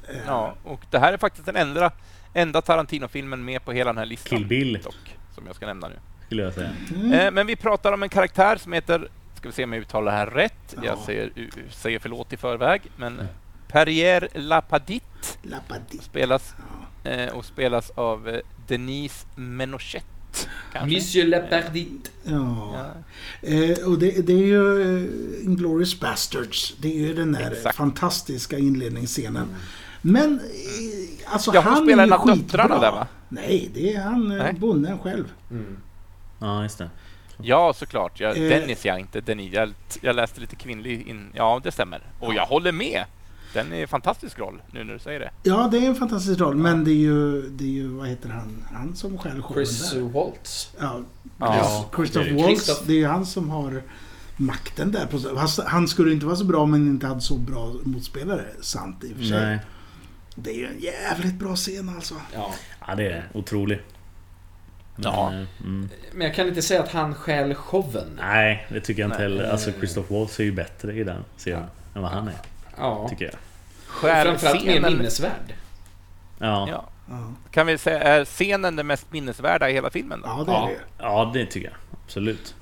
Eh, 0.10 0.16
Ja, 0.28 0.56
och 0.64 0.82
det 0.92 1.00
här 1.00 1.14
är 1.14 1.18
faktiskt 1.18 1.46
den 1.46 1.56
enda, 1.56 1.92
enda 2.34 2.62
Tarantino-filmen 2.62 3.46
med 3.46 3.66
på 3.66 3.72
hela 3.72 3.90
den 3.94 3.98
här 3.98 4.06
listan. 4.06 4.38
Kill 4.38 4.48
Bill. 4.48 4.80
Dock, 4.84 5.18
som 5.36 5.44
jag 5.48 5.56
ska 5.56 5.66
nämna 5.66 5.88
nu. 5.88 5.96
Skulle 6.26 6.44
jag 6.44 6.54
säga. 6.54 6.70
Mm. 6.96 7.14
Eh, 7.14 7.32
men 7.32 7.48
vi 7.48 7.56
pratar 7.56 7.92
om 7.94 8.04
en 8.04 8.10
karaktär 8.10 8.56
som 8.58 8.74
heter, 8.74 9.08
ska 9.38 9.50
vi 9.50 9.54
se 9.56 9.64
om 9.64 9.74
jag 9.74 9.82
uttalar 9.82 10.12
det 10.12 10.18
här 10.18 10.26
rätt, 10.28 10.76
jag 10.76 10.86
Ja. 10.86 11.04
säger, 11.06 11.32
säger 11.72 12.00
förlåt 12.00 12.34
i 12.34 12.38
förväg, 12.38 12.82
men 12.98 13.28
Perrier 13.68 14.28
Lapadite 14.34 15.06
Lapadi. 15.44 15.98
spelas, 16.02 16.54
eh, 17.04 17.28
och 17.34 17.46
spelas 17.46 17.90
av 17.90 18.30
eh, 18.30 18.40
Denise 18.68 19.26
Menochet. 19.36 20.06
kanske? 20.74 20.96
Monsieur 20.96 21.26
Le 21.28 21.40
Perdit. 21.40 22.12
Ja. 22.24 22.76
Ja. 23.42 23.50
Eh, 23.50 23.88
och 23.88 24.00
det, 24.00 24.28
det 24.28 24.34
är 24.34 24.46
ju 24.48 25.42
Inglourious 25.44 26.00
Bastards. 26.00 26.76
Det 26.80 26.88
är 26.88 27.08
ju 27.08 27.14
den 27.14 27.32
där 27.32 27.52
Exakt. 27.52 27.76
fantastiska 27.78 28.58
inledningsscenen. 28.58 29.48
Men 30.08 30.40
eh, 30.40 31.34
alltså 31.34 31.52
Ja, 31.54 31.62
han 31.62 31.76
spelar 31.76 32.04
är 32.04 32.08
ju 32.08 32.14
en 32.14 32.20
av 32.20 32.28
döttrarna 32.28 32.36
skitbra. 32.76 32.80
där, 32.80 32.92
va? 32.92 33.08
Nej, 33.30 33.70
det 33.74 33.94
är 33.94 34.02
han 34.04 34.32
eh, 34.32 34.38
Nej. 34.38 34.54
bonden 34.54 35.00
själv. 35.00 35.32
Ja, 36.40 36.64
just 36.64 36.78
det. 36.78 36.90
Ja, 37.42 37.74
såklart. 37.74 38.20
Jag, 38.20 38.38
Eh. 38.38 38.50
Dennis, 38.50 38.86
ja, 38.86 38.98
inte 39.00 39.22
Denise. 39.22 39.56
Jag, 39.56 39.74
jag 40.02 40.16
läste 40.16 40.42
lite 40.42 40.56
kvinnlig 40.56 41.08
in. 41.08 41.28
Ja, 41.34 41.62
det 41.64 41.72
stämmer. 41.72 42.02
Och 42.20 42.34
jag 42.34 42.46
håller 42.46 42.72
med. 42.72 43.04
Den 43.54 43.74
är 43.74 43.82
en 43.82 43.88
fantastisk 43.88 44.40
roll, 44.40 44.62
nu 44.72 44.84
när 44.84 44.94
du 44.94 45.00
säger 45.00 45.20
det. 45.20 45.32
Ja, 45.44 45.68
det 45.72 45.78
är 45.78 45.88
en 45.90 45.96
fantastisk 45.96 46.40
roll. 46.40 46.56
Men 46.56 46.84
det 46.84 46.92
är 46.92 46.96
ju, 46.96 47.42
det 47.50 47.64
är 47.64 47.68
ju 47.70 47.88
vad 47.88 48.08
heter 48.08 48.30
han? 48.30 48.66
Han 48.74 48.96
som 48.96 49.18
själv 49.18 49.42
showen 49.42 49.66
Chris 49.66 49.92
där. 49.92 50.00
Waltz. 50.02 50.70
Ja, 50.80 51.00
Ja, 51.40 51.86
Christoph 51.96 52.26
det 52.26 52.32
är 52.32 52.36
det. 52.36 52.44
Waltz. 52.44 52.66
Christoph. 52.66 52.88
Det 52.88 52.94
är 52.94 52.98
ju 52.98 53.08
han 53.08 53.26
som 53.26 53.50
har 53.50 53.82
makten 54.38 54.92
där. 54.92 55.08
Han, 55.68 55.88
skulle 55.88 56.14
inte 56.14 56.26
vara 56.26 56.36
så 56.36 56.44
bra 56.46 56.60
om 56.62 56.72
han 56.74 56.88
inte 56.88 57.08
hade 57.08 57.22
så 57.22 57.36
bra 57.38 57.74
motspelare. 57.84 58.46
Sant 58.62 59.04
i 59.04 59.14
och 59.14 59.18
för 59.18 59.24
sig. 59.24 59.46
Nej. 59.46 59.60
Det 60.36 60.50
är 60.50 60.56
ju 60.56 60.68
en 60.68 60.80
jävligt 60.80 61.34
bra 61.36 61.56
scen 61.56 61.90
alltså. 61.96 62.16
Ja. 62.34 62.52
Ja, 62.88 62.96
det 62.96 63.08
är 63.12 63.24
otroligt. 63.34 63.82
Men, 64.96 65.04
Ja. 65.14 65.28
eh, 65.34 65.46
Mm. 65.64 65.90
Men 66.14 66.28
jag 66.28 66.36
kan 66.36 66.48
inte 66.48 66.62
säga 66.62 66.84
att 66.84 66.92
han 66.92 67.16
stjäl 67.16 67.54
showen. 67.56 68.20
Nej, 68.22 68.66
det 68.70 68.82
tycker 68.82 69.02
jag 69.02 69.08
inte 69.08 69.18
Nej. 69.20 69.30
heller. 69.30 69.52
Alltså, 69.52 69.72
Christoph 69.72 70.14
Waltz 70.14 70.40
är 70.40 70.44
ju 70.44 70.52
bättre 70.52 70.94
i 70.94 71.04
den 71.04 71.24
serien 71.38 71.64
än 71.96 72.02
vad 72.02 72.12
han 72.12 72.28
är, 72.28 72.34
Ja. 72.78 73.08
tycker 73.10 73.26
jag. 73.26 73.34
Framförallt 73.88 74.66
mer 74.66 74.82
minnesvärd. 74.82 75.54
Ja, 76.40 76.68
ja, 76.70 76.86
Ja, 77.10 77.34
kan 77.52 77.68
vi 77.68 77.78
säga, 77.78 78.02
är 78.02 78.26
scenen 78.26 78.76
den 78.76 78.88
mest 78.88 79.12
minnesvärda 79.12 79.70
i 79.70 79.74
hela 79.74 79.90
filmen? 79.90 80.22
Då, 80.22 80.28
ja 80.28 80.44
det 80.46 80.52
är 80.52 80.56
ja, 80.56 80.68
det 80.68 80.78
ja, 80.98 81.32
det 81.34 81.46
tycker 81.46 81.68
jag. 81.68 81.78
Absolut. 82.06 82.56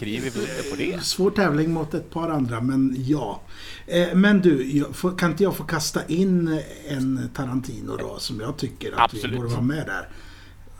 Skriver 0.00 0.30
vi 0.30 0.70
på 0.70 0.76
det. 0.76 1.04
Svår 1.04 1.30
tävling 1.30 1.72
mot 1.72 1.94
ett 1.94 2.10
par 2.10 2.28
andra, 2.30 2.60
men 2.60 2.94
ja. 2.98 3.40
Eh, 3.86 4.08
Men 4.14 4.40
du, 4.40 4.84
kan 5.18 5.30
inte 5.30 5.42
jag 5.42 5.56
få 5.56 5.64
kasta 5.64 6.06
in 6.06 6.60
en 6.88 7.30
Tarantino 7.34 7.96
då, 7.96 8.18
som 8.18 8.40
jag 8.40 8.56
tycker 8.56 8.92
att 8.92 9.00
Absolut. 9.00 9.24
vi 9.32 9.36
borde 9.36 9.48
vara 9.48 9.60
med 9.60 9.86
där? 9.86 10.08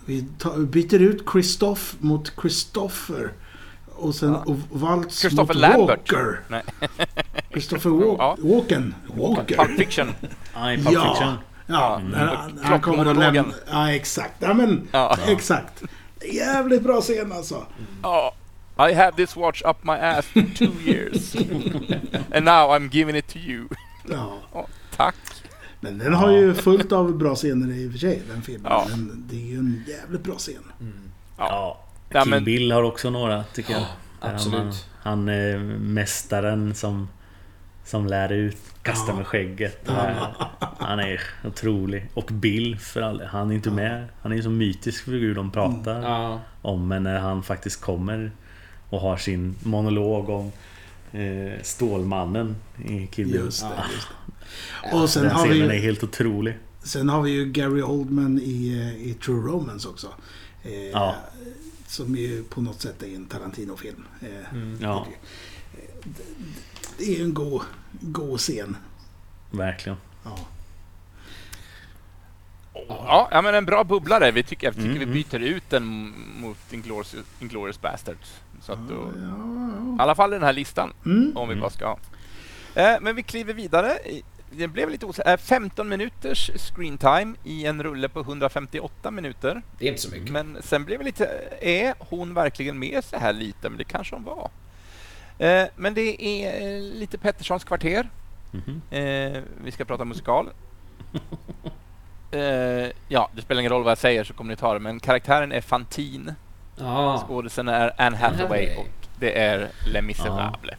Vi 0.04 0.24
tar, 0.38 0.58
byter 0.58 0.98
ut 1.02 1.24
Christoph 1.32 1.82
mot 1.98 2.32
Christopher. 2.40 3.32
Och 3.94 4.14
sen 4.14 4.32
Ja. 4.32 4.42
och 4.46 4.56
Waltz 4.80 5.18
Christopher 5.20 5.54
mot 5.54 5.56
Lambert. 5.56 6.12
Walker. 6.12 6.40
Nej. 6.48 6.62
Christopher 7.52 7.90
Walk, 7.90 8.16
Ja. 8.18 8.36
Walken. 8.40 8.94
Walker. 9.16 9.56
Pulp 9.56 9.78
Fiction. 9.78 10.06
Pulp 10.54 10.92
Ja. 10.92 11.14
Fiction. 11.14 11.34
Ja, 11.66 12.00
Mm. 12.00 12.12
han, 12.36 12.58
han 12.62 12.80
kommer 12.80 13.06
att 13.06 13.16
lämna... 13.16 13.44
Ja, 13.70 13.92
exakt. 13.92 14.34
Ja, 14.38 14.54
men 14.54 14.88
Ja. 14.92 15.16
exakt. 15.26 15.82
Jävligt 16.32 16.82
bra 16.82 17.00
scen 17.00 17.32
alltså. 17.32 17.66
Ja. 18.02 18.34
I 18.88 18.94
have 18.94 19.12
this 19.16 19.36
watch 19.36 19.62
up 19.64 19.76
my 19.84 19.92
ass 19.98 20.26
for 20.26 20.42
two 20.56 20.72
years. 20.90 21.36
And 22.32 22.44
now 22.44 22.70
I'm 22.70 22.88
giving 22.88 23.16
it 23.16 23.28
to 23.28 23.38
you. 23.38 23.68
Ja. 24.10 24.32
Ja, 24.54 24.66
tack. 24.96 25.14
Men 25.80 25.98
den 25.98 26.14
har 26.14 26.30
ju 26.30 26.54
fullt 26.54 26.92
av 26.92 27.18
bra 27.18 27.34
scener 27.34 27.74
i 27.76 27.88
och 27.88 27.92
för 27.92 27.98
sig, 27.98 28.22
den 28.28 28.42
filmen. 28.42 28.66
Ja. 28.72 28.86
Men 28.90 29.24
det 29.30 29.36
är 29.36 29.46
ju 29.46 29.58
en 29.58 29.84
jävligt 29.88 30.22
bra 30.22 30.34
scen. 30.34 30.62
Ja. 31.38 31.78
Ja, 32.08 32.22
Kill 32.22 32.30
men- 32.30 32.44
Bill 32.44 32.72
har 32.72 32.82
också 32.82 33.10
några, 33.10 33.44
tycker 33.44 33.72
jag. 33.72 33.82
Där 34.20 34.34
absolut. 34.34 34.60
Han, 34.62 34.72
han 35.02 35.28
är 35.28 35.58
mästaren 35.78 36.74
som, 36.74 37.08
som 37.84 38.06
lär 38.06 38.32
ut, 38.32 38.56
kasta 38.82 39.14
med 39.14 39.26
skägget. 39.26 39.88
Han 40.78 41.00
är 41.00 41.20
otrolig. 41.44 42.10
Och 42.14 42.24
Bill, 42.32 42.78
för 42.78 43.02
all, 43.02 43.22
han 43.22 43.50
är 43.50 43.54
inte 43.54 43.70
med. 43.70 44.08
Han 44.22 44.32
är 44.32 44.36
ju 44.36 44.42
så 44.42 44.50
mytisk 44.50 45.04
figur 45.04 45.34
de 45.34 45.50
pratar 45.50 46.02
Ja. 46.02 46.40
om. 46.62 46.88
Men 46.88 47.02
när 47.02 47.18
han 47.18 47.42
faktiskt 47.42 47.80
kommer 47.80 48.32
och 48.90 49.00
har 49.00 49.16
sin 49.16 49.54
monolog 49.62 50.28
om 50.28 50.52
eh, 51.20 51.62
Stålmannen 51.62 52.56
i 52.84 53.06
Kill 53.06 53.26
Bill. 53.26 53.34
Just 53.34 53.62
det. 53.62 53.84
Just 53.94 54.08
det. 54.08 54.96
Och 54.96 55.10
sen 55.10 55.22
Den 55.22 55.32
har, 55.32 55.46
vi 55.46 55.50
scenen 55.54 55.70
är 55.70 55.74
ju, 55.74 55.80
helt 55.80 56.02
otrolig. 56.04 56.58
sen 56.82 57.08
har 57.08 57.22
vi 57.22 57.30
ju 57.30 57.44
Gary 57.44 57.82
Oldman 57.82 58.40
i, 58.42 58.68
eh, 58.78 59.08
i 59.10 59.14
True 59.14 59.48
Romance 59.52 59.88
också. 59.88 60.08
Eh, 60.62 60.72
Ja. 60.72 61.14
Som 61.86 62.16
ju 62.16 62.42
på 62.42 62.60
något 62.60 62.80
sätt 62.80 63.02
är 63.02 63.14
en 63.16 63.26
Tarantino-film. 63.26 64.04
Eh, 64.20 64.52
Mm. 64.54 64.78
Ja, 64.82 65.06
Det 66.98 67.04
är 67.04 67.18
ju 67.18 67.24
en 67.24 67.34
god, 67.34 67.62
god 68.00 68.38
scen. 68.40 68.76
verkligen. 69.50 69.98
Ja. 70.24 70.38
Ja, 73.30 73.40
men 73.44 73.54
en 73.54 73.64
bra 73.64 73.84
bubblare. 73.84 74.30
Vi 74.30 74.42
tycker, 74.42 74.66
jag 74.66 74.74
tycker 74.74 74.86
Mm, 74.86 74.98
vi 74.98 75.04
mm. 75.04 75.14
byter 75.14 75.38
ut 75.40 75.62
den 75.70 76.14
mot 76.40 76.56
Inglourious 77.40 77.80
Bastards. 77.80 78.34
Så 78.60 78.72
att 78.72 78.88
då, 78.88 78.94
Ja, 78.94 79.20
I 79.20 79.22
ja. 79.96 80.02
alla 80.02 80.14
fall 80.14 80.32
i 80.32 80.36
den 80.36 80.42
här 80.42 80.52
listan, 80.52 80.92
Mm. 81.06 81.32
om 81.36 81.48
vi 81.48 81.52
Mm. 81.52 81.60
bara 81.60 81.70
ska 81.70 81.86
ha. 81.86 81.98
Eh, 82.74 82.96
men 83.00 83.16
vi 83.16 83.22
kliver 83.22 83.54
vidare. 83.54 83.92
I- 84.06 84.24
Det 84.52 84.68
blev 84.68 84.90
lite 84.90 85.06
osäkert. 85.06 85.30
Eh, 85.32 85.36
15 85.36 85.88
minuters 85.88 86.50
screen 86.56 86.98
time 86.98 87.34
i 87.44 87.66
en 87.66 87.82
rulle 87.82 88.08
på 88.08 88.20
158 88.20 89.10
minuter. 89.10 89.62
Det 89.78 89.84
är 89.84 89.88
inte 89.88 90.00
så 90.02 90.10
mycket. 90.10 90.30
Men 90.30 90.58
sen 90.62 90.84
blev 90.84 90.98
det 90.98 91.04
lite, 91.04 91.26
är 91.60 91.94
hon 91.98 92.34
verkligen 92.34 92.78
med 92.78 93.04
så 93.04 93.16
här 93.16 93.32
lite? 93.32 93.68
Men 93.68 93.78
det 93.78 93.84
kanske 93.84 94.14
hon 94.16 94.24
var. 94.24 94.50
Eh, 95.38 95.68
men 95.76 95.94
det 95.94 96.24
är 96.24 96.76
eh, 96.76 96.80
lite 96.82 97.18
Petterssons 97.18 97.64
kvarter. 97.64 98.08
Mhm. 98.50 98.82
Eh, 98.90 99.42
vi 99.64 99.70
ska 99.72 99.84
prata 99.84 100.04
musikal. 100.04 100.48
Eh, 102.32 102.90
ja, 103.08 103.30
det 103.34 103.42
spelar 103.42 103.60
ingen 103.60 103.72
roll 103.72 103.82
vad 103.82 103.90
jag 103.90 103.98
säger 103.98 104.24
så 104.24 104.34
kommer 104.34 104.50
ni 104.50 104.56
ta 104.56 104.74
det. 104.74 104.80
Men 104.80 105.00
karaktären 105.00 105.52
är 105.52 105.60
Fantine. 105.60 106.34
Ja. 106.80 107.24
Skådisen 107.26 107.68
är 107.68 107.92
Anne 107.98 108.16
Hathaway 108.16 108.76
och 108.76 108.86
det 109.18 109.38
är 109.38 109.68
Les 109.86 110.02
Misérables. 110.04 110.76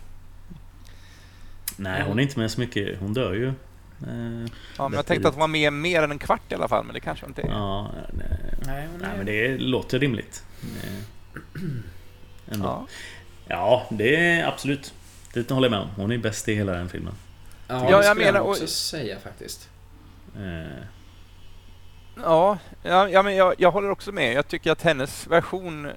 Nej, 1.77 2.03
hon 2.07 2.19
är 2.19 2.23
inte 2.23 2.39
med 2.39 2.51
så 2.51 2.59
mycket. 2.59 2.99
Hon 2.99 3.13
dör 3.13 3.33
ju. 3.33 3.47
Eh, 3.47 3.53
Ja, 4.77 4.87
men 4.87 4.93
jag 4.93 5.05
tänkte 5.05 5.27
att 5.27 5.33
hon 5.33 5.39
var 5.41 5.47
med 5.47 5.73
mer 5.73 6.03
än 6.03 6.11
en 6.11 6.19
kvart 6.19 6.51
i 6.51 6.55
alla 6.55 6.67
fall, 6.67 6.85
men 6.85 6.93
det 6.93 6.99
kanske 6.99 7.25
hon 7.25 7.29
inte 7.29 7.41
är. 7.41 7.47
Ja, 7.47 7.91
nej, 8.13 8.27
Nej, 8.65 8.87
men 8.91 9.01
nej, 9.01 9.09
men 9.17 9.25
det 9.25 9.57
låter 9.57 9.99
rimligt. 9.99 10.43
Eh, 10.83 11.61
Ändå. 12.53 12.65
Ja. 12.65 12.87
Ja, 13.47 13.85
det 13.89 14.15
är 14.15 14.47
absolut. 14.47 14.93
Det 15.33 15.49
håller 15.51 15.65
jag 15.67 15.71
med 15.71 15.79
om. 15.79 15.89
Hon 15.95 16.11
är 16.11 16.17
bäst 16.17 16.47
i 16.49 16.55
hela 16.55 16.71
den 16.71 16.89
filmen. 16.89 17.13
Ja, 17.67 17.75
Ja, 17.75 17.83
det 17.83 17.91
jag 17.91 18.05
skulle 18.05 18.25
menar- 18.25 18.39
och- 18.39 18.49
också 18.49 18.67
säga 18.67 19.19
faktiskt. 19.19 19.69
Eh, 20.35 20.83
Ja, 22.15 22.57
ja, 22.83 23.09
ja 23.09 23.23
men 23.23 23.35
jag, 23.35 23.53
jag 23.57 23.71
håller 23.71 23.89
också 23.89 24.11
med. 24.11 24.33
Jag 24.33 24.47
tycker 24.47 24.71
att 24.71 24.81
hennes 24.81 25.27
version, 25.27 25.87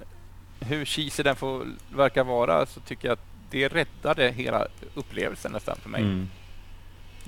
hur 0.61 0.85
cheesy 0.85 1.23
den 1.23 1.37
får 1.37 1.67
verka 1.97 2.25
vara, 2.25 2.67
så 2.67 2.81
tycker 2.81 3.09
jag 3.09 3.13
att 3.13 3.25
det 3.51 3.69
räddade 3.69 4.31
hela 4.31 4.67
upplevelsen 4.95 5.53
nästan 5.53 5.77
för 5.83 5.89
mig. 5.89 6.03
Mm. 6.03 6.29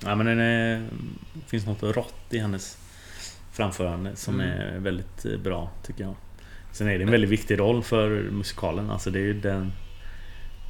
Ja, 0.05 0.15
men 0.15 0.27
den 0.27 0.41
är, 0.41 0.89
det 1.33 1.47
finns 1.51 1.67
något 1.67 1.83
rått 1.83 2.15
i 2.31 2.39
hennes 2.39 2.79
framförande 3.53 4.17
som 4.17 4.41
Mm. 4.41 4.51
är 4.61 4.79
väldigt 4.79 5.25
eh, 5.25 5.37
bra, 5.39 5.71
tycker 5.87 6.05
jag. 6.05 6.15
Sen 6.73 6.89
är 6.89 6.99
det 6.99 7.05
en 7.05 7.11
väldigt 7.11 7.31
viktig 7.31 7.59
roll 7.59 7.83
för 7.83 8.11
musikalen. 8.31 8.91
Alltså 8.91 9.11
det 9.11 9.19
är 9.19 9.23
ju 9.23 9.41
den, 9.41 9.73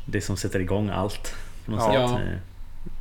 det 0.07 0.21
som 0.21 0.37
sätter 0.37 0.61
igång 0.61 0.89
allt. 0.91 1.35
På 1.65 1.71
något 1.71 1.95
Ja. 1.95 2.21
Eh, 2.21 2.33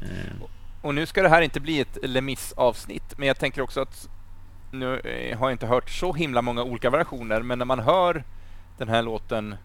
eh, 0.01 0.33
Och 0.81 0.95
nu 0.95 1.05
ska 1.05 1.21
det 1.21 1.29
här 1.29 1.41
inte 1.41 1.59
bli 1.59 1.79
ett 1.79 1.97
Lemis-avsnitt, 2.03 3.17
men 3.17 3.27
jag 3.27 3.39
tänker 3.39 3.61
också 3.61 3.81
att 3.81 4.09
nu 4.79 4.99
eh, 4.99 5.37
har 5.37 5.47
jag 5.47 5.53
inte 5.53 5.65
hört 5.65 5.89
så 5.89 6.13
himla 6.13 6.41
många 6.41 6.63
olika 6.63 6.89
versioner, 6.89 7.41
men 7.41 7.57
när 7.59 7.65
man 7.65 7.79
hör 7.79 8.23
den 8.77 8.89
här 8.89 9.01
låten, 9.01 9.55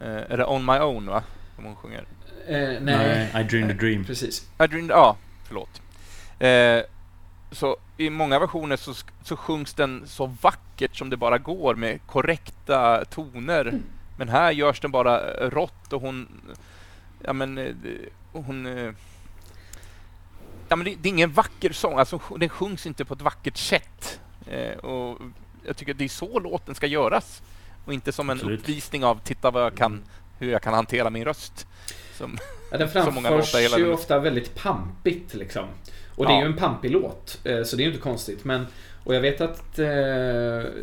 eh, 0.00 0.08
är 0.08 0.36
det 0.36 0.44
On 0.44 0.64
My 0.64 0.78
Own 0.78 1.06
va? 1.06 1.22
Som 1.54 1.64
hon 1.64 1.76
sjunger. 1.76 2.04
Eh, 2.46 2.56
nej. 2.56 2.80
nej, 2.82 3.30
I 3.40 3.44
dreamed 3.44 3.70
a 3.70 3.78
dream. 3.80 4.04
Precis. 4.04 4.50
I 4.64 4.66
dreamed, 4.66 4.90
ja, 4.90 5.16
förlåt. 5.44 5.82
Eh, 6.38 6.80
så 7.52 7.76
i 7.96 8.10
många 8.10 8.38
versioner 8.38 8.76
så, 8.76 8.94
så 9.22 9.36
sjungs 9.36 9.74
den 9.74 10.02
så 10.06 10.26
vackert 10.26 10.96
som 10.96 11.10
det 11.10 11.16
bara 11.16 11.38
går 11.38 11.74
med 11.74 12.00
korrekta 12.06 13.04
toner. 13.04 13.80
Men 14.18 14.28
här 14.28 14.52
görs 14.52 14.80
den 14.80 14.90
bara 14.90 15.34
eh, 15.34 15.50
rått 15.50 15.92
och 15.92 16.00
hon... 16.00 16.28
Ja 17.22 17.32
men... 17.32 17.58
eh, 17.58 17.74
hon... 18.32 18.66
Ja 20.68 20.76
men 20.76 20.84
det, 20.84 20.94
det 21.02 21.08
är 21.08 21.10
ingen 21.10 21.32
vacker 21.32 21.72
sång, 21.72 21.98
alltså 21.98 22.20
den 22.38 22.48
sjungs 22.48 22.86
inte 22.86 23.04
på 23.04 23.14
ett 23.14 23.22
vackert 23.22 23.56
sätt. 23.56 24.20
Eh, 24.46 24.78
och 24.78 25.18
jag 25.66 25.76
tycker 25.76 25.92
att 25.92 25.98
det 25.98 26.04
är 26.04 26.08
så 26.08 26.38
låten 26.38 26.74
ska 26.74 26.86
göras. 26.86 27.42
Och 27.84 27.92
inte 27.92 28.12
som 28.12 28.30
en 28.30 28.36
Absolut. 28.36 28.60
uppvisning 28.60 29.04
av 29.04 29.20
titta 29.24 29.50
vad 29.50 29.62
jag 29.64 29.74
kan, 29.76 30.02
hur 30.38 30.52
jag 30.52 30.62
kan 30.62 30.74
hantera 30.74 31.10
min 31.10 31.24
röst. 31.24 31.66
Som, 32.18 32.38
Ja, 32.70 32.78
den 32.78 32.88
framförs 32.88 33.24
låtar 33.30 33.60
hela 33.60 33.78
ju 33.78 33.84
den. 33.84 33.92
ofta 33.94 34.18
väldigt 34.18 34.54
pampigt 34.54 35.34
liksom. 35.34 35.64
Och 36.16 36.26
det 36.26 36.32
är 36.32 36.34
Ja. 36.36 36.40
ju 36.40 36.46
en 36.46 36.56
pampig 36.56 36.90
låt, 36.90 37.40
eh, 37.44 37.62
så 37.62 37.76
det 37.76 37.82
är 37.82 37.84
ju 37.84 37.90
inte 37.90 38.02
konstigt. 38.02 38.44
Men, 38.44 38.66
och 39.04 39.14
jag 39.14 39.20
vet 39.20 39.40
att 39.40 39.78
eh, 39.78 39.84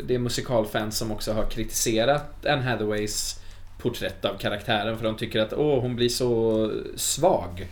det 0.04 0.10
är 0.10 0.18
musikalfans 0.18 0.98
som 0.98 1.12
också 1.12 1.32
har 1.32 1.46
kritiserat 1.50 2.46
Anne 2.46 2.62
Hathaways 2.62 3.40
porträtt 3.78 4.24
av 4.24 4.38
karaktären 4.38 4.96
för 4.98 5.04
de 5.04 5.16
tycker 5.16 5.40
att 5.40 5.52
åh, 5.52 5.80
hon 5.80 5.96
blir 5.96 6.08
så 6.08 6.70
svag. 6.96 7.66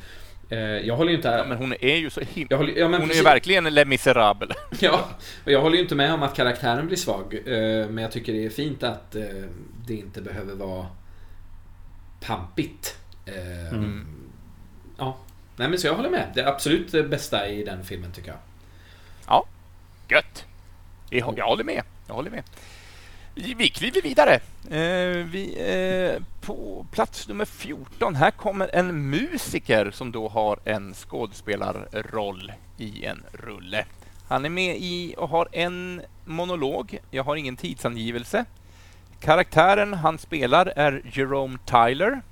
Eh, 0.50 0.58
jag 0.60 0.96
håller 0.96 1.10
ju 1.10 1.16
inte... 1.16 1.28
Ja, 1.28 1.44
men 1.44 1.58
hon 1.58 1.74
är 1.80 1.96
ju 1.96 2.10
så 2.10 2.20
himla... 2.20 2.56
håller, 2.56 2.78
ja, 2.78 2.84
Hon 2.84 2.94
är 2.94 3.00
ju 3.00 3.06
precis- 3.06 3.24
verkligen 3.26 3.66
en 3.66 3.74
Les 3.74 3.86
Misérables. 3.86 4.56
Ja, 4.80 5.08
och 5.44 5.52
jag 5.52 5.60
håller 5.60 5.76
ju 5.76 5.82
inte 5.82 5.94
med 5.94 6.14
om 6.14 6.22
att 6.22 6.34
karaktären 6.36 6.86
blir 6.86 6.96
svag. 6.96 7.34
eh, 7.34 7.88
Men 7.88 7.98
jag 7.98 8.12
tycker 8.12 8.32
det 8.32 8.46
är 8.46 8.50
fint 8.50 8.82
att 8.82 9.14
eh, 9.14 9.22
det 9.86 9.94
inte 9.94 10.20
behöver 10.22 10.54
vara 10.54 10.86
pampigt. 12.20 12.96
Mm. 13.70 14.06
Ja, 14.98 15.16
nej 15.56 15.68
men 15.68 15.78
så 15.78 15.86
jag 15.86 15.94
håller 15.94 16.10
med. 16.10 16.26
Det 16.34 16.40
är 16.40 16.46
absolut 16.46 16.92
det 16.92 17.02
bästa 17.02 17.48
i 17.48 17.64
den 17.64 17.84
filmen 17.84 18.12
tycker 18.12 18.28
jag. 18.28 18.38
Gött! 20.08 20.44
Jag, 21.10 21.38
jag 21.38 21.46
håller 21.46 21.64
med. 21.64 21.82
Jag 22.06 22.14
håller 22.14 22.30
med. 22.30 22.42
Vi 23.34 23.68
kliver 23.68 24.02
vidare. 24.02 24.34
Eh, 24.70 25.26
vi, 25.26 25.56
eh, 25.58 26.22
på 26.40 26.86
plats 26.90 27.28
nummer 27.28 27.44
14, 27.44 28.14
här 28.14 28.30
kommer 28.30 28.70
en 28.74 29.10
musiker 29.10 29.90
som 29.90 30.12
då 30.12 30.28
har 30.28 30.58
en 30.64 30.94
skådespelarroll 30.94 32.52
i 32.76 33.04
en 33.04 33.22
rulle. 33.32 33.84
Han 34.28 34.44
är 34.44 34.48
med 34.48 34.76
i 34.80 35.14
och 35.18 35.28
har 35.28 35.48
en 35.52 36.02
monolog. 36.24 36.98
Jag 37.10 37.24
har 37.24 37.36
ingen 37.36 37.56
tidsangivelse. 37.56 38.44
Karaktären 39.20 39.94
han 39.94 40.18
spelar 40.18 40.66
är 40.66 41.02
Jerome 41.12 41.58
Tyler. 41.64 42.22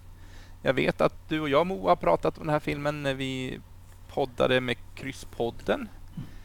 Jag 0.63 0.75
vet 0.75 1.01
att 1.01 1.29
du 1.29 1.41
och 1.41 1.49
jag 1.49 1.67
Moa 1.67 1.91
har 1.91 1.97
pratat 1.97 2.39
om 2.39 2.45
den 2.45 2.53
här 2.53 2.61
filmen 2.61 3.03
när 3.03 3.15
vi 3.15 3.61
poddade 4.09 4.61
med 4.61 4.77
Krysspodden. 4.95 5.89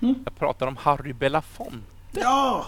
Mm. 0.02 0.16
Jag 0.26 0.36
pratar 0.36 0.68
om 0.68 0.78
Harry 0.78 1.14
Belafonte. 1.14 1.88
Ja! 2.12 2.66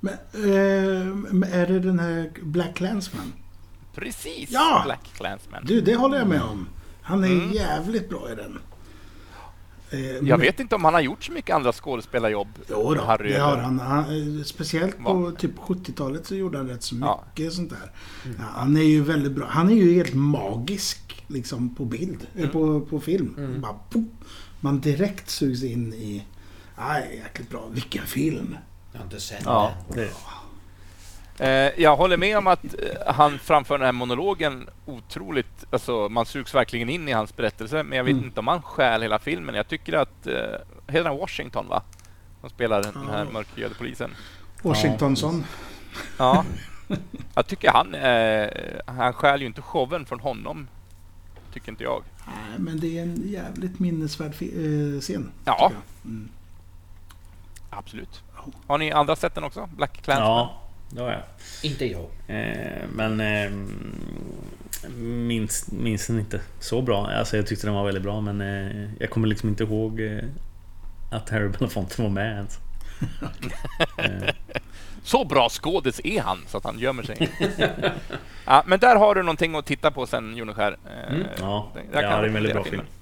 Men, 0.00 0.14
eh, 0.34 1.58
är 1.60 1.66
det 1.66 1.80
den 1.80 1.98
här 1.98 2.30
Black 2.42 2.74
Clansman? 2.76 3.32
Precis! 3.94 4.50
Ja! 4.50 4.82
Black 4.84 5.10
Clansman. 5.16 5.62
Du, 5.66 5.80
det 5.80 5.94
håller 5.94 6.18
jag 6.18 6.28
med 6.28 6.42
om. 6.42 6.68
Han 7.02 7.24
är 7.24 7.28
Mm. 7.28 7.52
jävligt 7.52 8.08
bra 8.08 8.32
i 8.32 8.34
den. 8.34 8.58
Eh, 9.90 10.00
Jag 10.10 10.22
men- 10.24 10.40
vet 10.40 10.60
inte 10.60 10.74
om 10.74 10.84
han 10.84 10.94
har 10.94 11.00
gjort 11.00 11.24
så 11.24 11.32
mycket 11.32 11.56
andra 11.56 11.72
skådespelarjobb. 11.72 12.48
Jo 12.70 12.94
då, 12.94 13.02
Harry, 13.04 13.32
det 13.32 13.38
har 13.40 13.56
han. 13.56 13.78
han. 13.80 14.38
eh, 14.38 14.42
Speciellt 14.44 14.98
på 15.04 15.12
Va? 15.14 15.32
typ 15.38 15.58
70-talet 15.58 16.26
så 16.26 16.34
gjorde 16.34 16.58
han 16.58 16.68
rätt 16.68 16.82
så 16.82 16.96
Ja. 17.00 17.24
mycket 17.34 17.52
sånt 17.52 17.70
där. 17.70 17.90
Ja, 18.38 18.44
han 18.54 18.76
är 18.76 18.82
ju 18.82 19.02
väldigt 19.02 19.32
bra. 19.32 19.46
Han 19.50 19.70
är 19.70 19.74
ju 19.74 19.94
helt 19.94 20.14
magisk 20.14 21.24
liksom 21.28 21.74
på 21.74 21.84
bild, 21.84 22.26
eh, 22.34 22.40
Mm. 22.40 22.50
på, 22.52 22.80
på 22.80 23.00
film. 23.00 23.34
Mm. 23.38 23.60
Bara, 23.60 23.74
man 24.60 24.80
direkt 24.80 25.30
sugs 25.30 25.62
in 25.62 25.94
i... 25.94 26.24
Aj, 26.76 27.22
jäkligt 27.24 27.50
bra. 27.50 27.68
Vilken 27.72 28.06
film! 28.06 28.56
Jag 28.96 29.00
har 29.00 29.04
inte 29.04 29.20
sett 29.20 29.42
Ja. 29.44 29.72
den. 29.88 29.96
Det, 29.96 30.10
Eh, 31.38 31.72
jag 31.82 31.96
håller 31.96 32.16
med 32.16 32.38
om 32.38 32.46
att 32.46 32.64
eh, 32.64 33.14
han 33.14 33.38
framför 33.38 33.78
den 33.78 33.84
här 33.84 33.92
monologen 33.92 34.68
otroligt... 34.86 35.64
Alltså, 35.70 36.08
man 36.08 36.26
sugs 36.26 36.54
verkligen 36.54 36.88
in 36.88 37.08
i 37.08 37.12
hans 37.12 37.36
berättelse, 37.36 37.82
men 37.82 37.96
jag 37.96 38.04
vet 38.04 38.12
Mm. 38.12 38.24
inte 38.24 38.40
om 38.40 38.46
han 38.48 38.62
stjäl 38.62 39.02
hela 39.02 39.18
filmen. 39.18 39.54
Jag 39.54 39.68
tycker 39.68 39.92
att... 39.92 40.26
Eh, 40.26 40.34
heter 40.86 41.04
han 41.08 41.18
Washington, 41.18 41.68
va? 41.68 41.82
Som 42.40 42.50
spelar 42.50 42.82
den 42.82 43.08
här 43.10 43.24
mörkhyade 43.32 43.74
polisen. 43.78 44.10
Washingtonsson. 44.62 45.44
Ja. 46.18 46.44
Jag 47.34 47.46
tycker 47.46 47.70
han... 47.70 47.94
Eh, 47.94 48.48
han 48.96 49.12
stjäl 49.12 49.40
ju 49.40 49.46
inte 49.46 49.62
showen 49.62 50.06
från 50.06 50.20
honom. 50.20 50.68
Tycker 51.52 51.68
inte 51.72 51.84
jag. 51.84 52.02
Nej, 52.26 52.58
men 52.58 52.80
det 52.80 52.98
är 52.98 53.02
en 53.02 53.28
jävligt 53.28 53.78
minnesvärd 53.78 54.32
eh, 54.40 55.00
scen. 55.00 55.30
Ja. 55.44 55.52
tycker 55.52 55.62
jag. 56.04 56.10
Mm. 56.12 56.28
Absolut. 57.70 58.22
Har 58.66 58.78
ni 58.78 58.92
andra 58.92 59.16
sett 59.16 59.34
den 59.34 59.44
också? 59.44 59.68
Black 59.76 60.02
Clansman? 60.02 60.28
ja, 60.28 60.60
det 60.90 61.00
har 61.02 61.10
jag. 61.10 61.22
Inte 61.62 61.86
jag. 61.86 62.06
Eh, 62.26 62.82
men 62.94 63.20
eh, 63.20 63.50
minns, 64.96 65.72
minns 65.72 66.06
den 66.06 66.18
inte 66.18 66.40
så 66.60 66.82
bra. 66.82 67.06
Alltså 67.10 67.36
jag 67.36 67.46
tyckte 67.46 67.66
den 67.66 67.74
var 67.74 67.84
väldigt 67.84 68.02
bra 68.02 68.20
men 68.20 68.40
eh, 68.40 68.90
jag 69.00 69.10
kommer 69.10 69.28
liksom 69.28 69.48
inte 69.48 69.64
ihåg 69.64 70.00
eh, 70.00 70.18
att 71.12 71.30
Harry 71.30 71.48
Belafonte 71.48 72.02
var 72.02 72.08
med 72.08 72.32
ens. 72.36 72.58
eh, 73.98 74.34
Så 75.02 75.24
bra 75.24 75.48
skådis 75.48 76.00
är 76.04 76.20
han 76.22 76.38
så 76.48 76.58
att 76.58 76.64
han 76.64 76.78
gömmer 76.78 77.02
sig. 77.02 77.28
ja, 78.46 78.62
men 78.66 78.78
där 78.80 78.96
har 78.96 79.14
du 79.14 79.22
någonting 79.22 79.54
att 79.56 79.66
titta 79.66 79.90
på 79.90 80.06
sen, 80.06 80.36
Joneskär. 80.36 80.76
Eh, 80.86 81.14
Mm. 81.14 81.26
ja, 81.40 81.72
där- 81.74 81.82
ja, 81.92 82.00
det 82.00 82.06
är 82.06 82.22
en 82.24 82.32
väldigt 82.32 82.52
bra 82.52 82.64
filmen. 82.64 82.86
film. 82.86 82.95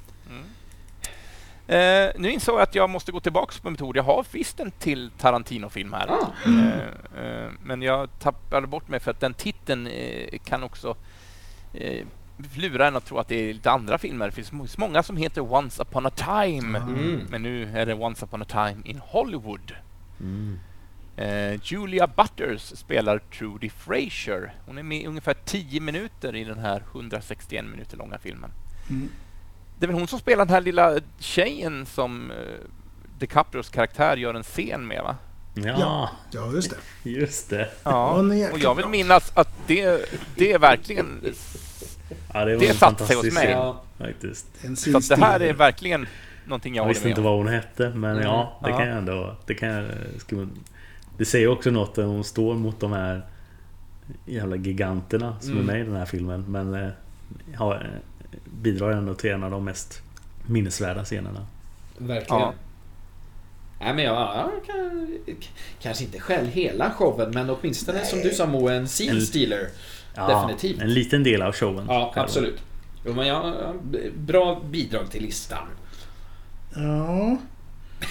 Mm. 1.66 2.08
Eh, 2.08 2.12
nu 2.20 2.30
insåg 2.30 2.54
jag 2.54 2.62
att 2.62 2.74
jag 2.74 2.90
måste 2.90 3.12
gå 3.12 3.20
tillbaka 3.20 3.54
på 3.62 3.70
metod. 3.70 3.96
Jag 3.96 4.02
har 4.02 4.26
visst 4.32 4.60
en 4.60 4.70
till 4.70 5.10
Tarantino-film 5.18 5.92
här. 5.92 6.08
Ah. 6.08 6.32
Eh, 6.46 7.24
eh, 7.24 7.50
men 7.62 7.82
jag 7.82 8.18
tappade 8.18 8.66
bort 8.66 8.88
mig 8.88 9.00
för 9.00 9.10
att 9.10 9.20
den 9.20 9.34
titeln 9.34 9.86
eh, 9.86 10.38
kan 10.44 10.62
också 10.62 10.96
eh, 11.72 12.06
lura 12.56 12.88
en 12.88 12.96
att 12.96 13.06
tro 13.06 13.18
att 13.18 13.28
det 13.28 13.34
är 13.34 13.54
lite 13.54 13.70
andra 13.70 13.98
filmer. 13.98 14.26
Det 14.26 14.32
finns 14.32 14.78
många 14.78 15.02
som 15.02 15.16
heter 15.16 15.52
Once 15.52 15.82
upon 15.82 16.06
a 16.06 16.10
time. 16.10 16.78
Mm. 16.78 17.20
Men 17.30 17.42
nu 17.42 17.78
är 17.78 17.86
det 17.86 17.94
Once 17.94 18.24
upon 18.24 18.42
a 18.42 18.46
time 18.48 18.82
in 18.84 18.98
Hollywood. 18.98 19.72
Mm. 20.20 20.58
Eh, 21.16 21.60
Julia 21.62 22.06
Butters 22.06 22.60
spelar 22.60 23.18
Trudy 23.18 23.70
Frazier. 23.70 24.54
Hon 24.66 24.78
är 24.78 24.82
med 24.82 25.02
i 25.02 25.06
ungefär 25.06 25.34
10 25.44 25.80
minuter 25.80 26.36
i 26.36 26.44
den 26.44 26.58
här 26.58 26.82
161 26.92 27.64
minuter 27.64 27.96
långa 27.96 28.18
filmen. 28.18 28.50
Det 29.78 29.86
är 29.86 29.88
väl 29.88 29.98
hon 29.98 30.08
som 30.08 30.18
spelar 30.18 30.44
den 30.44 30.54
här 30.54 30.60
lilla 30.60 30.94
tjejen 31.18 31.86
som 31.86 32.30
eh, 32.30 32.36
DiCaprios 33.18 33.68
karaktär 33.70 34.16
gör 34.16 34.34
en 34.34 34.42
scen 34.42 34.86
med, 34.86 35.02
va? 35.02 35.16
Ja, 35.54 35.74
Ja. 35.78 36.10
Ja, 36.30 36.52
just 36.52 36.70
det. 37.02 37.10
just 37.10 37.50
det. 37.50 37.68
Är 37.84 38.52
och 38.52 38.58
jag 38.58 38.74
vill 38.74 38.86
minnas 38.88 39.32
att 39.34 39.48
det, 39.66 40.10
det 40.36 40.52
är 40.52 40.58
verkligen... 40.58 41.20
Ja, 42.32 42.44
det 42.44 42.56
Det 42.56 42.74
satte 42.74 43.06
sig 43.06 43.16
hos 43.16 43.34
mig. 43.34 43.50
Ja. 43.50 43.82
faktiskt. 43.98 44.46
En 44.64 44.76
Så 44.76 44.98
det 45.14 45.16
här 45.16 45.40
är 45.40 45.52
verkligen 45.52 46.06
någonting 46.44 46.74
jag 46.74 46.80
Jag 46.80 46.84
håller 46.84 46.94
visste 46.94 47.06
med 47.06 47.10
inte 47.10 47.20
om. 47.20 47.24
vad 47.24 47.36
hon 47.36 47.48
hette 47.48 47.88
men 47.94 48.10
Mm, 48.10 48.22
ja, 48.24 48.58
det 48.64 48.70
ja. 48.70 48.78
kan 48.78 48.88
jag 48.88 48.98
ändå... 48.98 49.36
Det, 49.46 49.54
kan 49.54 49.68
jag, 49.68 49.84
man, 50.30 50.50
det 51.18 51.24
säger 51.24 51.48
också 51.48 51.70
något 51.70 51.96
när 51.96 52.04
hon 52.04 52.24
står 52.24 52.54
mot 52.54 52.80
de 52.80 52.92
här 52.92 53.22
jävla 54.26 54.56
giganterna 54.56 55.36
som 55.40 55.50
Mm. 55.52 55.62
är 55.68 55.72
med 55.72 55.80
i 55.80 55.84
den 55.84 55.96
här 55.96 56.06
filmen. 56.06 56.44
Men 56.48 56.74
eh, 56.74 56.88
ja, 57.58 57.74
eh, 57.74 57.80
bidrar 58.44 58.90
ändå 58.90 59.14
till 59.14 59.30
en 59.30 59.44
av 59.44 59.50
de 59.50 59.64
mest 59.64 60.02
minnesvärda 60.46 61.04
scenerna. 61.04 61.46
Verkligen. 61.98 62.40
Ja. 62.42 62.54
Nej 63.80 63.94
men 63.94 64.04
jag, 64.04 64.14
jag 64.16 64.50
kan, 64.66 65.18
kanske 65.82 66.04
inte 66.04 66.20
själv 66.20 66.46
hela 66.48 66.90
showen 66.90 67.30
men 67.30 67.50
åtminstone 67.50 68.04
som 68.04 68.18
du 68.20 68.30
sa 68.30 68.46
Moe, 68.46 68.74
en 68.74 68.86
scene 68.86 69.10
En- 69.10 69.20
stealer. 69.26 69.68
Ja, 70.14 70.28
Definitivt. 70.42 70.80
En 70.80 70.94
liten 70.94 71.22
del 71.22 71.42
av 71.42 71.52
showen. 71.52 71.84
Ja, 71.88 72.12
absolut. 72.16 72.60
Jo, 73.06 73.14
men 73.14 73.26
jag, 73.26 73.54
bra 74.16 74.62
bidrag 74.70 75.10
till 75.10 75.22
listan. 75.22 75.66
Ja. 76.74 77.36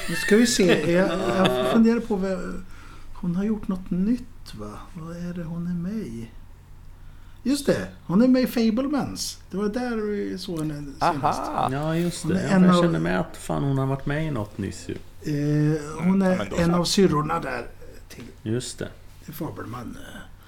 Nu 0.09 0.15
ska 0.15 0.35
vi 0.37 0.47
se. 0.47 0.91
Jag, 0.91 1.09
jag 1.37 1.67
funderar 1.71 1.99
på 1.99 2.15
vad... 2.15 2.63
Hon 3.13 3.35
har 3.35 3.43
gjort 3.43 3.67
något 3.67 3.89
nytt 3.91 4.53
va? 4.59 4.71
Vad 4.93 5.17
är 5.17 5.33
det 5.33 5.43
hon 5.43 5.67
är 5.67 5.73
med 5.91 5.93
i? 6.07 6.27
Just 7.43 7.65
det. 7.65 7.87
Hon 8.05 8.21
är 8.21 8.27
med 8.27 8.41
i 8.43 8.47
Fablemans. 8.47 9.37
Det 9.51 9.57
var 9.57 9.69
där 9.69 9.95
vi 9.95 10.37
såg 10.37 10.59
henne 10.59 10.73
senast. 10.99 11.39
Aha! 11.39 11.69
Ja, 11.71 11.95
just 11.95 12.27
det. 12.27 12.47
Ja, 12.51 12.59
jag 12.65 12.75
av- 12.77 12.81
känner 12.81 12.99
med 12.99 13.19
att 13.19 13.37
fan 13.37 13.63
hon 13.63 13.77
har 13.77 13.85
varit 13.85 14.05
med 14.05 14.25
i 14.27 14.31
något 14.31 14.57
nyss 14.57 14.89
ju. 14.89 14.93
Eh, 15.25 15.81
hon 16.03 16.21
är 16.21 16.47
då 16.49 16.55
en 16.57 16.71
så. 16.71 16.77
av 16.77 16.83
syrrorna 16.85 17.39
där 17.39 17.65
till, 18.09 18.23
Just 18.43 18.79
det. 18.79 18.87
till 19.25 19.33
Fabelman. 19.33 19.97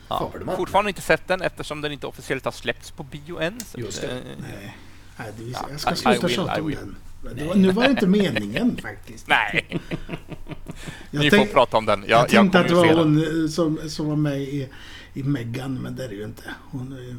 Ja. 0.10 0.20
Fabelman. 0.20 0.56
Fortfarande 0.58 0.90
inte 0.90 1.02
sett 1.02 1.28
den 1.28 1.42
eftersom 1.42 1.82
den 1.82 1.92
inte 1.92 2.08
officiellt 2.08 2.46
har 2.46 2.52
släppts 2.52 2.92
på 2.92 3.04
bio 3.04 3.40
än. 3.40 3.60
så 3.66 3.80
Just 3.80 4.02
det. 4.02 4.08
eh, 4.08 4.18
Nej. 4.42 4.78
Nej, 5.18 5.28
det, 5.38 5.44
Ja, 5.44 5.66
jag 5.72 5.80
ska 5.80 5.92
I- 5.94 5.96
sluta 5.96 6.28
tjata 6.28 6.62
om 6.62 6.72
den. 6.72 6.96
Det 7.36 7.46
var, 7.46 7.56
nu 7.56 7.72
var 7.72 7.84
det 7.84 7.90
inte 7.90 8.08
meningen 8.08 8.78
faktiskt. 8.82 9.28
Nej, 9.28 9.66
Jag, 11.12 11.20
ni 11.24 11.30
tänk, 11.30 11.48
får 11.48 11.54
prata 11.54 11.78
om 11.78 11.86
den. 11.86 12.00
jag, 12.08 12.10
Jag, 12.10 12.20
jag, 12.22 12.30
tänkte 12.30 12.60
att 12.60 12.68
det 12.68 12.74
var 12.76 12.94
hon 12.94 13.44
eh, 13.44 13.50
som, 13.50 13.80
som 13.90 14.08
var 14.10 14.16
med 14.16 14.42
i, 14.42 14.70
i 15.16 15.24
Megan, 15.24 15.82
men 15.82 15.96
det 15.96 16.04
är 16.04 16.10
det 16.10 16.16
ju 16.16 16.24
inte. 16.24 16.56
Hon 16.72 16.94
är 16.94 17.02
ju 17.02 17.16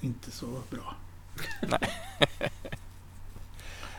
inte 0.00 0.30
så 0.30 0.46
bra. 0.70 0.94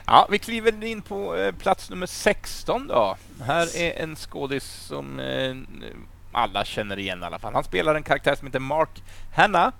Ja, 0.05 0.28
vi 0.30 0.39
kliver 0.39 0.84
in 0.84 1.01
på 1.01 1.36
eh, 1.36 1.51
plats 1.51 1.89
nummer 1.89 2.05
16 2.05 2.88
då. 2.88 3.17
Här 3.41 3.78
är 3.78 4.03
en 4.03 4.15
skådis 4.15 4.63
som 4.63 5.19
eh, 5.19 5.55
alla 6.32 6.65
känner 6.65 6.99
igen 6.99 7.24
i 7.24 7.26
alla 7.26 7.39
fall. 7.39 7.53
Han 7.53 7.63
spelar 7.63 7.95
en 7.95 8.03
karaktär 8.03 8.36
som 8.36 8.47
heter 8.47 8.59
Mark 8.59 9.03
Hanna 9.36 9.71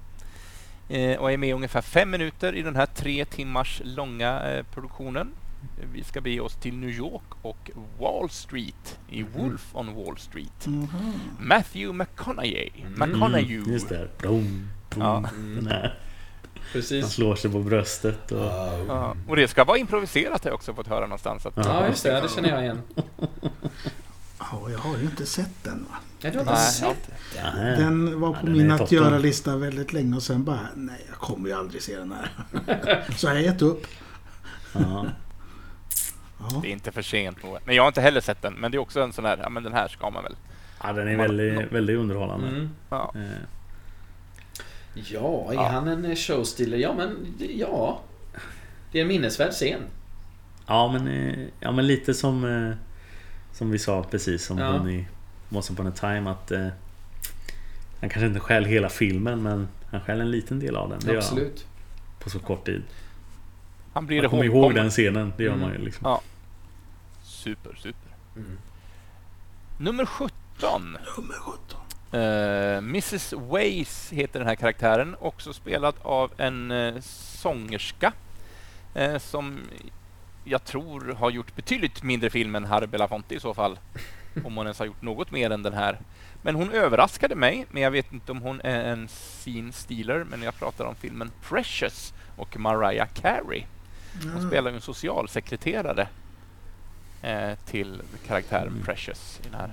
eh, 0.90 1.18
och 1.18 1.32
är 1.32 1.38
med 1.38 1.50
i 1.50 1.54
ungefär 1.54 1.82
fem 1.82 2.12
minuter 2.12 2.56
i 2.56 2.62
den 2.62 2.76
här 2.76 2.86
tre 2.86 3.26
timmars 3.26 3.82
långa 3.86 4.42
eh, 4.52 4.64
produktionen. 4.64 5.34
Vi 5.94 6.04
ska 6.04 6.22
bege 6.22 6.40
oss 6.40 6.56
till 6.56 6.74
New 6.74 6.90
York 6.90 7.24
och 7.42 7.72
Wall 8.00 8.30
Street 8.30 9.00
i 9.10 9.24
Wolf 9.24 9.70
on 9.74 9.96
Wall 9.96 10.18
Street. 10.18 10.66
Mhm. 10.68 10.88
Matthew 11.40 11.94
McConaughey. 11.94 12.72
Mm. 12.76 12.94
McConaughey. 13.10 13.56
Mm, 13.58 13.72
just 13.72 13.90
det. 13.90 14.08
Boom, 14.22 14.70
boom. 14.96 15.68
Ja. 15.72 15.90
Precis. 16.74 17.10
slår 17.10 17.36
sig 17.36 17.52
på 17.52 17.60
bröstet. 17.60 18.32
Och... 18.32 18.46
Ja. 18.88 19.16
Och 19.28 19.36
det 19.36 19.48
ska 19.48 19.64
vara 19.64 19.78
improviserat 19.78 20.44
har 20.44 20.52
jag 20.52 20.56
också 20.56 20.74
fått 20.74 20.88
höra 20.88 21.02
någonstans. 21.06 21.46
Att, 21.46 21.54
Ja, 21.58 21.88
just 21.88 22.04
det. 22.04 22.22
Det 22.22 22.30
känner 22.36 22.50
jag 22.50 22.64
igen. 22.64 22.82
Ja, 24.52 24.70
jag 24.72 24.80
har 24.80 24.98
ju 24.98 25.04
inte 25.04 25.26
sett 25.26 25.64
den 25.64 25.86
va. 25.90 25.96
Nej, 26.22 26.32
du 26.32 26.38
har 26.38 26.46
inte 26.46 26.62
sett 26.62 27.10
den? 27.36 27.80
Den 27.80 28.20
var 28.22 28.30
på 28.34 28.38
Ja, 28.42 28.46
den 28.46 28.54
min 28.54 28.72
att 28.72 28.92
göra-lista 28.92 29.58
väldigt 29.58 29.94
länge 29.94 30.16
och 30.16 30.24
sen 30.24 30.44
bara, 30.44 30.60
nej 30.76 31.06
jag 31.10 31.18
kommer 31.18 31.50
ju 31.50 31.56
aldrig 31.56 31.82
se 31.82 31.98
den 31.98 32.12
här. 32.12 32.32
Så 33.18 33.28
jag 33.28 33.34
har 33.34 33.40
gett 33.40 33.62
upp. 33.62 33.88
Ja. 34.74 35.06
Ja. 36.40 36.60
Det 36.62 36.68
är 36.68 36.72
inte 36.72 36.92
för 36.92 37.02
sent. 37.02 37.44
Moe. 37.44 37.60
Men 37.66 37.76
jag 37.76 37.84
har 37.84 37.88
inte 37.88 38.02
heller 38.02 38.22
sett 38.22 38.42
den. 38.42 38.54
Men 38.54 38.72
det 38.72 38.78
är 38.78 38.80
också 38.80 39.02
en 39.02 39.14
sån 39.14 39.26
här, 39.26 39.38
ja 39.44 39.50
men 39.50 39.64
den 39.64 39.74
här 39.74 39.88
ska 39.88 40.10
man 40.10 40.24
väl. 40.24 40.36
ja, 40.84 40.94
den 40.94 41.08
är 41.08 41.16
väldigt, 41.18 41.72
väldigt 41.72 41.98
underhållande. 41.98 42.48
Mm. 42.48 42.70
Ja. 42.90 43.12
Eh, 43.16 43.22
Ja, 44.96 45.50
är 45.50 45.54
Ja. 45.54 45.68
han 45.68 45.88
en 45.88 46.16
showstealer? 46.16 46.78
Ja, 46.78 46.94
men 46.94 47.34
ja. 47.58 48.02
Det 48.92 48.98
är 49.00 49.02
en 49.02 49.08
minnesvärd 49.08 49.52
scen. 49.52 49.82
Ja 50.68 50.92
men, 50.92 51.08
eh, 51.08 51.48
ja, 51.60 51.72
men 51.72 51.88
lite 51.88 52.14
som 52.14 52.46
eh, 52.46 52.76
Som 53.52 53.72
vi 53.72 53.80
sa 53.80 54.04
precis 54.12 54.46
som 54.46 54.58
Ja. 54.58 54.72
hon 54.78 54.90
i 54.90 55.06
Once 55.52 55.74
upon 55.74 55.88
a 55.88 55.92
time 56.00 56.30
att 56.30 56.52
eh, 56.52 56.68
Han 58.02 58.10
kanske 58.10 58.26
inte 58.26 58.40
stjäl 58.40 58.66
hela 58.66 58.90
filmen 58.90 59.44
men 59.44 59.68
Han 59.92 60.02
stjäl 60.02 60.22
en 60.22 60.32
liten 60.32 60.60
del 60.60 60.76
av 60.76 60.90
den. 60.90 61.00
Det 61.00 61.06
gör 61.08 61.14
han 61.14 61.24
Absolut. 61.24 61.66
på 62.20 62.30
så 62.30 62.40
kort 62.40 62.66
tid. 62.66 62.84
Han 63.94 64.06
blir 64.06 64.22
Man 64.22 64.30
kommer 64.30 64.44
ihåg 64.44 64.76
den 64.76 64.90
scenen. 64.90 65.34
Det 65.38 65.44
gör 65.44 65.52
Mm. 65.54 65.62
man 65.62 65.72
ju 65.72 65.86
liksom. 65.86 66.08
Ja. 66.08 66.22
Super, 67.24 67.76
super. 67.76 68.12
Mm. 68.36 68.58
Nummer 69.78 70.06
17. 70.06 70.98
Nummer 71.18 71.36
17. 71.40 71.80
Uh, 72.14 72.78
Mrs 72.78 73.34
Ways 73.34 74.12
heter 74.12 74.40
den 74.40 74.48
här 74.48 74.56
karaktären. 74.56 75.16
Också 75.20 75.54
spelad 75.54 75.96
av 76.02 76.32
en 76.38 76.72
eh, 76.72 76.94
sångerska. 77.02 78.14
eh, 78.94 79.18
som 79.18 79.60
jag 80.44 80.64
tror 80.66 81.14
har 81.20 81.30
gjort 81.32 81.56
betydligt 81.56 82.04
mindre 82.04 82.30
film 82.30 82.56
än 82.56 82.66
Harry 82.66 82.88
Belafonte 82.88 83.36
i 83.36 83.40
så 83.40 83.54
fall. 83.54 83.80
om 84.46 84.56
hon 84.58 84.66
ens 84.66 84.80
har 84.80 84.86
gjort 84.86 85.02
något 85.02 85.32
mer 85.32 85.50
än 85.50 85.64
den 85.64 85.74
här. 85.74 86.00
Men 86.42 86.56
hon 86.56 86.72
överraskade 86.72 87.36
mig, 87.36 87.66
men 87.72 87.84
jag 87.84 87.92
vet 87.92 88.14
inte 88.14 88.32
om 88.32 88.42
hon 88.42 88.62
är 88.62 88.84
en 88.84 89.08
scene 89.08 89.72
stealer. 89.72 90.24
Men 90.24 90.42
jag 90.42 90.56
pratar 90.60 90.86
om 90.86 90.96
filmen 90.96 91.32
Precious 91.50 92.14
och 92.38 92.60
Mariah 92.60 93.08
Carey. 93.14 93.64
Hon 94.34 94.48
spelar 94.48 94.72
ju 94.72 94.76
en 94.76 94.82
socialsekreterare 94.82 96.08
eh, 97.22 97.52
till 97.66 98.02
karaktären 98.28 98.68
Mm. 98.68 98.84
Precious 98.84 99.40
i 99.40 99.50
den 99.50 99.60
här. 99.60 99.70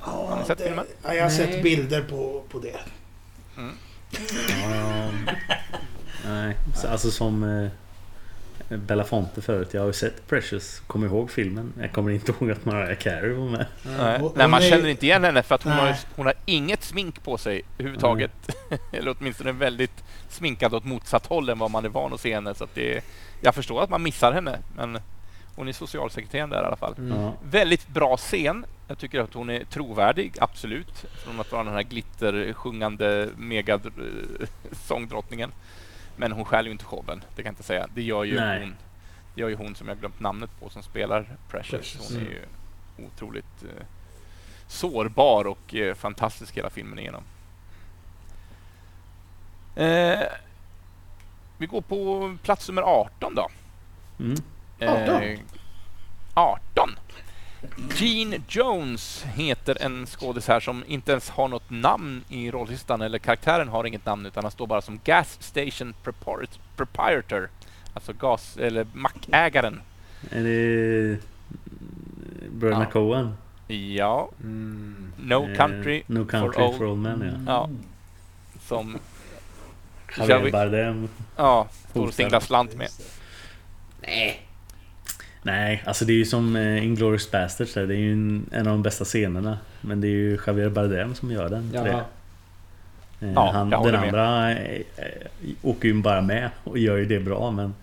Ja, 0.00 0.06
Har 0.30 0.38
ni 0.40 0.44
sett 0.44 0.58
det- 0.58 0.64
filmen? 0.64 0.86
Ja, 1.02 1.14
jag 1.14 1.22
har 1.22 1.28
Nej. 1.30 1.36
sett 1.38 1.62
bilder 1.62 2.02
på, 2.02 2.42
på 2.50 2.58
det. 2.58 2.80
Ja, 4.62 5.10
nej, 6.24 6.56
så- 6.76 6.88
alltså 6.88 7.10
som 7.10 7.44
eh, 7.44 7.70
Belafonte 8.78 9.42
förut. 9.42 9.68
Jag 9.74 9.80
har 9.80 9.86
ju 9.86 9.92
sett 9.92 10.26
Precious. 10.28 10.82
Kommer 10.86 11.06
ihåg 11.06 11.30
filmen. 11.30 11.72
Jag 11.80 11.92
kommer 11.92 12.10
inte 12.10 12.32
ihåg 12.32 12.50
att 12.50 12.64
Mariah 12.64 12.96
Carey 12.98 13.32
var 13.32 13.46
med. 13.48 13.66
Nej, 13.98 14.20
Och- 14.22 14.32
Nej 14.36 14.48
man 14.48 14.60
känner 14.60 14.88
inte 14.88 15.06
igen 15.06 15.24
henne 15.24 15.42
för 15.42 15.54
att 15.54 15.62
hon 15.62 15.72
har, 15.72 15.94
hon 16.16 16.26
har 16.26 16.34
inget 16.46 16.82
smink 16.84 17.22
på 17.22 17.38
sig 17.38 17.62
överhuvudtaget. 17.78 18.56
Eller 18.92 19.16
åtminstone 19.18 19.52
väldigt 19.52 20.04
sminkad 20.28 20.74
åt 20.74 20.84
motsatt 20.84 21.26
håll 21.26 21.48
än 21.48 21.58
vad 21.58 21.70
man 21.70 21.84
är 21.84 21.88
van 21.88 22.12
att 22.12 22.20
se 22.20 22.34
henne. 22.34 22.54
Så 22.54 22.64
att 22.64 22.74
det, 22.74 23.04
jag 23.40 23.54
förstår 23.54 23.82
att 23.82 23.90
man 23.90 24.02
missar 24.02 24.32
henne, 24.32 24.58
men 24.76 24.98
hon 25.56 25.68
är 25.68 25.72
socialsekreteraren 25.72 26.50
där 26.50 26.62
i 26.62 26.66
alla 26.66 26.76
fall. 26.76 26.94
Mm. 26.98 27.30
Väldigt 27.50 27.88
bra 27.88 28.16
scen. 28.16 28.64
Jag 28.88 28.98
tycker 28.98 29.20
att 29.20 29.34
hon 29.34 29.50
är 29.50 29.64
trovärdig, 29.64 30.32
absolut. 30.40 31.04
Från 31.24 31.40
att 31.40 31.52
vara 31.52 31.64
den 31.64 31.72
här 31.74 31.82
glittersjungande 31.82 33.28
megasångdrottningen. 33.36 35.52
Men 36.20 36.32
hon 36.32 36.44
stjäl 36.44 36.66
ju 36.66 36.72
inte 36.72 36.84
showen, 36.84 37.24
det 37.34 37.42
kan 37.42 37.44
jag 37.48 37.52
inte 37.52 37.62
säga. 37.62 37.86
Det 37.94 38.02
gör 38.02 38.24
ju 38.24 38.40
Nej. 38.40 38.60
hon. 38.60 38.76
Det 39.34 39.40
gör 39.40 39.48
ju 39.48 39.54
hon 39.54 39.74
som 39.74 39.88
jag 39.88 39.98
glömt 39.98 40.20
namnet 40.20 40.50
på 40.60 40.68
som 40.70 40.82
spelar 40.82 41.36
Precious. 41.48 41.70
Precious. 41.70 42.08
Hon 42.10 42.16
är 42.16 42.20
Mm. 42.26 42.32
ju 42.32 43.06
otroligt 43.06 43.62
eh, 43.62 43.84
sårbar 44.66 45.44
och 45.46 45.74
eh, 45.74 45.94
fantastisk 45.94 46.56
hela 46.56 46.70
filmen 46.70 46.98
igenom. 46.98 47.22
Eh, 49.76 50.20
vi 51.58 51.66
går 51.66 51.80
på 51.80 52.36
plats 52.42 52.68
nummer 52.68 52.82
18 52.82 53.34
då. 53.34 53.48
Mm. 54.20 54.36
18? 54.80 55.22
Eh, 55.22 55.38
18. 56.34 56.90
Gene 57.96 58.40
Jones 58.48 59.24
heter 59.34 59.82
en 59.82 60.06
skådis 60.06 60.48
här 60.48 60.60
som 60.60 60.84
inte 60.86 61.12
ens 61.12 61.30
har 61.30 61.48
något 61.48 61.70
namn 61.70 62.24
i 62.28 62.50
rolllistan, 62.50 63.02
eller 63.02 63.18
karaktären 63.18 63.68
har 63.68 63.84
inget 63.84 64.06
namn 64.06 64.26
utan 64.26 64.44
han 64.44 64.50
står 64.50 64.66
bara 64.66 64.80
som 64.82 65.00
Gas 65.04 65.36
Station 65.40 65.94
Proprietor, 66.76 67.48
alltså 67.94 68.12
gas 68.12 68.56
eller 68.56 68.86
mackägaren. 68.92 69.80
Är 70.30 70.42
det 70.44 71.18
Bröderna 72.50 72.84
Ja. 72.84 72.90
Coen? 72.90 73.34
Ja, 73.68 74.28
Mm. 74.40 75.12
No 75.18 75.48
Eh, 75.50 75.56
Country 75.56 76.02
No 76.06 76.24
Country 76.24 76.52
for 76.52 76.72
for, 76.78 76.84
Old- 76.84 76.90
Old 76.90 76.98
Men 76.98 77.44
ja. 77.46 77.52
Ja. 77.52 77.68
som 78.68 78.98
Javier 80.18 80.38
vi- 80.44 80.50
Bardem. 80.50 81.08
ja, 81.36 81.68
står 81.90 82.06
och 82.06 82.14
singlar 82.14 82.40
slant 82.40 82.76
med. 82.76 82.88
Nej. 84.02 84.46
Nej, 85.42 85.82
alltså 85.86 86.04
det 86.04 86.12
är 86.12 86.16
ju 86.16 86.24
som 86.24 86.56
eh, 86.56 86.84
Inglourious 86.84 87.30
Basterds 87.30 87.74
där. 87.74 87.86
Det 87.86 87.94
är 87.94 87.98
ju 87.98 88.12
en, 88.12 88.46
en 88.52 88.66
av 88.66 88.72
de 88.72 88.82
bästa 88.82 89.04
scenerna. 89.04 89.58
Men 89.80 90.00
det 90.00 90.06
är 90.06 90.10
ju 90.10 90.38
Javier 90.46 90.68
Bardem 90.68 91.14
som 91.14 91.30
gör 91.30 91.48
den. 91.48 91.70
Ja. 91.74 91.86
jag. 91.86 91.96
Eh, 93.28 93.32
Ja, 93.34 93.50
han, 93.52 93.70
den 93.70 93.82
med. 93.82 93.94
andra 94.02 94.50
eh, 94.52 94.74
eh, 94.96 95.04
åker 95.62 95.88
ju 95.88 95.94
bara 95.94 96.20
med 96.20 96.50
och 96.64 96.78
gör 96.78 96.96
ju 96.96 97.04
det 97.04 97.20
bra 97.20 97.50
men 97.50 97.74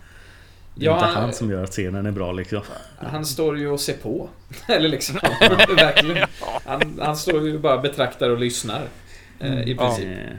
Det 0.76 0.86
är 0.86 0.90
Ja, 0.90 0.94
inte 0.96 1.06
han- 1.06 1.16
han 1.24 1.34
som 1.34 1.52
gör 1.52 1.64
att 1.64 1.70
scenen 1.72 2.06
är 2.06 2.12
bra 2.12 2.32
liksom. 2.32 2.62
Han 2.98 3.26
står 3.26 3.58
ju 3.58 3.70
och 3.70 3.80
ser 3.80 3.94
på. 3.98 4.30
Eller 4.68 4.90
liksom, 4.90 5.16
verkligen. 5.78 6.28
Han, 6.66 7.00
han 7.02 7.18
står 7.18 7.48
ju 7.48 7.56
och 7.56 7.62
bara 7.62 7.78
betraktar 7.78 8.30
och 8.30 8.40
lyssnar. 8.40 8.82
I 9.42 9.74
Ja. 9.74 9.78
princip. 9.86 10.08
Eh, 10.08 10.38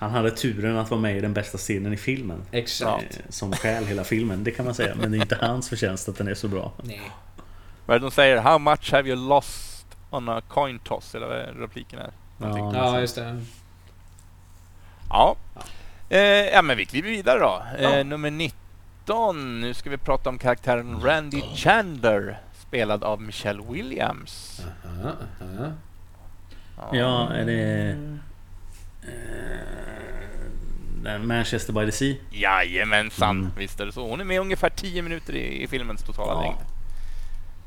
Han 0.00 0.10
hade 0.10 0.30
turen 0.30 0.76
att 0.76 0.90
vara 0.90 1.00
med 1.00 1.16
i 1.16 1.20
den 1.20 1.32
bästa 1.32 1.58
scenen 1.58 1.92
i 1.92 1.96
filmen. 1.96 2.42
Exakt. 2.50 3.16
Eh, 3.20 3.24
Som 3.28 3.52
stjäl 3.52 3.84
hela 3.86 4.04
filmen, 4.04 4.44
det 4.44 4.50
kan 4.50 4.64
man 4.64 4.74
säga. 4.74 4.94
Men 4.94 5.10
det 5.12 5.16
är 5.18 5.20
inte 5.20 5.38
hans 5.40 5.68
förtjänst 5.68 6.08
att 6.08 6.16
den 6.18 6.28
är 6.28 6.34
så 6.34 6.48
bra. 6.48 6.72
Nej. 6.82 7.10
Vad 7.86 8.00
de 8.00 8.10
säger? 8.10 8.36
How 8.40 8.58
much 8.58 8.92
have 8.92 9.08
you 9.08 9.28
lost 9.28 9.86
on 10.10 10.28
a 10.28 10.42
coin 10.48 10.78
toss? 10.78 11.14
Eller 11.14 11.26
vad 11.26 11.36
är 11.36 11.52
repliken 11.52 11.98
är? 11.98 12.10
Någonting. 12.38 12.80
Ja, 12.80 13.00
just 13.00 13.14
det. 13.16 13.42
Ja. 15.10 15.36
Eh, 16.08 16.18
ja, 16.20 16.62
men 16.62 16.76
vi 16.76 16.84
kliver 16.86 17.08
vidare 17.10 17.38
då. 17.38 17.62
Eh, 17.78 17.82
Ja. 17.98 18.02
Nummer 18.04 18.30
19. 18.30 19.60
Nu 19.60 19.74
ska 19.74 19.90
vi 19.90 19.96
prata 19.96 20.28
om 20.30 20.38
karaktären 20.38 21.00
Randy 21.04 21.42
Chandler, 21.56 22.38
spelad 22.68 23.04
av 23.04 23.22
Michelle 23.22 23.62
Williams. 23.70 24.62
Aha, 24.84 25.12
aha. 25.42 25.72
Ja, 26.92 27.32
är 27.32 27.46
det... 27.46 27.96
eh, 29.10 30.50
den 31.02 31.26
Manchester 31.26 31.72
by 31.72 31.86
the 31.86 31.92
Sea? 31.92 32.14
Jajamensan, 32.30 33.38
Mm. 33.40 33.50
visst 33.58 33.80
är 33.80 33.86
det 33.86 33.92
så. 33.92 34.08
Hon 34.08 34.20
är 34.20 34.24
med 34.24 34.40
ungefär 34.40 34.70
10 34.70 35.02
minuter 35.02 35.32
i, 35.34 35.62
i 35.62 35.66
filmens 35.66 36.02
totala 36.02 36.32
Ja. 36.32 36.40
längd. 36.42 36.58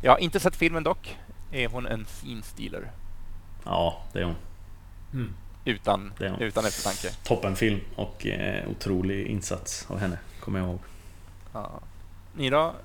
Jag 0.02 0.12
har 0.12 0.20
inte 0.20 0.40
sett 0.40 0.56
filmen 0.56 0.84
dock. 0.84 1.18
Är 1.52 1.68
hon 1.68 1.88
en 1.88 2.06
scene 2.06 2.42
stealer? 2.44 2.92
Ja, 3.66 4.02
det 4.14 4.20
är 4.20 4.24
hon. 4.24 4.36
Mm. 5.14 5.34
Utan, 5.66 6.14
Det 6.18 6.26
är 6.26 6.30
hon. 6.30 6.40
utan 6.42 6.66
eftertanke. 6.66 7.10
Toppenfilm 7.24 7.80
och 7.96 8.26
eh, 8.28 8.70
otrolig 8.70 9.28
insats 9.28 9.86
av 9.90 10.00
henne, 10.00 10.18
kommer 10.40 10.60
jag 10.60 10.68
ihåg. 10.68 10.80
Ja. 11.54 11.80
Ni 12.36 12.50
då? 12.50 12.76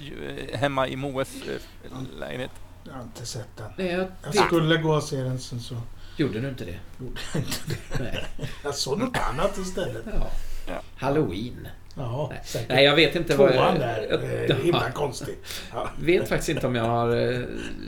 Eh, 0.00 0.58
Hemma 0.58 0.88
i 0.88 0.96
Moes 0.96 1.34
eh, 1.42 1.98
lägenhet? 2.18 2.50
Jag 2.84 2.92
har 2.92 3.02
inte 3.02 3.26
sett 3.26 3.48
den. 3.56 3.86
Jag 4.24 4.34
skulle 4.46 4.76
gå 4.76 4.94
och 4.94 5.02
se 5.02 5.16
den 5.16 5.38
sen 5.38 5.60
så 5.60 5.74
Gjorde 6.16 6.40
du 6.40 6.48
inte 6.48 6.64
det? 6.64 6.78
gjorde 7.00 7.20
jag 7.34 7.42
inte 7.42 7.58
det. 7.68 8.02
Nej. 8.04 8.24
Jag 8.64 8.74
såg 8.74 8.98
något 8.98 9.16
annat 9.30 9.58
istället. 9.58 10.02
Ja. 10.06 10.26
Ja. 10.68 10.72
Halloween. 10.96 11.68
Ja, 11.96 12.30
Nej. 12.54 12.66
Nej, 12.68 12.84
jag 12.84 12.96
vet 12.96 13.14
inte 13.16 13.36
vad... 13.36 13.52
Tvåan 13.52 13.78
där. 13.78 14.06
jag- 14.10 14.50
eh, 14.50 14.56
Himla 14.56 14.90
konstigt. 14.90 15.46
Ja. 15.72 15.88
vet 16.00 16.28
faktiskt 16.28 16.48
inte 16.48 16.66
om 16.66 16.74
jag 16.74 16.84
har 16.84 17.32
eh, 17.32 17.40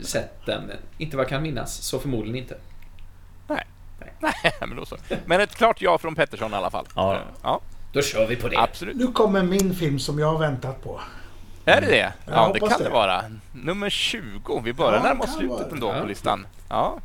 sett 0.03 0.45
den. 0.45 0.71
Inte 0.97 1.17
vad 1.17 1.23
jag 1.23 1.29
kan 1.29 1.43
minnas, 1.43 1.75
så 1.81 1.99
förmodligen 1.99 2.35
inte. 2.43 2.57
Nej, 4.19 4.53
men 4.59 4.75
då 4.75 4.85
så. 4.85 4.97
Men 5.25 5.41
ett 5.41 5.55
klart 5.55 5.81
ja 5.81 5.97
från 5.97 6.15
Pettersson 6.15 6.51
i 6.51 6.55
alla 6.55 6.69
fall. 6.71 6.85
Ja. 6.95 7.19
Ja 7.43 7.61
Då 7.93 8.01
kör 8.01 8.27
vi 8.27 8.35
på 8.35 8.47
det. 8.47 8.57
absolut. 8.57 8.95
Nu 8.95 9.07
kommer 9.07 9.43
min 9.43 9.75
film 9.75 9.99
som 9.99 10.19
jag 10.19 10.31
har 10.31 10.39
väntat 10.39 10.83
på. 10.83 11.01
Är 11.65 11.81
det 11.81 11.87
det? 11.87 11.97
Jag 11.97 12.11
Ja, 12.35 12.51
det 12.53 12.59
kan 12.59 12.69
det 12.77 12.83
det. 12.83 12.89
vara. 12.89 13.23
Nummer 13.53 13.89
20. 13.89 14.61
Vi 14.63 14.73
börjar 14.73 14.93
Ja, 14.93 15.03
närma 15.03 15.23
oss 15.23 15.35
slutet 15.37 15.71
ändå 15.71 15.87
Ja. 15.95 16.01
på 16.01 16.07
listan. 16.07 16.47
Ja. 16.69 16.99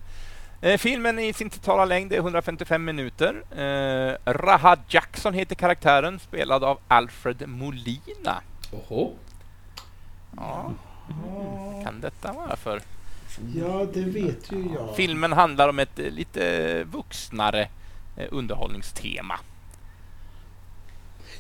Eh, 0.61 0.79
filmen 0.79 1.19
i 1.19 1.33
sin 1.33 1.51
totala 1.51 1.85
längd 1.85 2.13
är 2.13 2.17
155 2.17 2.85
minuter. 2.85 3.45
Eh, 3.51 4.33
Rahad 4.33 4.79
Jackson 4.89 5.35
heter 5.35 5.55
karaktären, 5.55 6.19
spelad 6.19 6.65
av 6.65 6.79
Alfred 6.89 7.49
Molina. 7.49 8.43
Oho. 8.73 9.15
Ja, 10.37 10.73
vad 11.09 11.85
kan 11.85 12.01
detta 12.01 12.33
vara 12.33 12.57
för? 12.57 12.83
Ja, 13.55 13.87
det 13.95 14.01
vet 14.01 14.53
ju 14.53 14.69
jag. 14.75 14.97
Filmen 14.97 15.33
handlar 15.33 15.69
om 15.69 15.79
ett 15.79 15.99
eh, 15.99 16.11
lite 16.11 16.85
vuxnare 16.85 17.69
eh, 18.17 18.27
underhållningstema. 18.31 19.39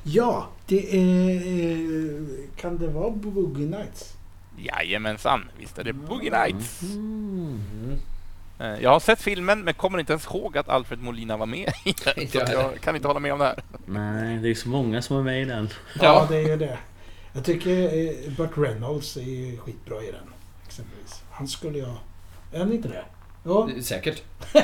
Ja, 0.02 0.46
det 0.66 0.96
är... 0.96 2.26
Kan 2.56 2.78
det 2.78 2.88
vara 2.88 3.10
Boogie 3.10 3.66
Nights? 3.66 4.16
Jajamensan, 4.58 5.48
visst 5.58 5.78
är 5.78 5.84
det 5.84 5.92
Boogie 5.92 6.30
Nights. 6.30 6.82
Mm. 6.82 7.60
Eh, 8.60 8.82
Jag 8.82 8.90
har 8.90 9.00
sett 9.00 9.22
filmen 9.22 9.64
men 9.64 9.74
kommer 9.74 9.98
inte 9.98 10.12
ens 10.12 10.26
ihåg 10.26 10.58
att 10.58 10.68
Alfred 10.68 11.02
Molina 11.02 11.36
var 11.36 11.46
med 11.46 11.72
i 11.84 11.94
den. 12.04 12.28
Så 12.28 12.38
jag 12.38 12.80
kan 12.80 12.96
inte 12.96 13.08
hålla 13.08 13.20
med 13.20 13.32
om 13.32 13.38
det 13.38 13.44
här. 13.44 13.62
Nej, 13.86 14.38
det 14.38 14.48
är 14.50 14.54
så 14.54 14.68
många 14.68 15.02
som 15.02 15.16
är 15.16 15.22
med 15.22 15.42
i 15.42 15.44
den. 15.44 15.68
Ja, 15.94 16.00
Ja. 16.02 16.26
det 16.30 16.36
är 16.36 16.48
ju 16.48 16.56
det. 16.56 16.78
Jag 17.32 17.44
tycker 17.44 17.70
eh, 17.82 18.32
Burt 18.36 18.50
Reynolds 18.58 19.16
är 19.16 19.56
skitbra 19.58 20.02
i 20.02 20.12
den. 20.12 20.32
Exempelvis. 20.66 21.22
Han 21.30 21.48
skulle 21.48 21.78
jag... 21.78 21.94
Är 22.52 22.58
han 22.58 22.72
inte 22.72 22.88
det? 22.88 23.04
Ja, 23.44 23.68
Säkert. 23.82 24.22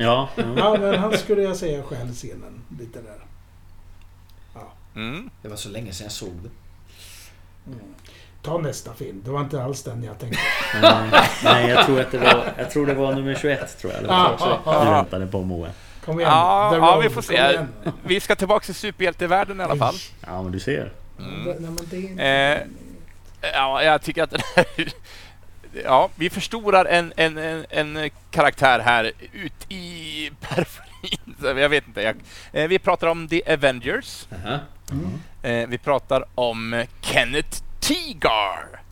Ja, 0.00 0.28
ja. 0.36 0.54
ja 0.56 0.76
men 0.80 0.94
han 0.98 1.18
skulle 1.18 1.42
jag 1.42 1.56
säga 1.56 1.82
stjäl 1.82 2.12
scenen 2.12 2.62
lite 2.78 3.00
där. 3.02 3.18
Mm. 4.94 5.30
Det 5.42 5.48
var 5.48 5.56
så 5.56 5.68
länge 5.68 5.92
sedan 5.92 6.04
jag 6.04 6.12
såg 6.12 6.32
det. 6.42 6.50
Mm. 7.66 7.84
Ta 8.48 8.58
nästa 8.58 8.94
film. 8.94 9.22
Det 9.24 9.30
var 9.30 9.40
inte 9.40 9.62
alls 9.62 9.82
den 9.82 10.04
jag 10.04 10.18
tänkte. 10.18 10.38
Nej, 10.82 11.30
nej, 11.44 11.68
jag 11.68 11.86
tror 11.86 12.00
att 12.00 12.10
det 12.12 12.18
var, 12.18 12.52
jag 12.58 12.70
tror 12.70 12.86
det 12.86 12.94
var 12.94 13.14
nummer 13.14 13.34
21 13.34 13.78
tror 13.80 13.92
jag. 13.92 14.02
Det 14.02 14.08
var 14.08 14.14
Ah, 14.16 14.32
också 14.32 14.60
ah, 14.64 14.84
du 14.84 14.88
ah. 14.88 14.92
väntade 14.94 15.26
på 15.26 15.42
Moe. 15.42 15.70
Kom 16.04 16.20
igen. 16.20 16.32
Ja, 16.32 16.70
The 16.72 16.76
ja, 16.76 16.98
vi 16.98 17.10
får 17.10 17.22
se. 17.22 17.58
Vi 18.04 18.20
ska 18.20 18.36
tillbaka 18.36 18.64
till 18.64 18.74
superhjältevärlden 18.74 19.60
i 19.60 19.64
alla 19.64 19.76
fall. 19.76 19.94
Ja, 20.26 20.42
men 20.42 20.52
du 20.52 20.60
ser. 20.60 20.92
Mm. 21.18 21.44
Nej, 21.44 21.56
men 21.60 21.78
det 21.90 21.96
är 21.96 22.00
inte... 22.00 22.24
Eh, 22.24 22.58
Ja, 23.54 23.82
jag 23.82 24.02
tycker 24.02 24.22
att 24.22 24.32
här... 24.56 24.64
Ja, 25.84 26.08
vi 26.14 26.30
förstorar 26.30 26.84
en, 26.84 27.12
en, 27.16 27.38
en, 27.38 27.66
en 27.70 28.10
karaktär 28.30 28.78
här 28.78 29.12
ut 29.32 29.72
i 29.72 30.30
periferin. 30.40 31.58
Jag 31.60 31.68
vet 31.68 31.86
inte. 31.86 32.02
Jag, 32.02 32.16
eh, 32.52 32.68
vi 32.68 32.78
pratar 32.78 33.06
om 33.06 33.28
The 33.28 33.52
Avengers. 33.52 34.26
Aha. 34.46 34.58
Mm. 34.90 35.20
Eh, 35.42 35.68
vi 35.68 35.78
pratar 35.78 36.24
om 36.34 36.84
Kenneth 37.00 37.62
Teagar. 37.88 38.82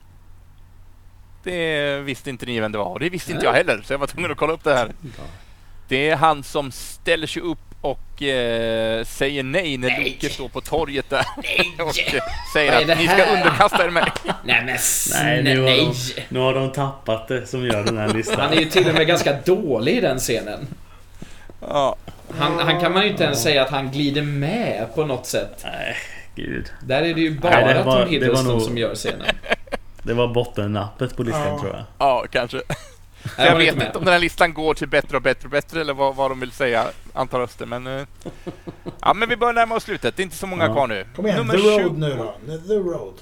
Det 1.42 1.98
visste 2.00 2.30
inte 2.30 2.46
ni 2.46 2.60
vem 2.60 2.72
det 2.72 2.78
var 2.78 2.84
och 2.84 3.00
det 3.00 3.08
visste 3.08 3.32
inte 3.32 3.44
jag 3.44 3.52
heller 3.52 3.82
så 3.84 3.92
jag 3.92 3.98
var 3.98 4.06
tvungen 4.06 4.30
att 4.30 4.36
kolla 4.36 4.52
upp 4.52 4.64
det 4.64 4.74
här. 4.74 4.90
Det 5.88 6.08
är 6.10 6.16
han 6.16 6.42
som 6.42 6.72
ställer 6.72 7.26
sig 7.26 7.42
upp 7.42 7.58
och 7.80 8.22
eh, 8.22 9.04
säger 9.04 9.42
nej 9.42 9.76
när 9.76 9.88
Nej. 9.88 10.10
Loke 10.10 10.34
står 10.34 10.48
på 10.48 10.60
torget 10.60 11.10
där 11.10 11.24
och 11.78 12.14
eh, 12.14 12.22
säger 12.52 12.92
att 12.92 12.98
ni 12.98 13.08
ska 13.08 13.16
här?" 13.16 13.36
underkasta 13.36 13.84
er 13.84 13.90
mig. 13.90 14.04
Nej 14.44 14.64
men 14.64 14.78
Nej, 15.12 15.42
nu 15.42 15.60
har, 15.60 15.66
nej. 15.66 15.90
de, 16.16 16.22
nu 16.28 16.38
har 16.38 16.54
de 16.54 16.72
tappat 16.72 17.28
det 17.28 17.46
som 17.46 17.64
gör 17.64 17.84
den 17.84 17.98
här 17.98 18.08
listan. 18.08 18.40
Han 18.40 18.52
är 18.52 18.56
ju 18.56 18.64
till 18.64 18.88
och 18.88 18.94
med 18.94 19.06
ganska 19.06 19.32
dålig 19.32 19.96
i 19.96 20.00
den 20.00 20.18
scenen. 20.18 20.66
Ja. 21.60 21.96
Han, 22.38 22.58
han 22.58 22.80
kan 22.80 22.92
man 22.92 23.02
ju 23.02 23.10
inte 23.10 23.24
ens 23.24 23.42
säga 23.42 23.62
att 23.62 23.70
han 23.70 23.90
glider 23.90 24.22
med 24.22 24.86
på 24.94 25.04
något 25.04 25.26
sätt. 25.26 25.60
Nej, 25.64 25.96
gud. 26.36 26.72
Där 26.86 27.02
är 27.02 27.14
det 27.14 27.20
ju 27.20 27.38
bara 27.40 27.50
Nej, 27.52 27.74
det 27.74 27.82
var- 27.82 28.00
Tom 28.02 28.10
Hiddleston 28.10 28.46
nog- 28.46 28.62
som 28.62 28.78
gör 28.78 28.94
scenen. 28.94 29.26
Det 30.02 30.14
var 30.14 30.28
bottennappet 30.28 31.16
på 31.16 31.22
listan 31.22 31.42
Ja. 31.48 31.58
tror 31.60 31.72
jag. 31.74 31.84
ja, 31.98 32.24
kanske. 32.30 32.62
Jag 33.38 33.52
var 33.52 33.58
vet 33.58 33.74
inte 33.74 33.84
med. 33.86 33.96
om 33.96 34.04
den 34.04 34.12
här 34.12 34.20
listan 34.20 34.54
går 34.54 34.74
till 34.74 34.88
bättre 34.88 35.16
och 35.16 35.22
bättre 35.22 35.44
och 35.46 35.50
bättre 35.50 35.80
eller 35.80 35.94
vad, 35.94 36.16
vad 36.16 36.30
de 36.30 36.40
vill 36.40 36.50
säga, 36.52 36.84
antal 37.12 37.40
röster. 37.40 37.66
Men, 37.66 37.86
eh, 37.86 38.06
ja, 39.00 39.14
men 39.14 39.28
vi 39.28 39.36
börjar 39.36 39.52
närma 39.54 39.74
oss 39.74 39.82
slutet. 39.82 40.16
Det 40.16 40.22
är 40.22 40.24
inte 40.24 40.36
så 40.36 40.46
många 40.46 40.64
Ja. 40.66 40.72
kvar 40.72 40.86
nu. 40.86 41.06
Kom 41.16 41.26
igen, 41.26 41.38
Nummer 41.38 41.54
The 41.54 41.60
20 41.62 41.78
Road 41.82 41.98
nu 41.98 42.14
då. 42.16 42.34
The 42.68 42.74
Road. 42.74 43.14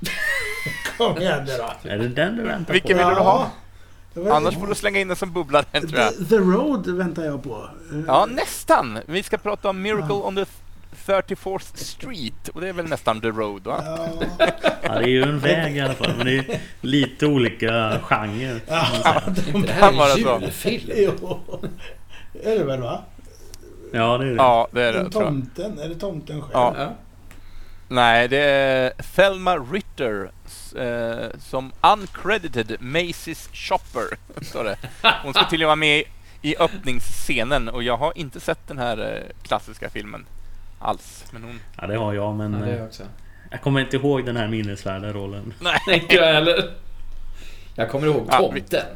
Kom 0.98 1.18
igen 1.22 1.44
nu 1.46 1.52
då. 1.82 1.88
Är 1.90 1.98
det 1.98 2.08
den 2.08 2.36
du 2.36 2.42
väntar 2.42 2.72
Vilken 2.72 2.98
på? 2.98 3.04
vill 3.06 3.14
du 3.14 3.20
ha? 3.22 3.50
Annars 4.30 4.54
får 4.54 4.66
du 4.66 4.74
slänga 4.74 5.00
in 5.00 5.08
den 5.08 5.16
som 5.16 5.32
bubblare, 5.32 5.64
tror 5.80 5.94
jag. 5.98 6.16
The, 6.18 6.24
The 6.24 6.36
Road 6.36 6.86
väntar 6.96 7.24
jag 7.24 7.42
på. 7.42 7.68
Ja, 8.06 8.26
nästan. 8.30 8.98
Vi 9.06 9.22
ska 9.22 9.38
prata 9.38 9.68
om 9.70 9.82
Miracle 9.82 10.14
on 10.14 10.36
the 10.36 10.44
34th 11.06 11.76
Street. 11.76 12.48
Och 12.48 12.60
det 12.60 12.68
är 12.68 12.72
väl 12.72 12.86
nästan 12.88 13.20
The 13.20 13.28
Road, 13.28 13.62
va? 13.64 13.82
Ja, 13.86 14.08
Ja, 14.82 14.88
det 14.98 15.04
är 15.04 15.08
ju 15.08 15.22
en 15.22 15.38
väg 15.38 15.76
i 15.76 15.80
alla 15.80 15.94
fall. 15.94 16.12
Men 16.16 16.26
det 16.26 16.36
är 16.36 16.60
lite 16.80 17.26
olika 17.26 17.98
genrer. 18.02 18.60
ja, 18.66 19.22
de, 19.52 19.62
Det 19.62 19.72
här 19.72 19.92
är 19.92 20.34
en 20.36 20.40
julfilm. 20.42 20.90
jo. 20.96 21.40
Är 22.42 22.58
det 22.58 22.64
väl 22.64 22.80
va? 22.80 23.02
Ja, 23.92 24.18
det 24.18 24.24
är 24.24 24.28
det. 24.30 24.34
Ja, 24.36 24.68
det 24.72 24.82
är 24.82 24.92
det. 24.92 25.10
Tomten? 25.10 25.78
Är 25.78 25.88
det 25.88 25.94
tomten 25.94 26.40
själv? 26.40 26.50
Ja. 26.52 26.74
Ja. 26.78 26.92
Nej, 27.88 28.28
det 28.28 28.38
är 28.38 28.92
Thelma 29.16 29.56
Ritter 29.56 30.30
eh, 30.76 31.38
som 31.40 31.72
uncredited 31.80 32.70
Macy's 32.80 33.48
Shopper. 33.52 34.04
Står 34.44 34.64
det. 34.64 34.76
Hon 35.22 35.34
ska 35.34 35.44
tydligen 35.44 35.66
vara 35.68 35.76
med 35.76 36.04
i 36.42 36.56
öppningsscenen 36.56 37.68
och 37.68 37.82
jag 37.82 37.96
har 37.96 38.18
inte 38.18 38.40
sett 38.40 38.68
den 38.68 38.78
här 38.78 38.98
eh, 39.14 39.42
klassiska 39.48 39.90
filmen 39.90 40.26
alls. 40.82 41.24
Men 41.30 41.42
hon... 41.44 41.60
Ja, 41.80 41.86
det 41.86 41.96
har 41.96 42.12
jag 42.12 42.34
men 42.34 42.52
Ja, 42.52 42.58
det 42.58 42.66
är 42.66 42.72
eh, 42.72 42.76
jag 42.78 42.86
också. 42.86 43.02
jag 43.50 43.62
kommer 43.62 43.80
inte 43.80 43.96
ihåg 43.96 44.24
den 44.26 44.36
här 44.36 44.48
minnesvärda 44.48 45.12
rollen. 45.12 45.54
Nej. 45.60 45.78
Inte 46.02 46.14
jag 46.14 46.32
heller. 46.34 46.70
Jag 47.74 47.90
kommer 47.90 48.06
ihåg 48.06 48.26
Ja, 48.30 48.38
tomten. 48.38 48.86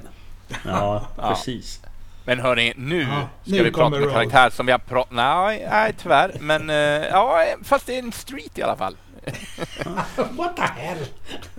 Ja, 0.65 1.07
Ja. 1.17 1.29
precis. 1.29 1.81
Men 2.25 2.41
hörni, 2.41 2.73
nu 2.77 3.03
Ja, 3.03 3.29
ska 3.43 3.51
nu 3.57 3.65
vi 3.65 3.71
prata 3.73 3.85
kommer 3.85 4.03
om 4.03 4.09
en 4.09 4.15
karaktär 4.15 4.51
som 4.51 4.67
vi 4.67 4.73
har 4.73 4.79
pratat... 4.79 5.13
Nej, 5.13 5.67
nej, 5.71 5.95
tyvärr. 6.03 6.33
Men 6.41 6.71
eh, 6.71 6.77
ja, 7.11 7.45
fast 7.63 7.87
det 7.87 7.95
är 7.95 7.99
en 7.99 8.13
street 8.13 8.59
i 8.59 8.63
alla 8.63 8.77
fall. 8.77 8.97
What 10.31 10.57
the 10.57 10.63
hell? 10.63 10.99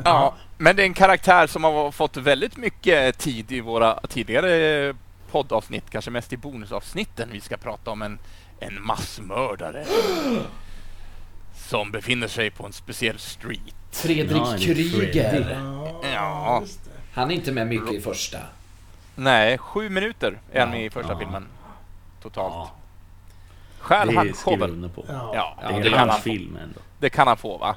Ja, 0.04 0.36
men 0.58 0.76
det 0.76 0.82
är 0.82 0.86
en 0.86 0.94
karaktär 0.94 1.48
som 1.48 1.64
har 1.64 1.92
fått 1.92 2.18
väldigt 2.18 2.58
mycket 2.58 3.18
tid 3.18 3.52
i 3.52 3.62
våra 3.62 4.00
tidigare 4.10 4.94
poddavsnitt, 5.32 5.90
kanske 5.90 6.12
mest 6.12 6.34
i 6.34 6.38
bonusavsnitten. 6.38 7.30
Vi 7.32 7.42
ska 7.42 7.58
prata 7.58 7.92
om 7.92 8.02
en, 8.02 8.20
en 8.60 8.82
massmördare 8.86 9.86
som 11.56 11.92
befinner 11.92 12.28
sig 12.28 12.52
på 12.52 12.66
en 12.66 12.74
speciell 12.74 13.20
street. 13.20 13.76
Fredrik 13.92 14.44
Freddy. 14.48 14.92
Kryger. 14.92 15.62
Ja. 16.14 16.64
Han 17.14 17.32
är 17.32 17.36
inte 17.36 17.52
med 17.52 17.68
mycket 17.68 17.94
i 17.94 18.02
första. 18.02 18.38
Nej, 19.16 19.58
sju 19.58 19.90
minuter 19.90 20.40
är 20.52 20.60
han 20.60 20.70
med 20.70 20.86
i 20.86 20.90
första 20.90 21.12
ja. 21.12 21.20
filmen. 21.20 21.46
Totalt. 22.22 22.54
Ja, 22.54 22.72
Stjäl 23.80 24.16
han 24.16 24.34
showen? 24.34 24.92
Ja. 25.08 25.32
Ja, 25.62 25.68
Det 25.68 25.82
det, 25.82 25.88
är 25.88 25.90
kan 25.92 26.00
hans 26.00 26.12
han 26.12 26.18
få. 26.18 26.24
film 26.24 26.58
ändå. 26.64 26.80
det 27.00 27.10
kan 27.10 27.28
han 27.28 27.38
få 27.38 27.58
va? 27.58 27.76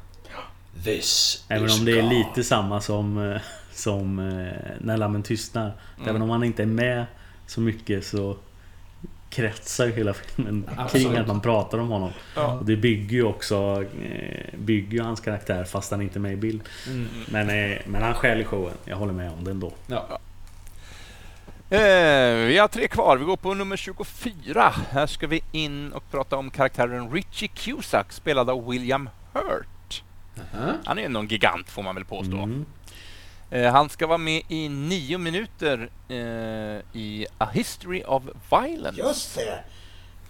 This 0.85 1.45
Även 1.49 1.71
om 1.71 1.85
det 1.85 1.99
är 1.99 2.03
lite 2.03 2.45
samma 2.45 2.81
som, 2.81 3.33
eh, 3.33 3.41
som 3.73 4.19
eh, 4.19 4.53
När 4.81 4.97
lammen 4.97 5.23
tystnar. 5.23 5.73
Mm. 5.97 6.09
Även 6.09 6.23
om 6.23 6.31
han 6.31 6.45
inte 6.45 6.63
är 6.63 6.67
med 6.67 7.07
så 7.47 7.61
mycket 7.61 8.07
så 8.07 8.37
kretsar 9.31 9.87
ju 9.87 9.93
hela 9.93 10.15
filmen 10.15 10.71
Absolut. 10.77 11.07
kring 11.07 11.17
att 11.17 11.27
man 11.27 11.41
pratar 11.41 11.79
om 11.79 11.89
honom. 11.89 12.11
Ja. 12.37 12.53
Och 12.53 12.65
det 12.65 12.77
bygger 12.77 13.17
ju 13.17 13.25
också 13.25 13.85
eh, 14.03 14.59
Bygger 14.59 14.99
ju 14.99 15.03
hans 15.03 15.21
karaktär 15.21 15.65
fast 15.65 15.91
han 15.91 16.03
inte 16.03 16.19
är 16.19 16.21
med 16.21 16.33
i 16.33 16.37
bild. 16.37 16.61
Mm. 16.87 17.09
Men, 17.29 17.51
eh, 17.51 17.79
men 17.87 18.03
han 18.03 18.41
i 18.41 18.45
showen. 18.45 18.75
Jag 18.85 18.97
håller 18.97 19.13
med 19.13 19.31
om 19.33 19.45
det 19.45 19.51
ändå. 19.51 19.73
Ja. 19.87 20.19
Eh, 21.71 22.47
vi 22.47 22.59
har 22.59 22.69
tre 22.69 22.89
kvar. 22.89 23.17
Vi 23.17 23.25
går 23.25 23.37
på 23.37 23.55
nummer 23.55 23.77
24. 23.77 24.75
Här 24.91 25.07
ska 25.07 25.27
vi 25.27 25.43
in 25.53 25.93
och 25.93 26.11
prata 26.11 26.37
om 26.37 26.51
karaktären 26.51 27.11
Richie 27.11 27.49
Cusack 27.49 28.13
spelad 28.13 28.51
av 28.51 28.69
William 28.69 29.09
Hurt. 29.33 30.03
Aha. 30.55 30.73
Han 30.85 30.99
är 30.99 31.03
ju 31.03 31.09
någon 31.09 31.27
gigant 31.27 31.71
får 31.71 31.83
man 31.83 31.95
väl 31.95 32.05
påstå. 32.05 32.37
Mm. 32.37 32.67
Eh, 33.51 33.73
han 33.73 33.89
ska 33.89 34.07
vara 34.07 34.19
med 34.19 34.43
i 34.49 34.69
nio 34.69 35.19
minuter 35.19 35.91
eh, 36.09 37.01
i 37.01 37.27
A 37.39 37.49
History 37.53 38.03
of 38.07 38.23
Violence. 38.51 39.01
Just 39.01 39.35
det. 39.35 39.59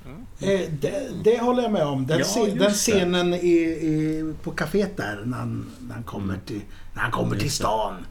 Mm. 0.04 0.26
Eh, 0.40 0.68
det. 0.80 1.08
Det 1.24 1.38
håller 1.40 1.62
jag 1.62 1.72
med 1.72 1.82
om. 1.86 2.06
Den, 2.06 2.18
Ja, 2.18 2.24
se, 2.24 2.40
just 2.40 2.58
den 2.58 2.70
scenen 2.72 3.34
i, 3.34 3.56
i, 3.56 4.34
på 4.42 4.50
kaféet 4.52 4.96
där 4.96 5.22
när 5.24 5.36
han, 5.38 5.70
när 5.80 5.94
han 5.94 6.04
kommer, 6.04 6.34
Mm. 6.34 6.46
till, 6.46 6.60
när 6.94 7.02
han 7.02 7.10
kommer 7.10 7.36
till 7.36 7.50
stan. 7.50 8.06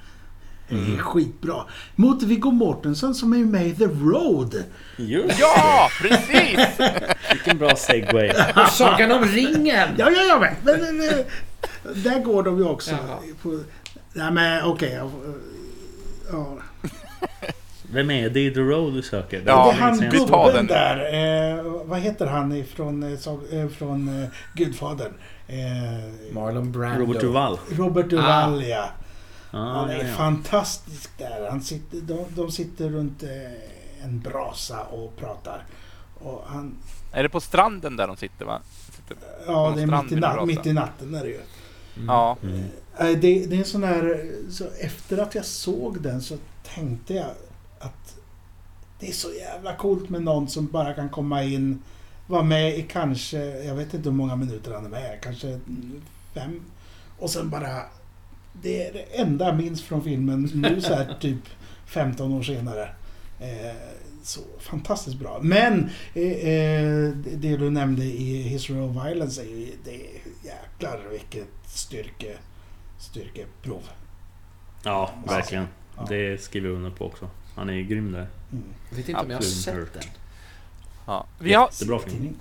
Det 0.70 0.76
är 0.76 0.80
Mm. 0.80 0.98
skitbra. 1.00 1.64
Mot 1.96 2.24
Viggo 2.24 2.52
Mortensen 2.52 3.16
som 3.16 3.34
är 3.34 3.38
med 3.38 3.68
i 3.68 3.76
The 3.76 3.86
Road. 3.86 4.64
Just 4.98 5.40
Ja, 5.40 5.90
precis! 6.02 6.60
Vilken 7.32 7.58
bra 7.58 7.76
segway. 7.76 8.32
Sagan 8.72 9.12
om 9.12 9.26
ringen! 9.26 9.90
Ja, 9.98 10.10
ja, 10.12 10.22
jag 10.24 10.40
vet. 10.40 10.64
Men, 10.64 10.80
men, 10.82 10.98
men, 10.98 11.24
där 12.04 12.20
går 12.20 12.44
de 12.44 12.58
ju 12.58 12.64
också. 12.66 12.92
Jaha. 12.92 13.18
Nej, 14.14 14.32
men 14.32 14.64
okej. 14.66 14.94
jag- 14.94 15.12
ja. 16.32 16.58
Vem 17.92 18.12
är 18.12 18.30
det 18.30 18.40
i 18.40 18.54
The 18.54 18.60
Road 18.60 18.94
du 18.94 19.02
söker? 19.02 19.44
Ja, 19.46 19.66
det 19.72 19.78
är 19.78 19.82
han 19.82 20.00
gubben 20.00 20.68
där. 20.68 21.58
Eh, 21.58 21.64
vad 21.86 22.00
heter 22.00 22.26
han 22.26 22.52
ifrån, 22.56 23.04
eh, 23.04 23.60
eh, 23.60 23.68
från 23.70 24.24
eh, 24.24 24.30
Gudfadern? 24.54 25.14
Eh, 25.48 25.58
Marlon 26.34 26.72
Brando. 26.72 27.00
Robert 27.06 27.22
Duvall. 27.22 27.58
Robert 27.72 28.10
Duvall, 28.10 28.64
ja. 28.64 28.90
Ah, 29.52 29.58
Han 29.58 29.90
är 29.90 29.98
ja, 29.98 30.04
ja. 30.08 30.14
fantastisk 30.16 31.10
där. 31.18 31.50
Han 31.50 31.62
sitter, 31.62 31.98
de, 32.02 32.26
de 32.36 32.52
sitter 32.52 32.90
runt 32.90 33.24
eh, 33.24 34.04
en 34.04 34.20
brasa 34.20 34.80
och 34.84 35.18
pratar. 35.18 35.64
Och 36.20 36.44
han, 36.48 36.76
är 37.12 37.24
det 37.24 37.30
på 37.30 37.40
stranden 37.40 37.96
där 37.98 38.08
de 38.08 38.18
sitter 38.18 38.46
va? 38.46 38.62
Sitter. 38.96 39.18
ja, 39.48 39.74
det 39.76 39.82
är 39.82 40.02
mitt 40.04 40.12
i, 40.12 40.16
natt, 40.16 40.48
mitt 40.48 40.66
i 40.66 40.74
natten 40.74 41.16
är 41.16 41.24
det 41.24 41.30
ju. 41.30 41.40
Ja. 42.08 42.38
Mm. 42.44 42.64
Eh, 43.00 43.20
Det, 43.20 43.46
det 43.46 43.56
är 43.56 43.60
en 43.60 43.66
sån 43.66 43.84
här... 43.84 44.26
Så 44.50 44.66
efter 44.80 45.18
att 45.18 45.36
jag 45.36 45.46
såg 45.46 46.02
den 46.02 46.22
så 46.22 46.38
tänkte 46.76 47.14
jag 47.14 47.32
att 47.80 48.16
det 49.00 49.08
är 49.10 49.14
så 49.14 49.34
jävla 49.34 49.76
coolt 49.76 50.10
med 50.10 50.24
någon 50.24 50.50
som 50.50 50.68
bara 50.68 50.94
kan 50.94 51.10
komma 51.10 51.44
in 51.44 51.82
var 52.28 52.44
med 52.44 52.78
i 52.78 52.82
kanske, 52.82 53.38
jag 53.64 53.76
vet 53.76 53.94
inte 53.94 54.10
hur 54.10 54.16
många 54.16 54.36
minuter 54.36 54.74
han 54.74 54.86
är 54.86 54.90
med, 54.90 55.20
kanske 55.22 55.60
fem. 56.34 56.62
Och 57.20 57.30
sen 57.30 57.50
bara... 57.50 57.82
Det 58.62 58.88
är 58.88 58.94
det 58.94 59.00
enda 59.02 59.46
jag 59.46 59.58
minns 59.58 59.82
från 59.82 60.04
filmen 60.04 60.52
nu 60.54 60.82
så 60.82 60.94
här 60.94 61.18
typ 61.22 61.42
15 61.86 62.34
år 62.34 62.44
senare. 62.44 62.90
Eh, 63.40 63.76
så 64.24 64.40
fantastiskt 64.60 65.20
bra. 65.20 65.40
Men 65.42 65.84
eh, 66.14 67.14
det 67.36 67.58
du 67.58 67.70
nämnde 67.70 68.04
i 68.04 68.42
History 68.42 68.80
of 68.80 69.06
Violence 69.06 69.42
är 69.42 69.46
ju... 69.46 69.68
Det 69.86 69.96
är 69.96 70.10
jäklar 70.44 71.00
vilket 71.12 71.50
styrke, 71.66 72.38
styrkeprov. 73.00 73.90
Ja, 74.84 75.10
verkligen. 75.28 75.68
Ja. 75.98 76.06
Det 76.10 76.42
skriver 76.42 76.68
jag 76.70 76.76
under 76.76 76.90
på 76.92 77.06
också. 77.06 77.30
Han 77.56 77.70
är 77.70 77.74
ju 77.74 77.84
grym 77.84 78.12
där. 78.12 78.28
Mm. 78.52 78.64
Jag 78.90 78.98
vet 78.98 79.10
inte 79.10 79.22
om 79.22 79.30
jag 79.30 79.38
har 79.38 79.44
Absolut 79.44 79.94
sett 79.94 79.94
den. 79.94 80.12
Ja. 81.06 81.26
Vi, 81.40 81.54
har, 81.54 81.66
Jättebra 81.72 82.00
film. 82.00 82.36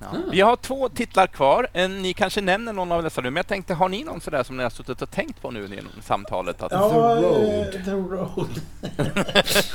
Ja. 0.00 0.06
Ah. 0.06 0.16
vi 0.32 0.40
har 0.40 0.56
två 0.56 0.88
titlar 0.88 1.26
kvar. 1.26 1.68
Eh, 1.72 1.88
Ni 1.88 2.14
kanske 2.14 2.40
nämner 2.40 2.72
någon 2.72 2.92
av 2.92 3.02
dessa 3.02 3.20
nu, 3.20 3.30
men 3.30 3.36
jag 3.36 3.46
tänkte, 3.46 3.74
har 3.74 3.88
ni 3.88 4.04
någon 4.04 4.20
sådär 4.20 4.42
som 4.42 4.56
ni 4.56 4.62
har 4.62 4.70
suttit 4.70 5.02
och 5.02 5.10
tänkt 5.10 5.42
på 5.42 5.50
nu 5.50 5.66
genom 5.66 5.92
samtalet? 6.02 6.62
Att, 6.62 6.72
Ja, 6.72 6.88
The 6.90 7.22
Road. 7.22 7.74
eh, 7.74 7.84
The 7.84 7.90
Road. 7.90 8.60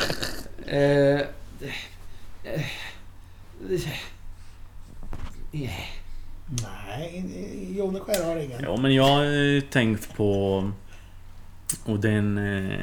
Eh, 0.68 1.20
eh, 2.44 2.66
eh, 5.52 5.72
Nej, 6.62 7.76
Jonne 7.78 8.00
själv 8.00 8.26
har 8.26 8.36
ingen. 8.36 8.64
Ja, 8.64 8.78
men 8.78 8.96
jag 8.96 9.04
har 9.08 9.24
ju 9.24 9.62
tänkt 9.62 10.16
på... 10.16 10.72
Och 11.86 12.00
den 12.00 12.38
eh, 12.38 12.78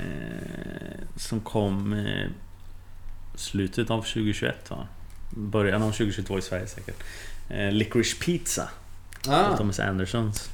som 1.17 1.41
kom 1.41 1.93
eh, 1.93 2.29
slutet 3.35 3.91
av 3.91 4.03
2021 4.03 4.71
va? 4.71 4.87
Början 5.31 5.83
av 5.83 5.91
2022 5.91 6.39
i 6.39 6.43
Sverige 6.43 6.67
säkert. 6.67 7.03
Eh, 7.49 7.73
Licorice 7.73 8.17
Pizza. 8.25 8.69
Ah, 9.29 9.57
Thomas 9.57 9.81
Andersons 9.81 10.51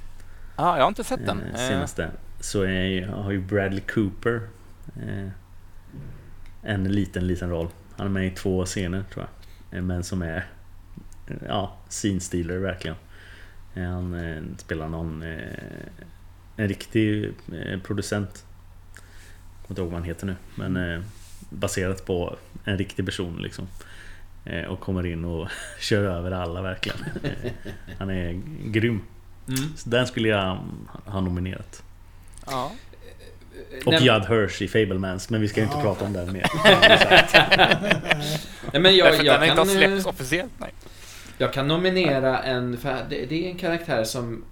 ah, 0.56 0.76
jag 0.76 0.82
har 0.84 0.88
inte 0.88 1.04
sett 1.04 1.26
den. 1.26 1.40
eh, 1.42 1.62
Eh, 1.62 1.68
senaste. 1.68 2.10
Så 2.40 2.62
är, 2.62 3.06
har 3.06 3.30
ju 3.32 3.40
Bradley 3.40 3.80
Cooper 3.80 4.40
eh, 5.02 5.28
en 6.62 6.84
liten, 6.84 7.26
liten 7.26 7.50
roll. 7.50 7.68
Han 7.96 8.06
är 8.06 8.10
med 8.10 8.26
i 8.26 8.30
två 8.30 8.64
scener 8.64 9.04
tror 9.12 9.26
jag. 9.70 9.78
Eh, 9.78 9.82
Men 9.84 10.04
som 10.04 10.22
är 10.22 10.46
eh, 11.26 11.36
ja, 11.48 11.76
scene 11.88 12.20
stealer 12.20 12.58
verkligen. 12.58 12.96
Eh, 13.76 13.82
Han 13.82 14.14
eh, 14.14 14.42
spelar 14.58 14.88
någon 14.88 15.22
eh, 15.22 15.38
en 16.56 16.68
riktig 16.68 17.24
eh, 17.52 17.80
producent. 17.80 18.44
Jag 18.94 19.68
kommer 19.68 19.70
inte 19.70 19.80
ihåg 19.80 19.90
vad 19.90 20.00
han 20.00 20.08
heter 20.08 20.26
nu. 20.26 20.36
Men 20.54 20.76
eh, 20.94 21.00
baserat 21.50 22.06
på 22.06 22.36
en 22.64 22.78
riktig 22.78 23.06
person 23.06 23.36
liksom. 23.42 23.68
Eh, 24.44 24.64
Och 24.64 24.80
kommer 24.80 25.06
in 25.06 25.24
och 25.24 25.48
kör 25.80 26.04
över 26.04 26.30
alla 26.30 26.62
verkligen. 26.62 26.98
Han 27.98 28.10
är 28.10 28.40
grym. 28.64 29.00
mm. 29.48 29.76
Så 29.76 29.88
den 29.88 30.06
skulle 30.06 30.28
jag 30.28 30.58
ha 31.04 31.20
nominerat. 31.20 31.82
ja. 32.46 32.72
Och 33.86 33.92
Nej, 33.92 34.04
Judd 34.04 34.26
Hirsch 34.28 34.62
i 34.62 34.68
Fablemans, 34.68 35.30
men 35.30 35.40
vi 35.40 35.48
ska 35.48 35.60
ju 35.60 35.64
inte 35.66 35.76
Ja. 35.78 35.82
prata 35.82 36.04
om 36.04 36.12
den 36.12 36.32
mer. 36.32 36.46
Nej, 38.72 38.82
men 38.82 38.96
jag, 38.96 39.06
Därför 39.12 39.24
jag, 39.24 39.40
den 39.40 39.48
inte 39.48 39.60
har 39.60 39.66
kan, 39.66 39.74
släppts 39.74 40.06
eh, 40.06 40.10
officiellt. 40.10 40.52
Nej. 40.58 40.72
Jag 41.38 41.52
kan 41.52 41.68
nominera 41.68 42.42
en... 42.42 42.78
För 42.78 43.06
det, 43.10 43.26
det 43.26 43.46
är 43.46 43.50
en 43.50 43.58
karaktär 43.58 44.04
som 44.04 44.44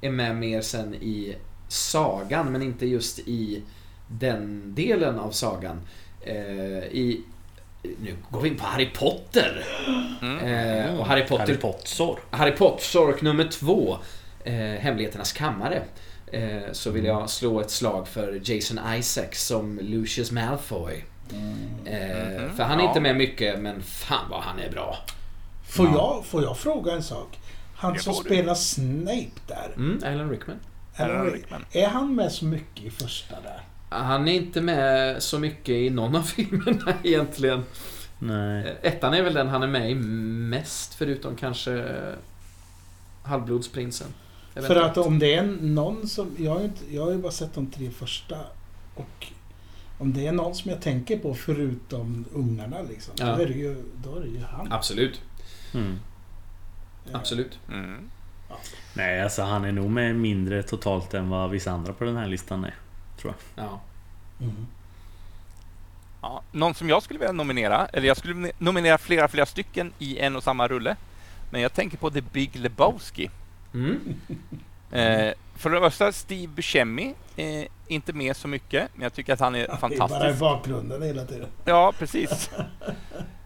är 0.00 0.10
med 0.10 0.36
mer 0.36 0.60
sen 0.60 0.94
i 0.94 1.36
sagan, 1.68 2.52
men 2.52 2.62
inte 2.62 2.86
just 2.86 3.18
i 3.18 3.62
den 4.08 4.74
delen 4.74 5.18
av 5.18 5.30
sagan. 5.30 5.80
Eh, 6.20 6.34
I... 6.84 7.24
Nu 7.82 8.16
går 8.30 8.40
vi 8.40 8.48
in 8.48 8.56
på 8.56 8.64
Harry 8.64 8.90
Potter. 8.94 9.64
Mm. 10.22 10.38
Eh, 10.38 11.00
och 11.00 11.06
Harry 11.06 11.26
Potter 11.26 11.46
Harry 11.46 11.56
Potter. 11.56 12.14
Harry 12.30 12.52
Potter 12.52 13.24
nummer 13.24 13.44
två, 13.44 13.98
eh, 14.44 14.54
Hemligheternas 14.54 15.32
kammare. 15.32 15.82
Eh, 16.32 16.72
så 16.72 16.90
vill 16.90 17.04
jag 17.04 17.30
slå 17.30 17.60
ett 17.60 17.70
slag 17.70 18.08
för 18.08 18.40
Jason 18.44 18.78
Isaacs 18.98 19.46
som 19.46 19.78
Lucius 19.82 20.30
Malfoy. 20.30 21.04
Eh, 21.86 21.92
Mhm, 21.92 22.56
för 22.56 22.62
han 22.62 22.78
är 22.78 22.82
ja. 22.82 22.88
inte 22.88 23.00
med 23.00 23.16
mycket, 23.16 23.58
men 23.60 23.82
fan 23.82 24.30
vad 24.30 24.40
han 24.42 24.58
är 24.58 24.70
bra. 24.70 24.96
Får, 25.76 25.86
jag, 25.86 26.24
får 26.24 26.42
jag 26.42 26.58
fråga 26.58 26.92
en 26.92 27.02
sak? 27.02 27.38
Han 27.74 27.98
som 27.98 28.14
spelar 28.14 28.54
Snape 28.54 29.30
där. 29.46 29.72
Mm, 29.76 29.98
Alan 30.04 30.30
Rickman. 30.30 30.56
Alan 30.96 31.10
Alan 31.10 31.26
Rick- 31.26 31.32
Rickman. 31.34 31.64
Är 31.72 31.88
han 31.88 32.14
med 32.14 32.32
så 32.32 32.44
mycket 32.44 32.84
i 32.84 32.90
första 32.90 33.34
där? 33.40 33.60
Han 33.88 34.28
är 34.28 34.32
inte 34.32 34.60
med 34.60 35.22
så 35.22 35.38
mycket 35.38 35.68
i 35.74 35.90
någon 35.90 36.16
av 36.16 36.22
filmerna 36.36 36.94
egentligen. 37.02 37.64
Nej. 38.18 38.76
Ettan 38.82 39.14
är 39.14 39.22
väl 39.22 39.34
den 39.34 39.48
han 39.48 39.62
är 39.62 39.66
med 39.66 39.90
i 39.90 39.94
mest, 39.94 40.94
förutom 40.94 41.36
kanske 41.36 41.72
eh, 41.78 42.14
Halvblodsprinsen. 43.22 44.06
För 44.54 44.76
att 44.76 44.96
om 44.98 45.18
det 45.18 45.34
är 45.34 45.42
någon 45.60 46.08
som... 46.08 46.30
Jag 46.38 46.52
har, 46.52 46.58
ju 46.58 46.64
inte, 46.64 46.94
jag 46.94 47.04
har 47.04 47.10
ju 47.12 47.18
bara 47.18 47.32
sett 47.32 47.54
de 47.54 47.66
tre 47.70 47.90
första. 47.90 48.36
Och 48.94 49.26
om 49.98 50.12
det 50.12 50.26
är 50.26 50.32
någon 50.32 50.54
som 50.54 50.70
jag 50.70 50.82
tänker 50.82 51.18
på 51.18 51.34
förutom 51.34 52.24
ungarna 52.32 52.76
liksom. 52.88 53.14
Ja. 53.18 53.26
Då, 53.26 53.42
är 53.42 53.46
det 53.46 53.54
ju, 53.54 53.82
då 54.04 54.16
är 54.16 54.20
det 54.20 54.26
ju 54.28 54.40
han. 54.40 54.72
Absolut, 54.72 55.20
Mm. 55.74 55.98
Eh, 57.06 57.14
absolut. 57.16 57.58
Mm. 57.68 58.10
Nej, 58.94 59.22
alltså 59.22 59.42
han 59.42 59.64
är 59.64 59.72
nog 59.72 59.90
med 59.90 60.16
mindre 60.16 60.62
totalt 60.62 61.14
än 61.14 61.28
vad 61.28 61.50
vissa 61.50 61.70
andra 61.70 61.92
på 61.92 62.04
den 62.04 62.16
här 62.16 62.26
listan 62.26 62.64
är. 62.64 62.74
Ja. 63.54 63.80
Mm. 64.40 64.66
Ja, 66.22 66.42
någon 66.52 66.74
som 66.74 66.88
jag 66.88 67.02
skulle 67.02 67.18
vilja 67.18 67.32
nominera, 67.32 67.86
eller 67.86 68.08
jag 68.08 68.16
skulle 68.16 68.52
nominera 68.58 68.98
flera, 68.98 69.28
flera 69.28 69.46
stycken 69.46 69.92
i 69.98 70.18
en 70.18 70.36
och 70.36 70.42
samma 70.42 70.68
rulle. 70.68 70.96
Men 71.50 71.60
jag 71.60 71.72
tänker 71.72 71.96
på 71.96 72.10
The 72.10 72.20
Big 72.20 72.56
Lebowski. 72.56 73.30
Mm. 73.74 74.00
Eh, 74.90 75.32
för 75.56 75.70
det 75.70 75.80
första, 75.80 76.12
Steve 76.12 76.46
Buscemi. 76.52 77.14
Eh, 77.36 77.64
inte 77.86 78.12
med 78.12 78.36
så 78.36 78.48
mycket, 78.48 78.88
men 78.94 79.02
jag 79.02 79.12
tycker 79.14 79.32
att 79.32 79.40
han 79.40 79.54
är 79.54 79.58
Det 79.58 79.64
är 79.64 79.68
bara 79.68 79.92
i 79.92 79.96
fantastisk. 79.98 80.40
bakgrunden 80.40 81.02
hela 81.02 81.24
tiden. 81.24 81.48
Ja, 81.64 81.92
precis. 81.98 82.50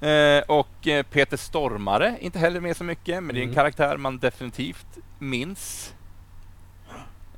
Eh, 0.00 0.42
och 0.46 0.86
eh, 0.88 1.02
Peter 1.02 1.36
Stormare, 1.36 2.16
inte 2.20 2.38
heller 2.38 2.60
med 2.60 2.76
så 2.76 2.84
mycket, 2.84 3.22
men 3.22 3.34
det 3.34 3.40
är 3.40 3.42
en 3.42 3.48
Mm. 3.48 3.54
karaktär 3.54 3.96
man 3.96 4.18
definitivt 4.18 4.86
minns. 5.18 5.94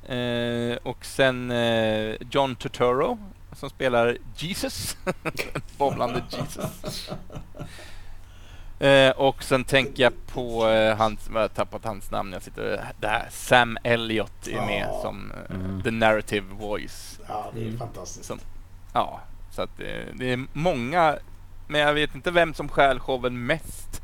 Eh, 0.09 0.77
och 0.83 1.05
sen 1.05 1.51
eh, 1.51 2.15
John 2.31 2.57
Turturro 2.57 3.19
som 3.53 3.71
spelar 3.71 4.17
Jesus. 4.37 4.97
Bobblande 5.79 6.23
Jesus. 6.31 7.11
Eh, 8.81 9.11
och 9.11 9.43
sen 9.43 9.65
tänker 9.65 10.03
jag 10.03 10.13
på 10.27 10.69
eh, 10.69 10.97
hans, 10.97 11.31
jag 11.35 11.41
har 11.41 11.49
tappat 11.49 11.85
hans 11.85 12.11
namn, 12.11 12.33
jag 12.33 12.43
sitter 12.43 12.85
där. 13.01 13.27
Sam 13.31 13.79
Elliott 13.85 14.47
är 14.47 14.57
med 14.67 14.87
Ja. 14.91 15.01
som 15.03 15.33
eh, 15.33 15.55
Mm. 15.57 15.83
the 15.83 15.91
narrative 15.91 16.47
voice. 16.55 17.21
Ja, 17.29 17.51
det 17.55 17.61
är 17.61 17.67
Mm. 17.67 17.79
fantastiskt. 17.79 18.25
Som- 18.27 18.41
Ja, 18.93 19.21
så 19.51 19.63
att 19.63 19.77
det 20.15 20.33
är 20.33 20.45
många, 20.53 21.19
men 21.71 21.81
jag 21.81 21.95
vet 21.95 22.15
inte 22.15 22.31
vem 22.31 22.55
som 22.55 22.69
stjäl 22.69 23.01
showen 23.01 23.47
mest 23.47 24.03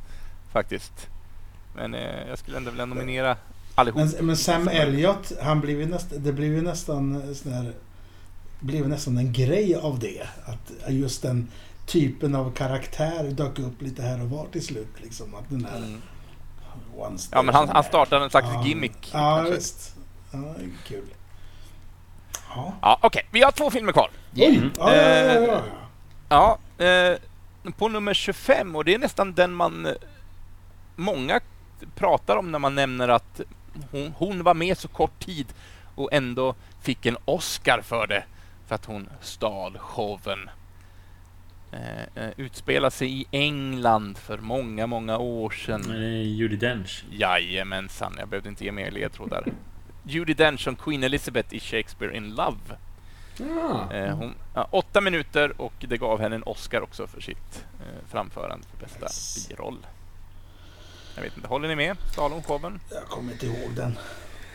faktiskt. 0.53 1.07
Men 1.75 1.95
eh, 1.95 2.29
jag 2.29 2.39
skulle 2.39 2.57
ändå 2.57 2.71
vilja 2.71 2.87
nominera 2.87 3.37
allihop. 3.75 4.01
Men, 4.17 4.27
men 4.27 4.37
Sam 4.37 4.69
Elliott, 4.69 5.33
han 5.43 5.61
blev 5.61 5.81
ju 5.81 5.87
nästan, 5.87 6.23
det 6.23 6.33
blev 6.33 6.53
ju 6.53 6.63
nästan 6.63 7.35
sån 7.35 7.53
här, 7.53 7.73
blev 8.61 8.89
nästan 8.89 9.19
en 9.19 9.33
grej 9.33 9.75
av 9.75 9.99
det. 9.99 10.23
Att 10.47 10.93
just 10.93 11.23
den 11.23 11.49
typen 11.87 12.35
av 12.35 12.53
karaktär 12.53 13.25
dök 13.25 13.59
upp 13.59 13.83
lite 13.83 14.03
här 14.03 14.23
och 14.23 14.31
var 14.31 14.47
till 14.53 14.65
slut. 14.67 14.89
Liksom, 15.03 15.35
att 15.35 15.51
den 15.51 15.65
här 15.65 15.77
Mm. 15.77 16.01
Ja, 17.33 17.43
men 17.43 17.55
han, 17.55 17.69
han 17.69 17.85
startade 17.85 18.25
en 18.25 18.31
slags 18.31 18.47
Ja. 18.55 18.65
gimmick. 18.67 19.11
Ja, 19.13 19.37
kanske. 19.37 19.55
visst. 19.55 19.95
Ja, 20.33 20.55
kul. 20.87 21.05
Ja. 22.55 22.73
Ja, 22.83 22.99
Okej, 23.03 23.27
vi 23.31 23.43
har 23.43 23.53
två 23.53 23.71
filmer 23.71 23.93
kvar. 23.93 24.11
Oj! 24.37 24.57
Mm. 24.57 24.71
Ja, 24.79 24.95
ja, 24.97 25.03
ja, 25.03 25.35
ja, 25.41 25.63
ja. 26.29 26.59
Ja, 26.79 26.85
eh, 26.85 27.19
på 27.73 27.89
nummer 27.89 28.15
25 28.15 28.77
och 28.77 28.85
det 28.85 28.95
är 28.95 28.99
nästan 28.99 29.33
den 29.33 29.55
man... 29.55 29.87
eh, 29.87 29.93
Många 30.97 31.41
pratar 31.95 32.37
om 32.37 32.53
när 32.53 32.59
man 32.59 32.75
nämner 32.75 33.09
att 33.09 33.41
hon, 33.91 34.13
hon 34.17 34.43
var 34.43 34.55
med 34.55 34.79
så 34.79 34.89
kort 34.89 35.19
tid 35.21 35.47
och 35.95 36.13
ändå 36.13 36.55
fick 36.83 37.07
en 37.07 37.17
Oscar 37.25 37.81
för 37.83 38.07
det. 38.07 38.25
För 38.67 38.75
att 38.75 38.85
hon 38.85 39.09
stal 39.21 39.79
showen. 39.79 40.51
Eh, 41.73 42.25
eh, 42.25 42.31
utspelar 42.37 42.91
sig 42.91 43.21
i 43.21 43.27
England 43.31 44.19
för 44.19 44.39
många, 44.39 44.87
många 44.87 45.19
år 45.19 45.51
sedan. 45.51 45.83
Judi 46.37 46.57
Dench. 46.57 47.05
Jajamensan, 47.11 48.15
jag 48.19 48.29
behövde 48.29 48.49
inte 48.49 48.65
ge 48.65 48.73
mer 48.73 48.91
ledtrådar. 48.91 49.53
Judi 50.05 50.35
Dench 50.35 50.61
som 50.61 50.77
Queen 50.77 51.05
Elizabeth 51.05 51.55
i 51.55 51.61
Shakespeare 51.61 52.17
in 52.17 52.35
Love. 52.35 52.59
Ja. 53.39 53.93
Eh, 53.93 54.17
hon, 54.17 54.35
ja, 54.55 54.69
åtta 54.71 55.01
minuter 55.01 55.61
och 55.61 55.73
det 55.79 55.97
gav 55.97 56.21
henne 56.21 56.37
en 56.37 56.43
Oscar 56.43 56.81
också 56.81 57.07
för 57.07 57.21
sitt 57.21 57.65
eh, 57.81 58.09
framförande 58.11 58.67
för 58.71 58.85
bästa 58.87 59.05
Yes. 59.05 59.49
biroll. 59.49 59.87
Jag 61.15 61.23
vet 61.23 61.37
inte, 61.37 61.49
håller 61.49 61.69
ni 61.69 61.77
med? 61.77 61.97
Stal 62.13 62.33
hon 62.33 62.43
showen? 62.43 62.81
Jag 62.91 63.05
kommer 63.05 63.33
inte 63.33 63.47
ihåg 63.47 63.71
den. 63.77 63.99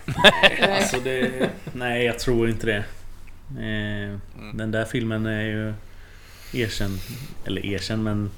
Alltså 0.76 1.00
det... 1.00 1.50
Nej, 1.74 2.04
jag 2.06 2.20
tror 2.20 2.50
inte 2.50 2.66
det. 2.66 2.84
Eh, 3.64 4.20
Mm. 4.40 4.58
Den 4.58 4.72
där 4.72 4.86
filmen 4.86 5.26
är 5.26 5.42
ju 5.42 5.74
erkänd. 6.54 7.00
Eller 7.46 7.66
erkänd, 7.66 8.04
men... 8.04 8.32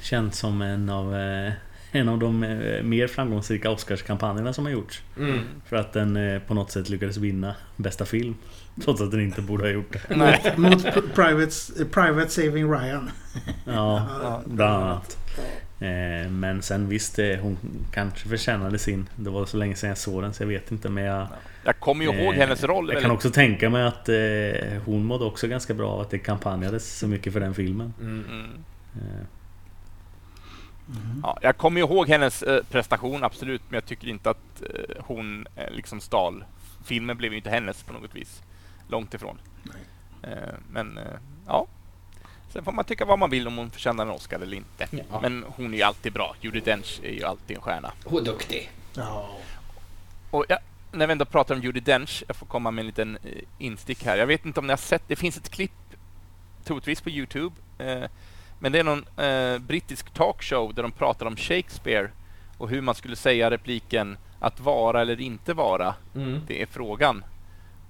Känns 0.00 0.38
som 0.38 0.62
en 0.62 0.90
av 0.90 1.16
eh, 1.16 1.52
en 1.94 2.08
av 2.08 2.18
de 2.18 2.42
eh, 2.42 2.82
mer 2.82 3.06
framgångsrika 3.06 3.70
Oscarskampanjerna 3.70 4.52
som 4.52 4.64
har 4.64 4.72
gjorts. 4.72 5.02
Mm. 5.18 5.38
För 5.66 5.76
att 5.76 5.92
den 5.92 6.16
eh, 6.16 6.40
på 6.42 6.54
något 6.54 6.70
sätt 6.70 6.88
lyckades 6.88 7.16
vinna 7.16 7.54
bästa 7.76 8.04
film. 8.04 8.34
Trots 8.84 9.00
att 9.00 9.10
den 9.10 9.20
inte 9.20 9.42
borde 9.42 9.64
ha 9.64 9.70
gjort 9.70 9.92
det. 9.92 10.16
Nej. 10.16 10.54
Mot 10.56 10.84
Pr- 10.84 11.14
Private, 11.14 11.84
Private 11.90 12.28
Saving 12.30 12.72
Ryan. 12.72 13.10
Ja, 13.64 14.06
Ja. 14.22 14.42
bland 14.46 14.74
annat. 14.84 15.16
Eh, 15.80 16.30
Men 16.30 16.62
sen 16.62 16.88
visst, 16.88 17.18
eh, 17.18 17.36
hon 17.36 17.58
kanske 17.92 18.28
förtjänade 18.28 18.78
sin. 18.78 19.06
Det 19.16 19.30
var 19.30 19.46
så 19.46 19.56
länge 19.56 19.74
sedan 19.74 19.88
jag 19.88 19.98
såg 19.98 20.22
den 20.22 20.34
så 20.34 20.42
jag 20.42 20.48
vet 20.48 20.70
inte 20.72 20.88
men 20.88 21.04
jag... 21.04 21.26
Jag 21.64 21.80
kommer 21.80 22.04
ju 22.04 22.10
ihåg 22.12 22.34
eh, 22.34 22.40
hennes 22.40 22.64
roll. 22.64 22.84
Jag 22.84 22.86
väldigt- 22.86 23.02
kan 23.02 23.10
också 23.10 23.30
tänka 23.30 23.70
mig 23.70 23.82
att 23.84 24.08
eh, 24.08 24.82
hon 24.84 25.04
mådde 25.04 25.24
också 25.24 25.48
ganska 25.48 25.74
bra 25.74 25.90
av 25.90 26.00
att 26.00 26.10
det 26.10 26.18
kampanjades 26.18 26.98
så 26.98 27.08
mycket 27.08 27.32
för 27.32 27.40
den 27.40 27.54
filmen. 27.54 27.92
Mm. 28.00 28.24
Mm. 30.88 31.20
Ja, 31.22 31.38
jag 31.42 31.56
kommer 31.56 31.80
ju 31.80 31.86
ihåg 31.86 32.08
hennes 32.08 32.42
eh, 32.42 32.64
prestation, 32.70 33.24
absolut, 33.24 33.62
men 33.68 33.74
jag 33.74 33.86
tycker 33.86 34.08
inte 34.08 34.30
att 34.30 34.62
eh, 34.62 35.04
hon 35.06 35.46
eh, 35.56 35.70
liksom 35.70 36.00
stal. 36.00 36.44
Filmen 36.84 37.16
blev 37.16 37.32
ju 37.32 37.36
inte 37.36 37.50
hennes 37.50 37.82
på 37.82 37.92
något 37.92 38.14
vis. 38.14 38.42
Långt 38.88 39.14
ifrån. 39.14 39.38
Eh, 40.22 40.54
men 40.70 40.98
eh, 40.98 41.04
ja. 41.46 41.66
Sen 42.52 42.64
får 42.64 42.72
man 42.72 42.84
tycka 42.84 43.04
vad 43.04 43.18
man 43.18 43.30
vill 43.30 43.46
om 43.46 43.56
hon 43.56 43.70
förtjänar 43.70 44.04
en 44.04 44.10
Oscar 44.10 44.40
eller 44.40 44.56
inte. 44.56 44.88
Ja. 44.90 45.20
Men 45.22 45.44
hon 45.48 45.74
är 45.74 45.78
ju 45.78 45.82
alltid 45.82 46.12
bra. 46.12 46.36
Judi 46.40 46.60
Dench 46.60 47.00
är 47.02 47.12
ju 47.12 47.24
alltid 47.24 47.56
en 47.56 47.62
stjärna. 47.62 47.92
Hon 48.04 48.20
är 48.20 48.24
duktig. 48.24 48.70
Ja. 48.94 49.36
Och 50.30 50.44
jag, 50.48 50.58
när 50.92 51.06
vi 51.06 51.12
ändå 51.12 51.24
pratar 51.24 51.54
om 51.54 51.60
Judi 51.60 51.80
Dench, 51.80 52.24
jag 52.26 52.36
får 52.36 52.46
komma 52.46 52.70
med 52.70 52.82
en 52.82 52.86
liten 52.86 53.18
eh, 53.22 53.42
instick 53.58 54.04
här. 54.04 54.16
Jag 54.16 54.26
vet 54.26 54.44
inte 54.46 54.60
om 54.60 54.66
ni 54.66 54.72
har 54.72 54.76
sett, 54.76 55.02
det 55.06 55.16
finns 55.16 55.36
ett 55.36 55.48
klipp, 55.48 55.72
troligtvis 56.64 57.00
på 57.00 57.10
Youtube, 57.10 57.56
eh, 57.78 58.04
men 58.58 58.72
det 58.72 58.78
är 58.78 58.84
någon 58.84 59.04
eh, 59.16 59.58
brittisk 59.58 60.10
talkshow 60.10 60.74
där 60.74 60.82
de 60.82 60.92
pratar 60.92 61.26
om 61.26 61.36
Shakespeare 61.36 62.08
och 62.58 62.68
hur 62.68 62.80
man 62.80 62.94
skulle 62.94 63.16
säga 63.16 63.50
repliken 63.50 64.16
att 64.40 64.60
vara 64.60 65.00
eller 65.00 65.20
inte 65.20 65.54
vara, 65.54 65.94
Mm. 66.14 66.40
det 66.46 66.62
är 66.62 66.66
frågan. 66.66 67.24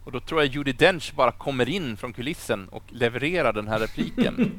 Och 0.05 0.13
då 0.13 0.21
tror 0.21 0.41
jag 0.43 0.51
Judi 0.55 0.73
Dench 0.73 1.13
bara 1.17 1.33
kommer 1.33 1.69
in 1.69 1.97
från 1.97 2.13
kulissen 2.13 2.69
och 2.69 2.83
levererar 2.89 3.53
den 3.53 3.69
här 3.69 3.79
repliken. 3.79 4.53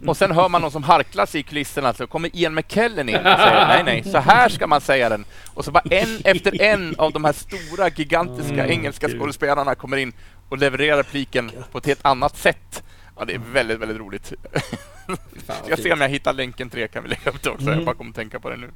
och 0.06 0.16
sen 0.16 0.32
hör 0.32 0.48
man 0.48 0.62
någon 0.62 0.70
som 0.70 0.82
harklar 0.82 1.26
sig 1.26 1.40
i 1.40 1.42
kulissen, 1.42 1.86
alltså 1.86 2.06
kommer 2.06 2.36
Ian 2.36 2.54
McKellen 2.54 3.08
in 3.08 3.16
och 3.16 3.22
säger 3.22 3.66
nej, 3.68 3.82
nej, 3.84 4.04
så 4.04 4.18
här 4.18 4.48
ska 4.48 4.66
man 4.66 4.80
säga 4.80 5.08
den. 5.08 5.24
Och 5.54 5.64
så 5.64 5.70
bara 5.70 5.84
en 5.90 6.20
efter 6.24 6.62
en 6.62 6.94
av 6.98 7.12
de 7.12 7.24
här 7.24 7.32
stora, 7.32 7.88
gigantiska 7.88 8.54
Mm, 8.54 8.70
engelska 8.70 9.08
skådespelarna 9.08 9.74
kommer 9.74 9.96
in 9.96 10.12
och 10.48 10.58
levererar 10.58 10.96
repliken 10.96 11.50
på 11.72 11.78
ett 11.78 11.86
helt 11.86 12.06
annat 12.06 12.36
sätt. 12.36 12.82
Ja, 13.18 13.24
det 13.24 13.34
är 13.34 13.38
väldigt, 13.52 13.78
väldigt 13.78 13.98
roligt. 13.98 14.32
Fan, 15.06 15.16
vad 15.46 15.56
Ska 15.66 15.76
se 15.76 15.82
fint. 15.82 15.92
om 15.94 16.00
jag 16.00 16.08
hittar 16.08 16.32
länken 16.32 16.70
till 16.70 16.80
det, 16.80 16.88
kan 16.88 17.02
vi 17.02 17.08
lägga 17.08 17.30
upp 17.30 17.42
det 17.42 17.50
också. 17.50 17.66
Mm. 17.66 17.74
Jag 17.78 17.84
bara 17.86 17.94
kommer 17.94 18.10
att 18.10 18.16
tänka 18.16 18.40
på 18.40 18.50
det 18.50 18.56
nu. 18.56 18.70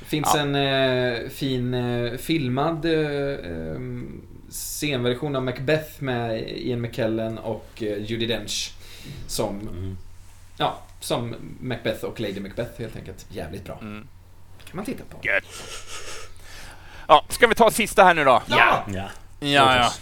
Det 0.00 0.04
finns 0.04 0.30
Ja. 0.34 0.40
en 0.40 0.54
eh, 0.54 1.28
fin 1.28 1.74
eh, 1.74 2.16
filmad 2.16 2.84
eh, 2.84 3.78
scenversion 4.50 5.36
av 5.36 5.42
Macbeth 5.42 6.02
med 6.02 6.48
Ian 6.48 6.80
McKellen 6.80 7.38
och 7.38 7.68
eh, 7.82 7.98
Judi 8.02 8.26
Dench. 8.26 8.72
Som, 9.26 9.60
mm. 9.60 9.96
ja, 10.56 10.78
som 11.00 11.34
Macbeth 11.60 12.04
och 12.04 12.20
Lady 12.20 12.40
Macbeth 12.40 12.78
helt 12.80 12.96
enkelt. 12.96 13.26
Jävligt 13.30 13.64
bra. 13.64 13.78
Mm. 13.82 14.06
kan 14.68 14.76
man 14.76 14.84
titta 14.84 15.04
på. 15.04 15.18
Gött. 15.26 15.44
Ja, 17.08 17.24
ska 17.28 17.46
vi 17.46 17.54
ta 17.54 17.70
sista 17.70 18.04
här 18.04 18.14
nu 18.14 18.24
då? 18.24 18.42
Ja! 18.46 18.84
Ja. 18.94 19.08
Ja, 19.40 19.76
ja. 19.76 19.92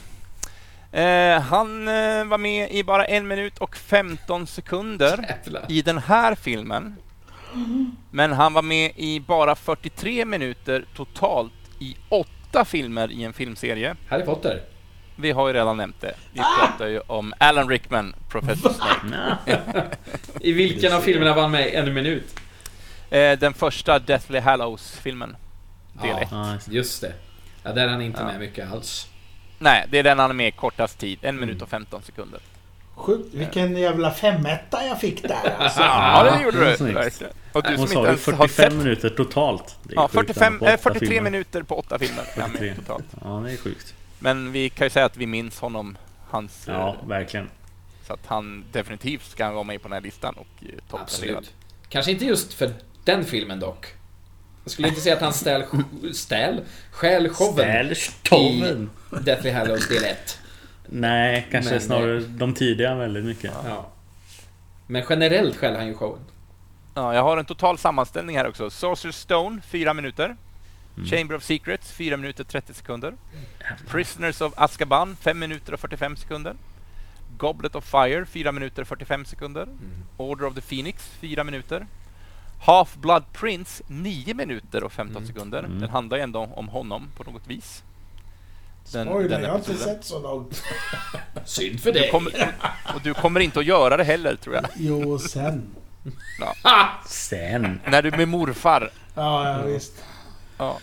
Eh, 0.92 1.40
han 1.40 1.88
eh, 1.88 2.24
var 2.24 2.38
med 2.38 2.70
i 2.70 2.84
bara 2.84 3.04
en 3.04 3.28
minut 3.28 3.58
och 3.58 3.76
15 3.76 4.46
sekunder 4.46 5.36
Jävlar. 5.44 5.64
i 5.68 5.82
den 5.82 5.98
här 5.98 6.34
filmen. 6.34 6.96
Men 8.10 8.32
han 8.32 8.52
var 8.52 8.62
med 8.62 8.92
i 8.96 9.20
bara 9.20 9.54
43 9.54 10.24
minuter 10.24 10.84
totalt 10.96 11.52
i 11.78 11.96
åtta 12.08 12.64
filmer 12.64 13.12
i 13.12 13.24
en 13.24 13.32
filmserie. 13.32 13.96
Harry 14.08 14.24
Potter. 14.24 14.62
Vi 15.16 15.30
har 15.30 15.48
ju 15.48 15.54
redan 15.54 15.76
nämnt 15.76 16.00
det. 16.00 16.14
Vi 16.32 16.40
pratar 16.60 16.86
ju 16.86 17.00
om 17.00 17.34
Alan 17.38 17.68
Rickman, 17.68 18.14
Professor 18.28 18.70
Snape. 18.72 19.06
Nja. 19.06 19.38
I 20.40 20.52
vilken 20.52 20.92
av 20.92 21.00
filmerna 21.00 21.34
var 21.34 21.42
han 21.42 21.50
med 21.50 21.66
i 21.68 21.74
en 21.74 21.94
minut? 21.94 22.40
Eh, 23.10 23.38
den 23.38 23.54
första 23.54 23.98
Deathly 23.98 24.38
Hallows-filmen. 24.38 25.36
Del 26.02 26.08
Ja. 26.10 26.20
ett. 26.20 26.28
Ja, 26.30 26.52
just 26.52 26.66
det. 26.70 26.74
Just 26.76 27.00
det. 27.00 27.12
Ja, 27.62 27.72
där 27.72 27.84
är 27.84 27.88
han 27.88 28.02
inte 28.02 28.20
Ja. 28.20 28.26
med 28.26 28.40
mycket 28.40 28.72
alls. 28.72 29.08
Nej, 29.62 29.86
det 29.90 29.98
är 29.98 30.02
den 30.02 30.18
han 30.18 30.30
är 30.30 30.34
med 30.34 30.48
i 30.48 30.50
kortast 30.50 30.98
tid. 30.98 31.18
En 31.22 31.40
minut 31.40 31.62
och 31.62 31.68
15 31.68 32.02
sekunder. 32.02 32.40
Sjukt, 32.94 33.34
vilken 33.34 33.76
jävla 33.76 34.10
femetta 34.10 34.86
jag 34.86 35.00
fick 35.00 35.22
där 35.22 35.54
alltså. 35.58 35.80
Ja, 35.82 36.30
det 36.36 36.42
gjorde 36.42 36.70
du. 36.70 36.76
snyggt. 36.76 36.96
Verkligen. 36.96 37.32
Och 37.52 37.62
du 37.62 37.68
Hon 37.68 37.78
som 37.78 37.88
sa 37.88 37.98
inte 38.00 38.00
ju 38.00 38.06
ens 38.06 38.26
har 38.26 38.32
45 38.32 38.48
sett... 38.48 38.72
minuter 38.78 39.08
totalt. 39.08 39.76
Ja, 39.88 40.08
sjukt 40.08 40.14
45, 40.14 40.58
på 40.58 40.64
eh, 40.64 40.74
åtta 40.74 40.82
43 40.82 41.08
filmer. 41.08 41.30
minuter 41.30 41.62
på 41.62 41.78
åtta 41.78 41.98
filmer 41.98 42.24
är 42.36 42.40
han 42.40 42.50
med 42.50 42.58
43. 42.60 42.74
totalt. 42.84 43.04
Ja, 43.24 43.42
det 43.46 43.52
är 43.52 43.56
sjukt. 43.56 43.94
Men 44.18 44.52
vi 44.52 44.70
kan 44.70 44.86
ju 44.86 44.90
säga 44.90 45.06
att 45.06 45.16
vi 45.16 45.26
minns 45.26 45.60
honom, 45.60 45.96
hans... 46.30 46.64
Ja, 46.66 46.96
eh, 47.02 47.08
verkligen. 47.08 47.50
Så 48.06 48.12
att 48.12 48.26
han 48.26 48.64
definitivt 48.72 49.30
ska 49.30 49.50
vara 49.50 49.64
med 49.64 49.82
på 49.82 49.88
den 49.88 49.92
här 49.94 50.00
listan 50.00 50.34
och 50.34 50.46
eh, 50.62 50.68
topplacerad. 50.90 51.36
Absolut. 51.36 51.54
Kanske 51.88 52.12
inte 52.12 52.24
just 52.24 52.54
för 52.54 52.70
den 53.04 53.24
filmen 53.24 53.60
dock. 53.60 53.86
Jag 54.64 54.72
skulle 54.72 54.88
inte 54.88 55.00
säga 55.00 55.14
att 55.14 55.20
han 55.20 55.32
stäl... 55.32 55.64
Stäl? 56.14 56.60
Stjäl 56.90 57.28
showen 57.28 57.94
stoven. 57.94 58.90
i 59.12 59.16
Deathly 59.24 59.50
Hallows 59.50 59.88
del 59.88 60.04
1. 60.04 60.38
Nej, 60.86 61.48
kanske 61.50 61.70
Men, 61.70 61.80
snarare 61.80 62.20
de 62.20 62.54
tidiga 62.54 62.94
väldigt 62.94 63.24
mycket. 63.24 63.52
Ja. 63.64 63.90
Men 64.86 65.04
generellt 65.08 65.56
stjäl 65.56 65.76
han 65.76 65.86
ju 65.86 65.94
showen. 65.94 66.20
Ja, 66.94 67.14
jag 67.14 67.22
har 67.22 67.36
en 67.36 67.44
total 67.44 67.78
sammanställning 67.78 68.36
här 68.36 68.48
också. 68.48 68.68
Sorcerer's 68.68 69.12
Stone, 69.12 69.60
4 69.62 69.94
minuter. 69.94 70.36
Mm. 70.96 71.08
Chamber 71.08 71.34
of 71.34 71.42
Secrets, 71.42 71.92
4 71.92 72.16
minuter 72.16 72.44
30 72.44 72.74
sekunder. 72.74 73.14
Prisoners 73.88 74.40
of 74.40 74.52
Azkaban, 74.56 75.16
5 75.16 75.38
minuter 75.38 75.72
och 75.72 75.80
45 75.80 76.16
sekunder. 76.16 76.54
Goblet 77.36 77.74
of 77.74 77.84
Fire, 77.84 78.26
4 78.26 78.52
minuter 78.52 78.82
och 78.82 78.88
45 78.88 79.24
sekunder. 79.24 79.68
Order 80.16 80.46
of 80.46 80.54
the 80.54 80.60
Phoenix, 80.60 81.10
4 81.20 81.44
minuter. 81.44 81.86
Half-Blood 82.62 83.22
Prince, 83.32 83.82
9 83.86 84.34
minuter 84.34 84.84
och 84.84 84.92
15 84.92 85.16
Mm. 85.16 85.26
sekunder. 85.34 85.58
Mm. 85.58 85.80
Den 85.80 85.90
handlar 85.90 86.16
ju 86.16 86.22
ändå 86.22 86.40
om 86.54 86.68
honom 86.68 87.08
på 87.16 87.24
något 87.24 87.46
vis. 87.46 87.82
Den- 88.92 89.06
Spoiler, 89.08 89.28
den 89.28 89.42
jag 89.42 89.50
har 89.50 89.58
inte 89.58 89.74
sett 89.74 90.04
så 90.04 90.20
långt. 90.22 90.62
Synd 91.44 91.80
för 91.80 91.92
Du 91.92 91.98
dig. 92.00 92.10
kommer, 92.10 92.54
och 92.94 93.00
du 93.02 93.14
kommer 93.14 93.40
inte 93.40 93.58
att 93.60 93.64
göra 93.66 93.96
det 93.96 94.04
heller, 94.04 94.36
tror 94.36 94.54
jag. 94.54 94.64
Jo, 94.76 95.18
sen. 95.18 95.74
Sen. 97.06 97.80
När 97.86 98.02
du 98.02 98.08
är 98.08 98.16
med 98.16 98.28
morfar. 98.28 98.90
Ja, 99.14 99.48
ja 99.58 99.62
visst. 99.62 100.04
Ja. 100.58 100.78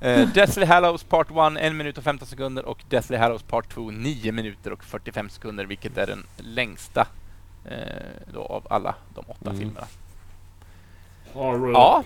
Eh, 0.00 0.28
Deathly 0.28 0.64
Hallows 0.66 1.04
Part 1.04 1.30
1, 1.30 1.36
1 1.60 1.74
minut 1.74 1.98
och 1.98 2.04
15 2.04 2.28
sekunder 2.28 2.64
och 2.64 2.84
Deathly 2.88 3.16
Hallows 3.16 3.42
Part 3.42 3.68
2, 3.74 3.90
9 3.90 4.32
minuter 4.32 4.72
och 4.72 4.84
45 4.84 5.30
sekunder, 5.30 5.64
vilket 5.64 5.98
är 5.98 6.06
den 6.06 6.26
längsta 6.36 7.06
eh, 7.64 7.76
då 8.32 8.40
av 8.42 8.66
alla 8.70 8.94
de 9.14 9.20
åtta 9.28 9.50
Mm. 9.50 9.58
filmerna. 9.58 9.86
Ja. 11.34 12.04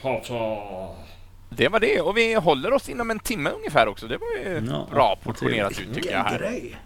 Det 1.51 1.68
var 1.68 1.81
det, 1.81 2.01
och 2.01 2.16
vi 2.16 2.35
håller 2.35 2.72
oss 2.72 2.89
inom 2.89 3.11
en 3.11 3.18
timme 3.18 3.51
ungefär 3.51 3.89
också. 3.89 4.07
Det 4.07 4.16
var 4.16 4.29
ju 4.51 4.66
Ja, 4.70 4.87
bra 4.91 5.16
portionerat 5.22 5.81
ut 5.81 5.95
tycker 5.95 6.11
jag 6.12 6.18
här. 6.24 6.39
grej. 6.39 6.76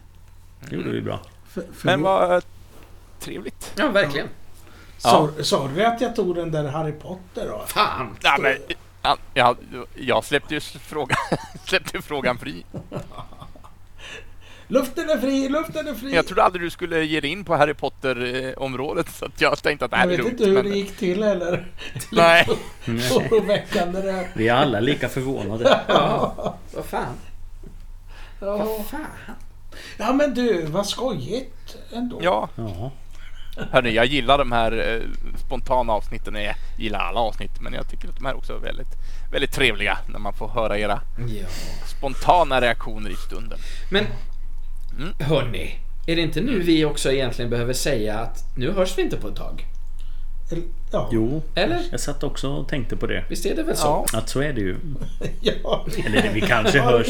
Det 0.61 0.77
gjorde 0.77 0.91
vi 0.91 1.01
bra. 1.01 1.21
För, 1.49 1.61
för 1.61 1.87
Men 1.87 2.03
vad 2.03 2.45
trevligt. 3.21 3.73
Ja, 3.77 3.89
verkligen. 3.89 4.29
Sa, 4.99 5.29
sa 5.43 5.69
du 5.69 5.85
att 5.85 6.01
jag 6.01 6.17
tog 6.17 6.35
den 6.35 6.51
där 6.51 6.69
Harry 6.69 6.93
Potter 6.93 7.49
då? 7.49 7.63
Fan! 7.67 8.17
Ja, 8.23 8.37
men, 8.41 8.57
ja, 9.03 9.17
jag, 9.35 9.57
jag 9.95 10.25
släppte 10.25 10.55
ju 10.55 10.61
frågan, 10.61 11.17
släppte 11.65 12.03
frågan 12.03 12.39
fri. 12.39 12.65
Luften 14.69 15.11
är 15.11 15.19
fri, 15.19 15.49
luften 15.49 15.89
är 15.89 15.95
fri. 15.95 16.15
Jag 16.15 16.27
trodde 16.27 16.43
aldrig 16.43 16.63
du 16.65 16.71
skulle 16.71 17.05
ge 17.05 17.21
dig 17.21 17.31
in 17.31 17.45
på 17.45 17.57
Harry 17.57 17.75
Potter-området, 17.75 19.09
så 19.11 19.25
att 19.25 19.41
jag 19.41 19.63
tänkte 19.63 19.85
att 19.85 19.91
det 19.91 19.97
här 19.97 20.05
jag 20.05 20.13
är 20.15 20.17
vet 20.17 20.25
lugnt. 20.27 20.41
inte 20.41 20.51
hur 20.51 20.63
men- 20.63 20.73
det 20.73 20.79
gick 20.79 20.97
till 20.97 21.23
heller. 21.23 21.67
Nej. 22.13 22.49
Oroväckande 22.87 24.01
det. 24.01 24.29
Vi 24.35 24.49
är 24.49 24.55
alla 24.55 24.81
lika 24.81 25.09
förvånade. 25.09 25.81
Ja, 25.89 26.57
vad 26.75 26.85
fan. 26.85 27.15
Ja. 28.41 28.57
Vad 28.57 28.87
fan. 28.87 29.07
ja 29.99 30.13
men 30.13 30.35
du, 30.35 30.63
vad 30.67 30.87
skojigt 30.87 31.77
ändå. 31.93 32.19
Ja, 32.23 32.49
Ja. 32.57 32.91
hörni, 33.71 33.91
jag 33.95 34.07
gillar 34.07 34.39
de 34.39 34.53
här 34.53 34.73
eh, 34.73 35.03
spontana 35.47 35.93
avsnitten. 35.93 36.35
Jag 36.35 36.55
gillar 36.79 36.99
alla 36.99 37.21
avsnitt, 37.21 37.61
men 37.61 37.73
jag 37.73 37.91
tycker 37.91 38.09
att 38.09 38.17
de 38.17 38.25
här 38.27 38.37
också 38.37 38.53
är 38.55 38.59
väldigt, 38.59 38.89
väldigt 39.33 39.53
trevliga 39.53 39.99
när 40.09 40.19
man 40.19 40.33
får 40.33 40.49
höra 40.49 40.79
era 40.79 41.01
Ja. 41.29 41.47
spontana 41.99 42.61
reaktioner 42.61 43.11
i 43.11 43.17
stunden. 43.17 43.59
Men, 43.91 44.07
Mm. 44.99 45.13
hörni. 45.19 45.79
Är 46.07 46.17
det 46.17 46.23
inte 46.23 46.41
nu 46.41 46.61
vi 46.61 46.85
också 46.85 47.13
egentligen 47.13 47.51
behöver 47.51 47.73
säga 47.73 48.19
att 48.19 48.57
nu 48.57 48.73
hörs 48.73 48.99
vi 48.99 49.03
inte 49.03 49.17
på 49.17 49.29
ett 49.29 49.37
tag? 49.37 49.67
Ja. 50.93 51.09
Jo, 51.13 51.43
Eller? 51.55 51.81
jag 51.91 52.01
satt 52.01 52.23
också 52.23 52.49
och 52.49 52.69
tänkte 52.69 52.97
på 52.97 53.07
det. 53.07 53.25
Visst 53.29 53.47
är 53.47 53.57
det 53.57 53.63
väl 53.63 53.77
så? 53.77 54.07
Ja. 54.13 54.19
Att 54.19 54.29
så 54.29 54.41
är 54.41 54.53
det 54.53 54.61
ju. 54.61 54.77
ja. 55.41 55.87
Eller 56.07 56.31
vi 56.35 56.41
kanske 56.41 56.81
hörs 56.91 57.09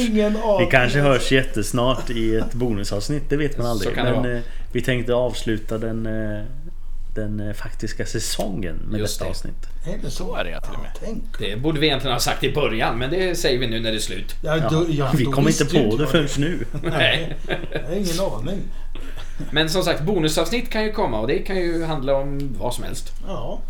Vi 0.60 0.68
kanske 0.70 1.00
hörs 1.00 1.32
jättesnart 1.32 2.10
i 2.10 2.36
ett 2.36 2.54
bonusavsnitt, 2.54 3.22
det 3.28 3.36
vet 3.36 3.58
man 3.58 3.66
aldrig. 3.66 3.90
Så 3.90 3.94
kan 3.94 4.06
det 4.06 4.20
Men 4.20 4.36
eh, 4.36 4.42
vi 4.72 4.82
tänkte 4.82 5.14
avsluta 5.14 5.78
den, 5.78 6.06
eh, 6.06 6.42
den 7.14 7.40
eh, 7.40 7.52
faktiska 7.54 8.06
säsongen 8.06 8.76
med 8.76 9.00
Just 9.00 9.18
detta 9.18 9.24
det. 9.24 9.30
avsnitt. 9.30 9.66
Är 9.86 9.98
det 10.02 10.10
så? 10.10 10.24
Så 10.26 10.36
är 10.36 10.44
det, 10.44 10.50
ja, 10.50 10.60
till 10.60 10.74
och 10.74 10.82
med. 10.82 10.90
Tänk. 11.04 11.38
Det 11.38 11.56
borde 11.56 11.80
vi 11.80 11.86
egentligen 11.86 12.12
ha 12.14 12.20
sagt 12.20 12.44
i 12.44 12.52
början, 12.52 12.98
men 12.98 13.10
det 13.10 13.38
säger 13.38 13.58
vi 13.58 13.66
nu 13.66 13.80
när 13.80 13.90
det 13.90 13.96
är 13.96 14.00
slut. 14.00 14.34
Ja, 14.42 14.56
Ja, 14.56 14.68
då, 14.70 14.86
ja, 14.88 15.10
vi 15.16 15.24
då 15.24 15.32
kom 15.32 15.48
inte 15.48 15.64
på 15.64 15.96
det 15.96 16.06
förrän 16.06 16.28
nu. 16.38 16.64
Nej, 16.82 17.36
jag 17.72 17.80
har 17.88 17.92
ingen 17.96 18.20
aning. 18.20 18.58
Men 19.50 19.70
som 19.70 19.82
sagt, 19.82 20.02
bonusavsnitt 20.02 20.70
kan 20.70 20.84
ju 20.84 20.92
komma 20.92 21.20
och 21.20 21.26
det 21.26 21.38
kan 21.38 21.56
ju 21.56 21.84
handla 21.84 22.14
om 22.14 22.54
vad 22.58 22.74
som 22.74 22.84
helst. 22.84 23.12
Ja. 23.26 23.60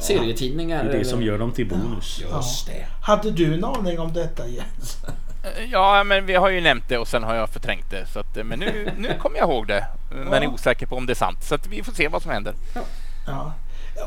Serietidningar. 0.00 0.82
Det 0.84 0.88
är 0.88 0.92
det 0.92 0.98
eller- 0.98 1.10
som 1.10 1.22
gör 1.22 1.38
dem 1.38 1.52
till 1.52 1.68
bonus. 1.68 2.22
Just 2.34 2.66
det. 2.66 2.86
Hade 3.02 3.30
du 3.30 3.54
en 3.54 3.64
aning 3.64 3.98
om 3.98 4.12
detta 4.12 4.48
Jens? 4.48 4.96
Ja, 5.70 6.04
men 6.04 6.26
vi 6.26 6.34
har 6.34 6.48
ju 6.48 6.60
nämnt 6.60 6.88
det 6.88 6.98
och 6.98 7.08
sen 7.08 7.22
har 7.22 7.34
jag 7.34 7.48
förträngt 7.50 7.90
det. 7.90 8.06
Så 8.06 8.18
att, 8.20 8.36
men 8.46 8.58
nu, 8.58 8.92
nu 8.98 9.14
kommer 9.18 9.38
jag 9.38 9.48
ihåg 9.48 9.66
det. 9.66 9.86
Men 10.10 10.32
är 10.32 10.42
Ja. 10.42 10.48
osäker 10.48 10.86
på 10.86 10.96
om 10.96 11.06
det 11.06 11.12
är 11.12 11.14
sant. 11.14 11.44
Så 11.44 11.54
att 11.54 11.66
vi 11.66 11.82
får 11.82 11.92
se 11.92 12.08
vad 12.08 12.22
som 12.22 12.30
händer. 12.30 12.54
Ja. 13.26 13.52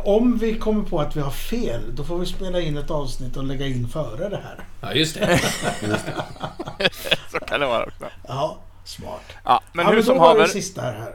Om 0.03 0.37
vi 0.37 0.59
kommer 0.59 0.83
på 0.83 0.99
att 1.01 1.15
vi 1.15 1.21
har 1.21 1.31
fel, 1.31 1.95
då 1.95 2.03
får 2.03 2.17
vi 2.19 2.25
spela 2.25 2.59
in 2.59 2.77
ett 2.77 2.91
avsnitt 2.91 3.37
och 3.37 3.43
lägga 3.43 3.65
in 3.67 3.87
före 3.87 4.29
det 4.29 4.37
här. 4.43 4.59
Ja, 4.81 4.93
just 4.93 5.15
det. 5.15 5.39
Så 7.31 7.39
kan 7.39 7.59
det 7.59 7.65
vara 7.65 7.83
också. 7.83 8.05
Ja, 8.27 8.57
smart. 8.83 9.21
Ja, 9.43 9.61
men 9.73 9.83
ja, 9.85 9.89
hur 9.89 9.95
men 9.97 10.05
som 10.05 10.15
då 10.15 10.21
var 10.21 10.27
haver. 10.27 10.41
det 10.41 10.47
sista 10.49 10.81
här. 10.81 11.13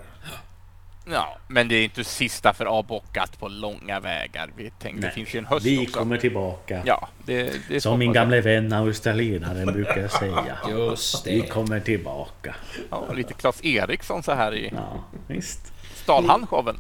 Ja, 1.05 1.39
men 1.49 1.69
det 1.69 1.75
är 1.75 1.85
inte 1.85 2.05
sista 2.05 2.53
för 2.55 2.65
avbockat 2.67 3.39
på 3.41 3.49
långa 3.49 4.01
vägar. 4.01 4.51
Vi 4.57 4.71
tänkte, 4.71 5.07
det 5.07 5.13
finns 5.13 5.35
ju 5.35 5.39
en 5.39 5.47
höst 5.47 5.67
Vi 5.67 5.87
också. 5.87 5.99
kommer 5.99 6.17
tillbaka. 6.19 6.83
Ja, 6.85 7.09
det, 7.25 7.53
det 7.69 7.81
Som 7.81 7.99
min 7.99 8.13
gamle 8.13 8.41
vän 8.41 8.73
australienaren 8.73 9.67
brukar 9.67 10.09
säga. 10.09 10.59
Just 10.69 11.27
Vi 11.27 11.41
det. 11.41 11.47
kommer 11.47 11.81
tillbaka. 11.81 12.55
Ja, 12.91 13.13
lite 13.13 13.35
Klas 13.35 13.65
Eriksson 13.65 14.23
så 14.23 14.33
här 14.33 14.55
i... 14.55 14.71
Ja, 14.75 15.05
visst. 15.27 15.73
Stal 15.95 16.25
han 16.29 16.47
showen? 16.47 16.77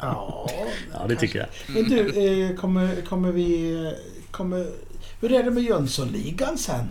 Ja, 0.00 0.50
Ja, 0.92 1.06
det 1.08 1.16
tycker 1.16 1.38
jag. 1.38 1.48
Men 1.68 1.84
du, 1.84 1.98
eh, 2.50 2.56
kommer, 2.56 3.02
kommer 3.08 3.32
vi... 3.32 3.72
eh, 3.86 3.92
Kommer, 4.30 4.66
hur 5.20 5.32
är 5.32 5.42
det 5.42 5.50
med 5.50 5.62
Jönssonligan 5.62 6.58
sen? 6.58 6.88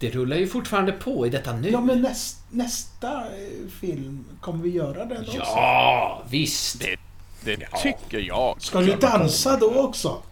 Det 0.00 0.10
rullar 0.10 0.36
ju 0.36 0.46
fortfarande 0.46 0.92
på 0.92 1.26
i 1.26 1.30
detta 1.30 1.52
nu. 1.52 1.70
Ja, 1.70 1.80
men 1.80 2.02
näst, 2.02 2.36
nästa 2.50 3.10
eh, 3.10 3.70
film, 3.80 4.24
kommer 4.40 4.64
vi 4.64 4.70
göra 4.70 5.04
den 5.04 5.20
också? 5.20 5.36
Ja, 5.36 6.22
visst. 6.30 6.80
Det, 6.80 6.96
det 7.44 7.66
tycker 7.82 8.18
jag. 8.18 8.62
Ska 8.62 8.80
du 8.80 8.94
dansa 8.94 9.56
då 9.56 9.74
också? 9.74 10.22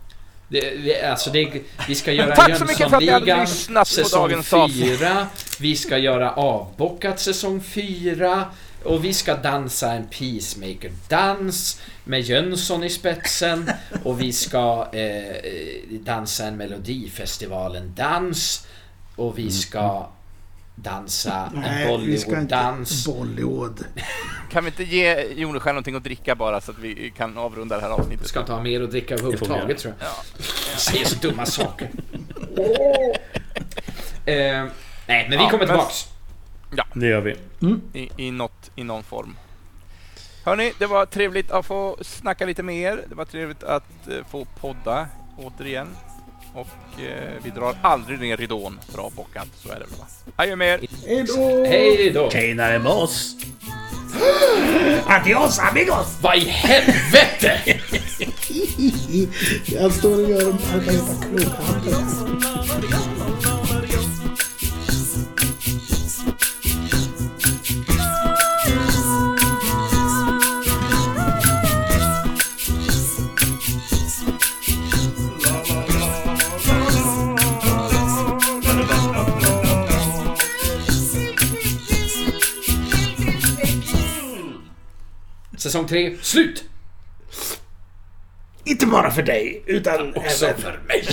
Det, 0.48 0.70
vi, 0.76 1.00
alltså 1.00 1.30
det, 1.30 1.62
vi 1.88 1.94
ska 1.94 2.12
göra 2.12 2.36
Tack 2.36 2.58
så 2.58 2.64
mycket 2.64 2.90
för 2.90 2.96
att 2.96 3.00
ni 3.00 3.06
Jönssonligan 3.06 3.40
lyssnat 3.40 3.88
på 3.88 3.94
säsong 3.94 4.20
dagens 4.20 4.52
avsnitt. 4.52 4.98
4. 4.98 5.26
Vi 5.60 5.76
ska 5.76 5.98
göra 5.98 6.32
avbockat 6.32 7.20
säsong 7.20 7.60
4. 7.60 8.44
Och 8.84 9.04
vi 9.04 9.14
ska 9.14 9.34
dansa 9.34 9.92
en 9.92 10.06
Peacemaker-dans 10.06 11.80
med 12.04 12.20
Jönsson 12.20 12.84
i 12.84 12.90
spetsen. 12.90 13.70
Och 14.04 14.20
vi 14.20 14.32
ska 14.32 14.88
eh, 14.92 15.36
dansa 15.90 16.46
en 16.46 16.56
Melodifestivalen-dans. 16.56 18.66
Och 19.18 19.38
vi 19.38 19.50
ska 19.50 20.06
dansa 20.74 21.50
en 21.64 22.00
vi 22.06 22.18
ska 22.18 22.30
inte... 22.40 22.56
Bollywood-dans. 22.56 23.06
Bollywood. 23.06 23.84
Kan 24.50 24.64
vi 24.64 24.70
inte 24.70 24.84
ge 24.84 25.22
Joneskär 25.34 25.70
någonting 25.72 25.94
att 25.94 26.04
dricka 26.04 26.34
bara 26.34 26.60
så 26.60 26.70
att 26.70 26.78
vi 26.78 27.12
kan 27.16 27.38
avrunda 27.38 27.76
det 27.76 27.82
här 27.82 27.90
avsnittet? 27.90 28.26
Ska 28.28 28.40
inte 28.40 28.52
ha 28.52 28.62
mer 28.62 28.82
att 28.82 28.90
dricka 28.90 29.14
överhuvudtaget 29.14 29.78
tror 29.78 29.94
jag. 29.98 30.08
Ja. 30.08 30.14
Säger 30.78 31.04
så 31.04 31.16
dumma 31.16 31.46
saker. 31.56 31.90
eh, 34.24 34.64
nej, 34.64 34.70
men 35.06 35.30
vi 35.30 35.36
Ja, 35.36 35.50
kommer 35.50 35.58
men- 35.58 35.68
tillbaks. 35.68 36.06
Det 36.94 37.06
gör 37.06 37.20
vi. 37.20 37.36
I, 37.92 38.10
i, 38.16 38.30
något, 38.30 38.70
I 38.76 38.84
någon 38.84 39.02
form. 39.02 39.36
Hörni, 40.44 40.72
det 40.78 40.86
var 40.86 41.06
trevligt 41.06 41.50
att 41.50 41.66
få 41.66 41.96
snacka 42.00 42.46
lite 42.46 42.62
med 42.62 42.76
er. 42.76 43.04
Det 43.08 43.14
var 43.14 43.24
trevligt 43.24 43.62
att 43.62 44.08
eh, 44.08 44.14
få 44.30 44.44
podda 44.60 45.06
återigen. 45.38 45.88
Och 46.54 47.00
eh, 47.00 47.32
vi 47.42 47.50
drar 47.50 47.74
aldrig 47.82 48.20
ner 48.20 48.36
ridån 48.36 48.80
för 48.88 48.98
avbockat. 48.98 49.48
Så 49.62 49.68
är 49.68 49.74
det 49.74 49.80
väl 49.80 49.98
va? 49.98 50.06
Adjö 50.36 50.56
med 50.56 50.68
er! 50.68 50.88
Hej 51.06 51.24
då! 51.24 51.64
Hej 51.64 52.10
då! 52.10 52.30
Tjenare 52.30 52.78
med 52.78 52.92
oss! 52.92 53.36
Adios 55.06 55.58
amigos! 55.58 56.18
Vad 56.22 56.36
i 56.36 56.40
helvete! 56.40 57.60
Jag 59.66 59.92
står 59.92 60.24
och 60.24 60.30
gör 60.30 60.50
en 60.50 60.58
Säsong 85.58 85.88
3, 85.88 86.16
slut! 86.22 86.64
Inte 88.64 88.86
bara 88.86 89.10
för 89.10 89.22
dig, 89.22 89.62
utan 89.66 90.14
Också 90.16 90.46
även 90.46 90.60
för 90.60 90.80
mig. 90.88 91.04